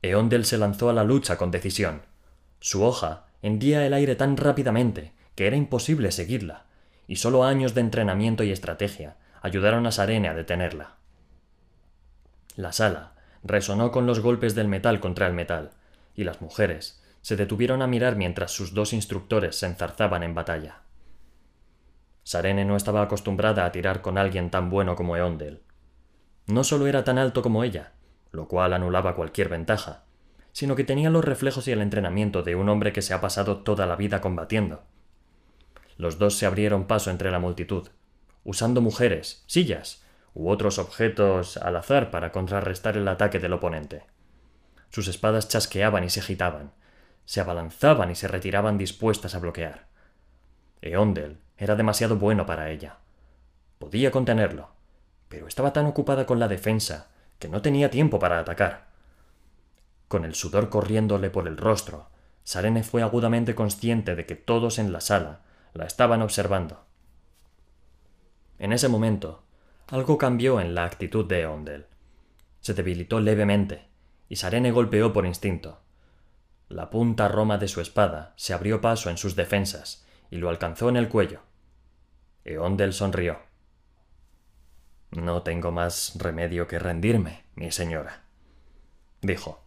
Eondel 0.00 0.46
se 0.46 0.56
lanzó 0.56 0.88
a 0.88 0.94
la 0.94 1.04
lucha 1.04 1.36
con 1.36 1.50
decisión. 1.50 2.06
Su 2.58 2.84
hoja 2.84 3.26
hendía 3.42 3.86
el 3.86 3.92
aire 3.92 4.16
tan 4.16 4.38
rápidamente 4.38 5.12
que 5.34 5.46
era 5.46 5.56
imposible 5.56 6.10
seguirla, 6.10 6.64
y 7.06 7.16
solo 7.16 7.44
años 7.44 7.74
de 7.74 7.82
entrenamiento 7.82 8.44
y 8.44 8.50
estrategia 8.50 9.18
ayudaron 9.40 9.86
a 9.86 9.92
Sarene 9.92 10.28
a 10.28 10.34
detenerla. 10.34 10.96
La 12.56 12.72
sala 12.72 13.14
resonó 13.42 13.90
con 13.90 14.06
los 14.06 14.20
golpes 14.20 14.54
del 14.54 14.68
metal 14.68 15.00
contra 15.00 15.26
el 15.26 15.32
metal, 15.32 15.70
y 16.14 16.24
las 16.24 16.40
mujeres 16.40 17.02
se 17.22 17.36
detuvieron 17.36 17.82
a 17.82 17.86
mirar 17.86 18.16
mientras 18.16 18.52
sus 18.52 18.74
dos 18.74 18.92
instructores 18.92 19.56
se 19.56 19.66
enzarzaban 19.66 20.22
en 20.22 20.34
batalla. 20.34 20.82
Sarene 22.22 22.64
no 22.64 22.76
estaba 22.76 23.02
acostumbrada 23.02 23.64
a 23.64 23.72
tirar 23.72 24.02
con 24.02 24.18
alguien 24.18 24.50
tan 24.50 24.70
bueno 24.70 24.94
como 24.94 25.16
Eondel, 25.16 25.62
no 26.46 26.64
solo 26.64 26.86
era 26.86 27.04
tan 27.04 27.18
alto 27.18 27.42
como 27.42 27.64
ella, 27.64 27.92
lo 28.32 28.48
cual 28.48 28.72
anulaba 28.72 29.14
cualquier 29.14 29.48
ventaja, 29.48 30.04
sino 30.52 30.74
que 30.74 30.84
tenía 30.84 31.10
los 31.10 31.24
reflejos 31.24 31.68
y 31.68 31.72
el 31.72 31.80
entrenamiento 31.80 32.42
de 32.42 32.56
un 32.56 32.68
hombre 32.68 32.92
que 32.92 33.02
se 33.02 33.14
ha 33.14 33.20
pasado 33.20 33.58
toda 33.58 33.86
la 33.86 33.96
vida 33.96 34.20
combatiendo. 34.20 34.82
Los 35.96 36.18
dos 36.18 36.36
se 36.36 36.46
abrieron 36.46 36.86
paso 36.86 37.10
entre 37.10 37.30
la 37.30 37.38
multitud, 37.38 37.88
usando 38.44 38.80
mujeres, 38.80 39.44
sillas 39.46 40.02
u 40.34 40.48
otros 40.48 40.78
objetos 40.78 41.56
al 41.56 41.76
azar 41.76 42.10
para 42.10 42.32
contrarrestar 42.32 42.96
el 42.96 43.08
ataque 43.08 43.38
del 43.38 43.52
oponente. 43.52 44.04
Sus 44.90 45.08
espadas 45.08 45.48
chasqueaban 45.48 46.04
y 46.04 46.10
se 46.10 46.20
agitaban, 46.20 46.72
se 47.24 47.40
abalanzaban 47.40 48.10
y 48.10 48.14
se 48.14 48.28
retiraban 48.28 48.78
dispuestas 48.78 49.34
a 49.34 49.38
bloquear. 49.38 49.86
Eondel 50.82 51.38
era 51.56 51.76
demasiado 51.76 52.16
bueno 52.16 52.46
para 52.46 52.70
ella. 52.70 52.96
Podía 53.78 54.10
contenerlo, 54.10 54.70
pero 55.28 55.46
estaba 55.46 55.72
tan 55.72 55.86
ocupada 55.86 56.26
con 56.26 56.38
la 56.40 56.48
defensa 56.48 57.08
que 57.38 57.48
no 57.48 57.62
tenía 57.62 57.90
tiempo 57.90 58.18
para 58.18 58.38
atacar. 58.38 58.88
Con 60.08 60.24
el 60.24 60.34
sudor 60.34 60.70
corriéndole 60.70 61.30
por 61.30 61.46
el 61.46 61.56
rostro, 61.56 62.08
Sarene 62.42 62.82
fue 62.82 63.02
agudamente 63.02 63.54
consciente 63.54 64.16
de 64.16 64.26
que 64.26 64.34
todos 64.34 64.78
en 64.78 64.92
la 64.92 65.00
sala 65.00 65.42
la 65.72 65.84
estaban 65.84 66.22
observando. 66.22 66.84
En 68.60 68.74
ese 68.74 68.88
momento, 68.88 69.42
algo 69.88 70.18
cambió 70.18 70.60
en 70.60 70.74
la 70.74 70.84
actitud 70.84 71.26
de 71.26 71.46
Ondel. 71.46 71.86
Se 72.60 72.74
debilitó 72.74 73.18
levemente, 73.18 73.88
y 74.28 74.36
Sarene 74.36 74.70
golpeó 74.70 75.14
por 75.14 75.24
instinto. 75.24 75.80
La 76.68 76.90
punta 76.90 77.26
roma 77.26 77.56
de 77.56 77.68
su 77.68 77.80
espada 77.80 78.34
se 78.36 78.52
abrió 78.52 78.82
paso 78.82 79.08
en 79.08 79.16
sus 79.16 79.34
defensas 79.34 80.06
y 80.30 80.36
lo 80.36 80.50
alcanzó 80.50 80.90
en 80.90 80.98
el 80.98 81.08
cuello. 81.08 81.40
Eondel 82.44 82.92
sonrió. 82.92 83.38
No 85.10 85.42
tengo 85.42 85.72
más 85.72 86.12
remedio 86.18 86.68
que 86.68 86.78
rendirme, 86.78 87.44
mi 87.54 87.72
señora, 87.72 88.24
dijo. 89.22 89.64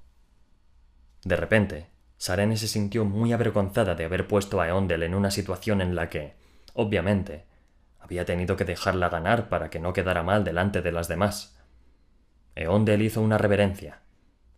De 1.23 1.35
repente, 1.35 1.87
Sarene 2.17 2.57
se 2.57 2.67
sintió 2.67 3.05
muy 3.05 3.33
avergonzada 3.33 3.95
de 3.95 4.05
haber 4.05 4.27
puesto 4.27 4.61
a 4.61 4.67
Eondel 4.67 5.01
en 5.01 5.15
una 5.15 5.31
situación 5.31 5.81
en 5.81 5.95
la 5.95 6.11
que, 6.11 6.35
obviamente, 6.75 7.51
había 8.03 8.25
tenido 8.25 8.57
que 8.57 8.65
dejarla 8.65 9.07
ganar 9.07 9.47
para 9.47 9.69
que 9.69 9.79
no 9.79 9.93
quedara 9.93 10.23
mal 10.23 10.43
delante 10.43 10.81
de 10.81 10.91
las 10.91 11.07
demás. 11.07 11.57
Eondel 12.53 13.01
hizo 13.01 13.21
una 13.21 13.37
reverencia, 13.37 14.01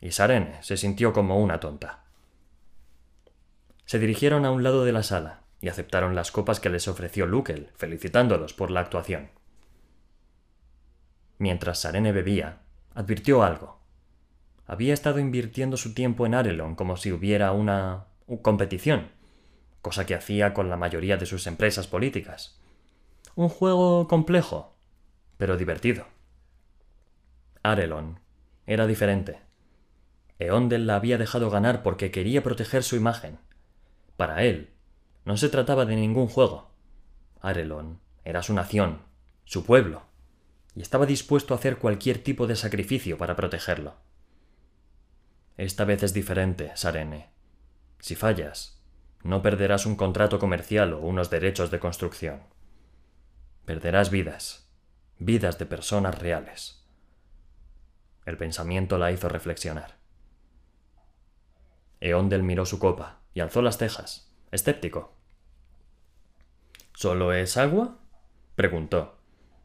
y 0.01 0.11
Sarene 0.11 0.61
se 0.63 0.77
sintió 0.77 1.13
como 1.13 1.39
una 1.39 1.59
tonta. 1.59 2.05
Se 3.85 3.99
dirigieron 3.99 4.45
a 4.45 4.51
un 4.51 4.63
lado 4.63 4.83
de 4.83 4.91
la 4.91 5.03
sala 5.03 5.43
y 5.61 5.69
aceptaron 5.69 6.15
las 6.15 6.31
copas 6.31 6.59
que 6.59 6.69
les 6.69 6.87
ofreció 6.87 7.27
Lukel, 7.27 7.69
felicitándolos 7.75 8.53
por 8.53 8.71
la 8.71 8.79
actuación. 8.79 9.29
Mientras 11.37 11.79
Sarene 11.79 12.11
bebía, 12.11 12.63
advirtió 12.95 13.43
algo. 13.43 13.79
había 14.65 14.95
estado 14.95 15.19
invirtiendo 15.19 15.77
su 15.77 15.93
tiempo 15.93 16.25
en 16.25 16.33
Arelon 16.33 16.73
como 16.73 16.97
si 16.97 17.11
hubiera 17.11 17.51
una 17.51 18.05
competición, 18.41 19.11
cosa 19.83 20.07
que 20.07 20.15
hacía 20.15 20.55
con 20.55 20.71
la 20.71 20.77
mayoría 20.77 21.17
de 21.17 21.27
sus 21.27 21.45
empresas 21.45 21.85
políticas. 21.85 22.59
Un 23.35 23.49
juego 23.49 24.07
complejo, 24.07 24.77
pero 25.35 25.57
divertido. 25.57 26.05
Arelon 27.63 28.21
era 28.65 28.87
diferente. 28.87 29.41
Eondel 30.39 30.87
la 30.87 30.95
había 30.95 31.17
dejado 31.17 31.49
ganar 31.49 31.83
porque 31.83 32.11
quería 32.11 32.43
proteger 32.43 32.83
su 32.83 32.95
imagen. 32.95 33.39
Para 34.15 34.43
él, 34.43 34.69
no 35.25 35.35
se 35.35 35.49
trataba 35.49 35.83
de 35.85 35.97
ningún 35.97 36.27
juego. 36.27 36.71
Arelon 37.41 37.99
era 38.23 38.41
su 38.41 38.53
nación, 38.53 39.01
su 39.43 39.65
pueblo, 39.65 40.03
y 40.73 40.81
estaba 40.81 41.05
dispuesto 41.05 41.53
a 41.53 41.57
hacer 41.57 41.77
cualquier 41.77 42.19
tipo 42.19 42.47
de 42.47 42.55
sacrificio 42.55 43.17
para 43.17 43.35
protegerlo. 43.35 43.95
Esta 45.57 45.83
vez 45.83 46.03
es 46.03 46.13
diferente, 46.13 46.71
Sarene. 46.75 47.31
Si 47.99 48.15
fallas, 48.15 48.81
no 49.23 49.41
perderás 49.41 49.85
un 49.85 49.97
contrato 49.97 50.39
comercial 50.39 50.93
o 50.93 50.99
unos 50.99 51.29
derechos 51.29 51.69
de 51.69 51.79
construcción. 51.79 52.54
Perderás 53.65 54.11
vidas, 54.11 54.69
vidas 55.17 55.57
de 55.57 55.65
personas 55.65 56.19
reales. 56.19 56.85
El 58.25 58.37
pensamiento 58.37 58.99
la 58.99 59.11
hizo 59.11 59.27
reflexionar. 59.27 59.95
Eondel 61.99 62.43
miró 62.43 62.67
su 62.67 62.77
copa 62.77 63.21
y 63.33 63.39
alzó 63.39 63.63
las 63.63 63.77
cejas, 63.77 64.31
escéptico. 64.51 65.15
¿Solo 66.93 67.33
es 67.33 67.57
agua? 67.57 67.97
preguntó, 68.55 69.17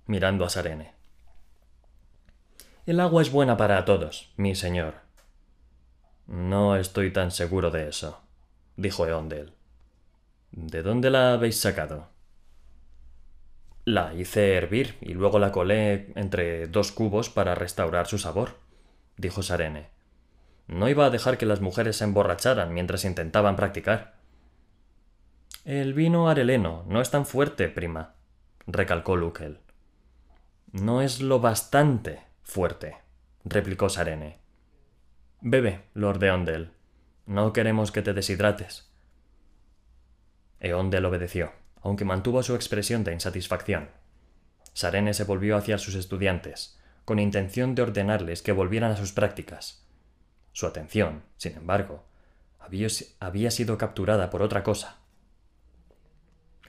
mirando 0.07 0.47
a 0.47 0.51
Sarene. 0.51 0.95
El 2.87 3.01
agua 3.01 3.21
es 3.21 3.31
buena 3.31 3.59
para 3.59 3.85
todos, 3.85 4.33
mi 4.37 4.55
señor. 4.55 4.95
No 6.27 6.77
estoy 6.77 7.13
tan 7.13 7.31
seguro 7.31 7.71
de 7.71 7.89
eso, 7.89 8.23
dijo 8.77 9.07
Eondel. 9.07 9.53
¿De 10.53 10.83
dónde 10.83 11.11
la 11.11 11.35
habéis 11.35 11.61
sacado? 11.61 12.09
La 13.91 14.15
hice 14.15 14.55
hervir 14.55 14.95
y 15.01 15.15
luego 15.15 15.41
la 15.41 15.51
colé 15.51 16.13
entre 16.15 16.69
dos 16.69 16.93
cubos 16.93 17.29
para 17.29 17.57
restaurar 17.57 18.07
su 18.07 18.19
sabor, 18.19 18.51
dijo 19.17 19.43
Sarene. 19.43 19.89
No 20.69 20.89
iba 20.89 21.07
a 21.07 21.11
dejar 21.11 21.39
que 21.39 21.45
las 21.45 21.61
mujeres 21.61 21.97
se 21.97 22.05
emborracharan 22.05 22.73
mientras 22.73 23.05
intentaban 23.05 23.57
practicar. 23.57 24.15
El 25.65 25.93
vino 25.93 26.29
areleno 26.29 26.85
no 26.87 27.01
es 27.01 27.11
tan 27.11 27.27
fuerte, 27.27 27.69
prima, 27.69 28.15
recalcó 28.69 29.17
Lukel. 29.17 29.59
No 30.71 31.03
es 31.03 31.21
lo 31.21 31.41
bastante 31.41 32.21
fuerte, 32.45 32.97
replicó 33.45 33.89
Sarene. 33.89 34.39
Bebe, 35.41 35.87
Lord 35.95 36.23
Eondel. 36.23 36.71
No 37.27 37.53
queremos 37.53 37.91
que 37.91 38.03
te 38.03 38.13
deshidrates. 38.13 38.89
Eondel 40.61 41.07
obedeció 41.07 41.60
aunque 41.83 42.05
mantuvo 42.05 42.43
su 42.43 42.55
expresión 42.55 43.05
de 43.05 43.13
insatisfacción. 43.13 43.91
Sarene 44.73 45.15
se 45.15 45.25
volvió 45.25 45.57
hacia 45.57 45.79
sus 45.79 45.95
estudiantes, 45.95 46.79
con 47.05 47.19
intención 47.19 47.75
de 47.75 47.83
ordenarles 47.83 48.43
que 48.43 48.53
volvieran 48.53 48.93
a 48.93 48.97
sus 48.97 49.13
prácticas. 49.13 49.85
Su 50.53 50.67
atención, 50.67 51.23
sin 51.37 51.57
embargo, 51.57 52.05
había, 52.59 52.89
había 53.19 53.51
sido 53.51 53.79
capturada 53.79 54.31
por 54.31 54.43
otra 54.43 54.63
cosa. 54.63 54.99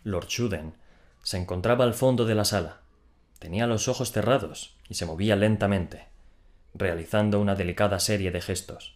Lord 0.04 0.28
Shuden 0.28 0.74
se 1.24 1.38
encontraba 1.38 1.84
al 1.86 1.94
fondo 1.94 2.26
de 2.26 2.36
la 2.36 2.46
sala. 2.46 2.82
Tenía 3.40 3.68
los 3.68 3.88
ojos 3.88 4.12
cerrados 4.12 4.78
y 4.90 4.96
se 4.96 5.06
movía 5.06 5.36
lentamente, 5.36 6.08
realizando 6.74 7.40
una 7.40 7.56
delicada 7.56 8.00
serie 8.00 8.32
de 8.32 8.42
gestos. 8.42 8.96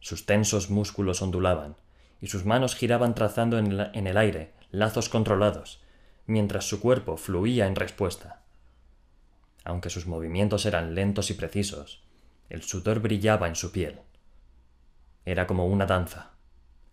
Sus 0.00 0.26
tensos 0.26 0.70
músculos 0.70 1.22
ondulaban 1.22 1.76
y 2.22 2.28
sus 2.28 2.46
manos 2.46 2.74
giraban 2.74 3.14
trazando 3.14 3.58
en 3.58 4.06
el 4.06 4.16
aire 4.16 4.54
lazos 4.70 5.10
controlados, 5.10 5.82
mientras 6.26 6.64
su 6.64 6.80
cuerpo 6.80 7.16
fluía 7.18 7.66
en 7.66 7.76
respuesta. 7.76 8.40
Aunque 9.64 9.90
sus 9.90 10.06
movimientos 10.06 10.64
eran 10.64 10.94
lentos 10.94 11.30
y 11.30 11.34
precisos, 11.34 12.02
el 12.48 12.62
sudor 12.62 13.00
brillaba 13.00 13.48
en 13.48 13.54
su 13.54 13.70
piel. 13.70 14.00
Era 15.24 15.46
como 15.46 15.66
una 15.66 15.86
danza. 15.86 16.30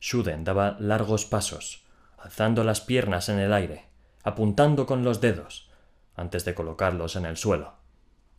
Shuden 0.01 0.43
daba 0.43 0.77
largos 0.79 1.25
pasos, 1.25 1.85
alzando 2.17 2.63
las 2.63 2.81
piernas 2.81 3.29
en 3.29 3.39
el 3.39 3.53
aire, 3.53 3.85
apuntando 4.23 4.85
con 4.85 5.03
los 5.03 5.21
dedos, 5.21 5.69
antes 6.15 6.43
de 6.43 6.53
colocarlos 6.53 7.15
en 7.15 7.25
el 7.25 7.37
suelo. 7.37 7.75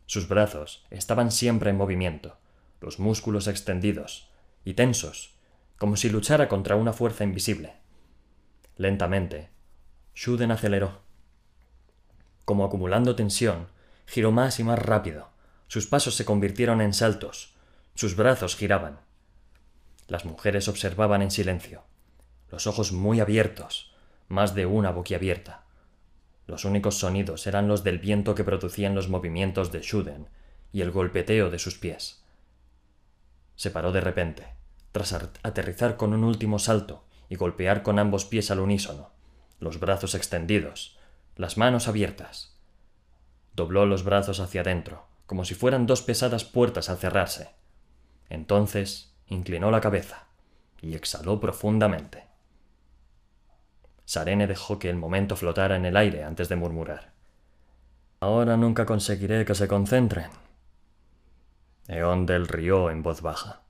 Sus 0.06 0.28
brazos 0.28 0.84
estaban 0.90 1.30
siempre 1.30 1.70
en 1.70 1.76
movimiento, 1.76 2.36
los 2.80 2.98
músculos 2.98 3.46
extendidos 3.46 4.30
y 4.64 4.74
tensos, 4.74 5.34
como 5.80 5.96
si 5.96 6.10
luchara 6.10 6.46
contra 6.46 6.76
una 6.76 6.92
fuerza 6.92 7.24
invisible. 7.24 7.72
Lentamente, 8.76 9.48
Shuden 10.14 10.50
aceleró. 10.50 11.00
Como 12.44 12.66
acumulando 12.66 13.16
tensión, 13.16 13.68
giró 14.04 14.30
más 14.30 14.60
y 14.60 14.64
más 14.64 14.78
rápido. 14.78 15.30
Sus 15.68 15.86
pasos 15.86 16.16
se 16.16 16.26
convirtieron 16.26 16.82
en 16.82 16.92
saltos. 16.92 17.54
Sus 17.94 18.14
brazos 18.14 18.56
giraban. 18.56 19.00
Las 20.06 20.26
mujeres 20.26 20.68
observaban 20.68 21.22
en 21.22 21.30
silencio, 21.30 21.84
los 22.50 22.66
ojos 22.66 22.92
muy 22.92 23.20
abiertos, 23.20 23.94
más 24.28 24.54
de 24.54 24.66
una 24.66 24.90
boquiabierta. 24.90 25.64
Los 26.46 26.66
únicos 26.66 26.98
sonidos 26.98 27.46
eran 27.46 27.68
los 27.68 27.84
del 27.84 28.00
viento 28.00 28.34
que 28.34 28.44
producían 28.44 28.94
los 28.94 29.08
movimientos 29.08 29.72
de 29.72 29.80
Shuden 29.80 30.28
y 30.72 30.82
el 30.82 30.90
golpeteo 30.90 31.48
de 31.48 31.58
sus 31.58 31.78
pies. 31.78 32.22
Se 33.56 33.70
paró 33.70 33.92
de 33.92 34.02
repente, 34.02 34.59
tras 34.92 35.12
aterrizar 35.12 35.96
con 35.96 36.12
un 36.12 36.24
último 36.24 36.58
salto 36.58 37.04
y 37.28 37.36
golpear 37.36 37.82
con 37.82 37.98
ambos 37.98 38.24
pies 38.24 38.50
al 38.50 38.60
unísono, 38.60 39.10
los 39.58 39.78
brazos 39.78 40.14
extendidos, 40.14 40.98
las 41.36 41.56
manos 41.56 41.88
abiertas. 41.88 42.58
Dobló 43.54 43.86
los 43.86 44.04
brazos 44.04 44.40
hacia 44.40 44.62
adentro, 44.62 45.06
como 45.26 45.44
si 45.44 45.54
fueran 45.54 45.86
dos 45.86 46.02
pesadas 46.02 46.44
puertas 46.44 46.88
al 46.88 46.98
cerrarse. 46.98 47.50
Entonces 48.28 49.14
inclinó 49.26 49.70
la 49.70 49.80
cabeza 49.80 50.26
y 50.80 50.94
exhaló 50.94 51.40
profundamente. 51.40 52.24
Sarene 54.04 54.48
dejó 54.48 54.78
que 54.80 54.90
el 54.90 54.96
momento 54.96 55.36
flotara 55.36 55.76
en 55.76 55.84
el 55.84 55.96
aire 55.96 56.24
antes 56.24 56.48
de 56.48 56.56
murmurar. 56.56 57.12
Ahora 58.18 58.56
nunca 58.56 58.84
conseguiré 58.86 59.44
que 59.44 59.54
se 59.54 59.68
concentren. 59.68 60.30
Eondel 61.86 62.48
rió 62.48 62.90
en 62.90 63.02
voz 63.02 63.22
baja. 63.22 63.62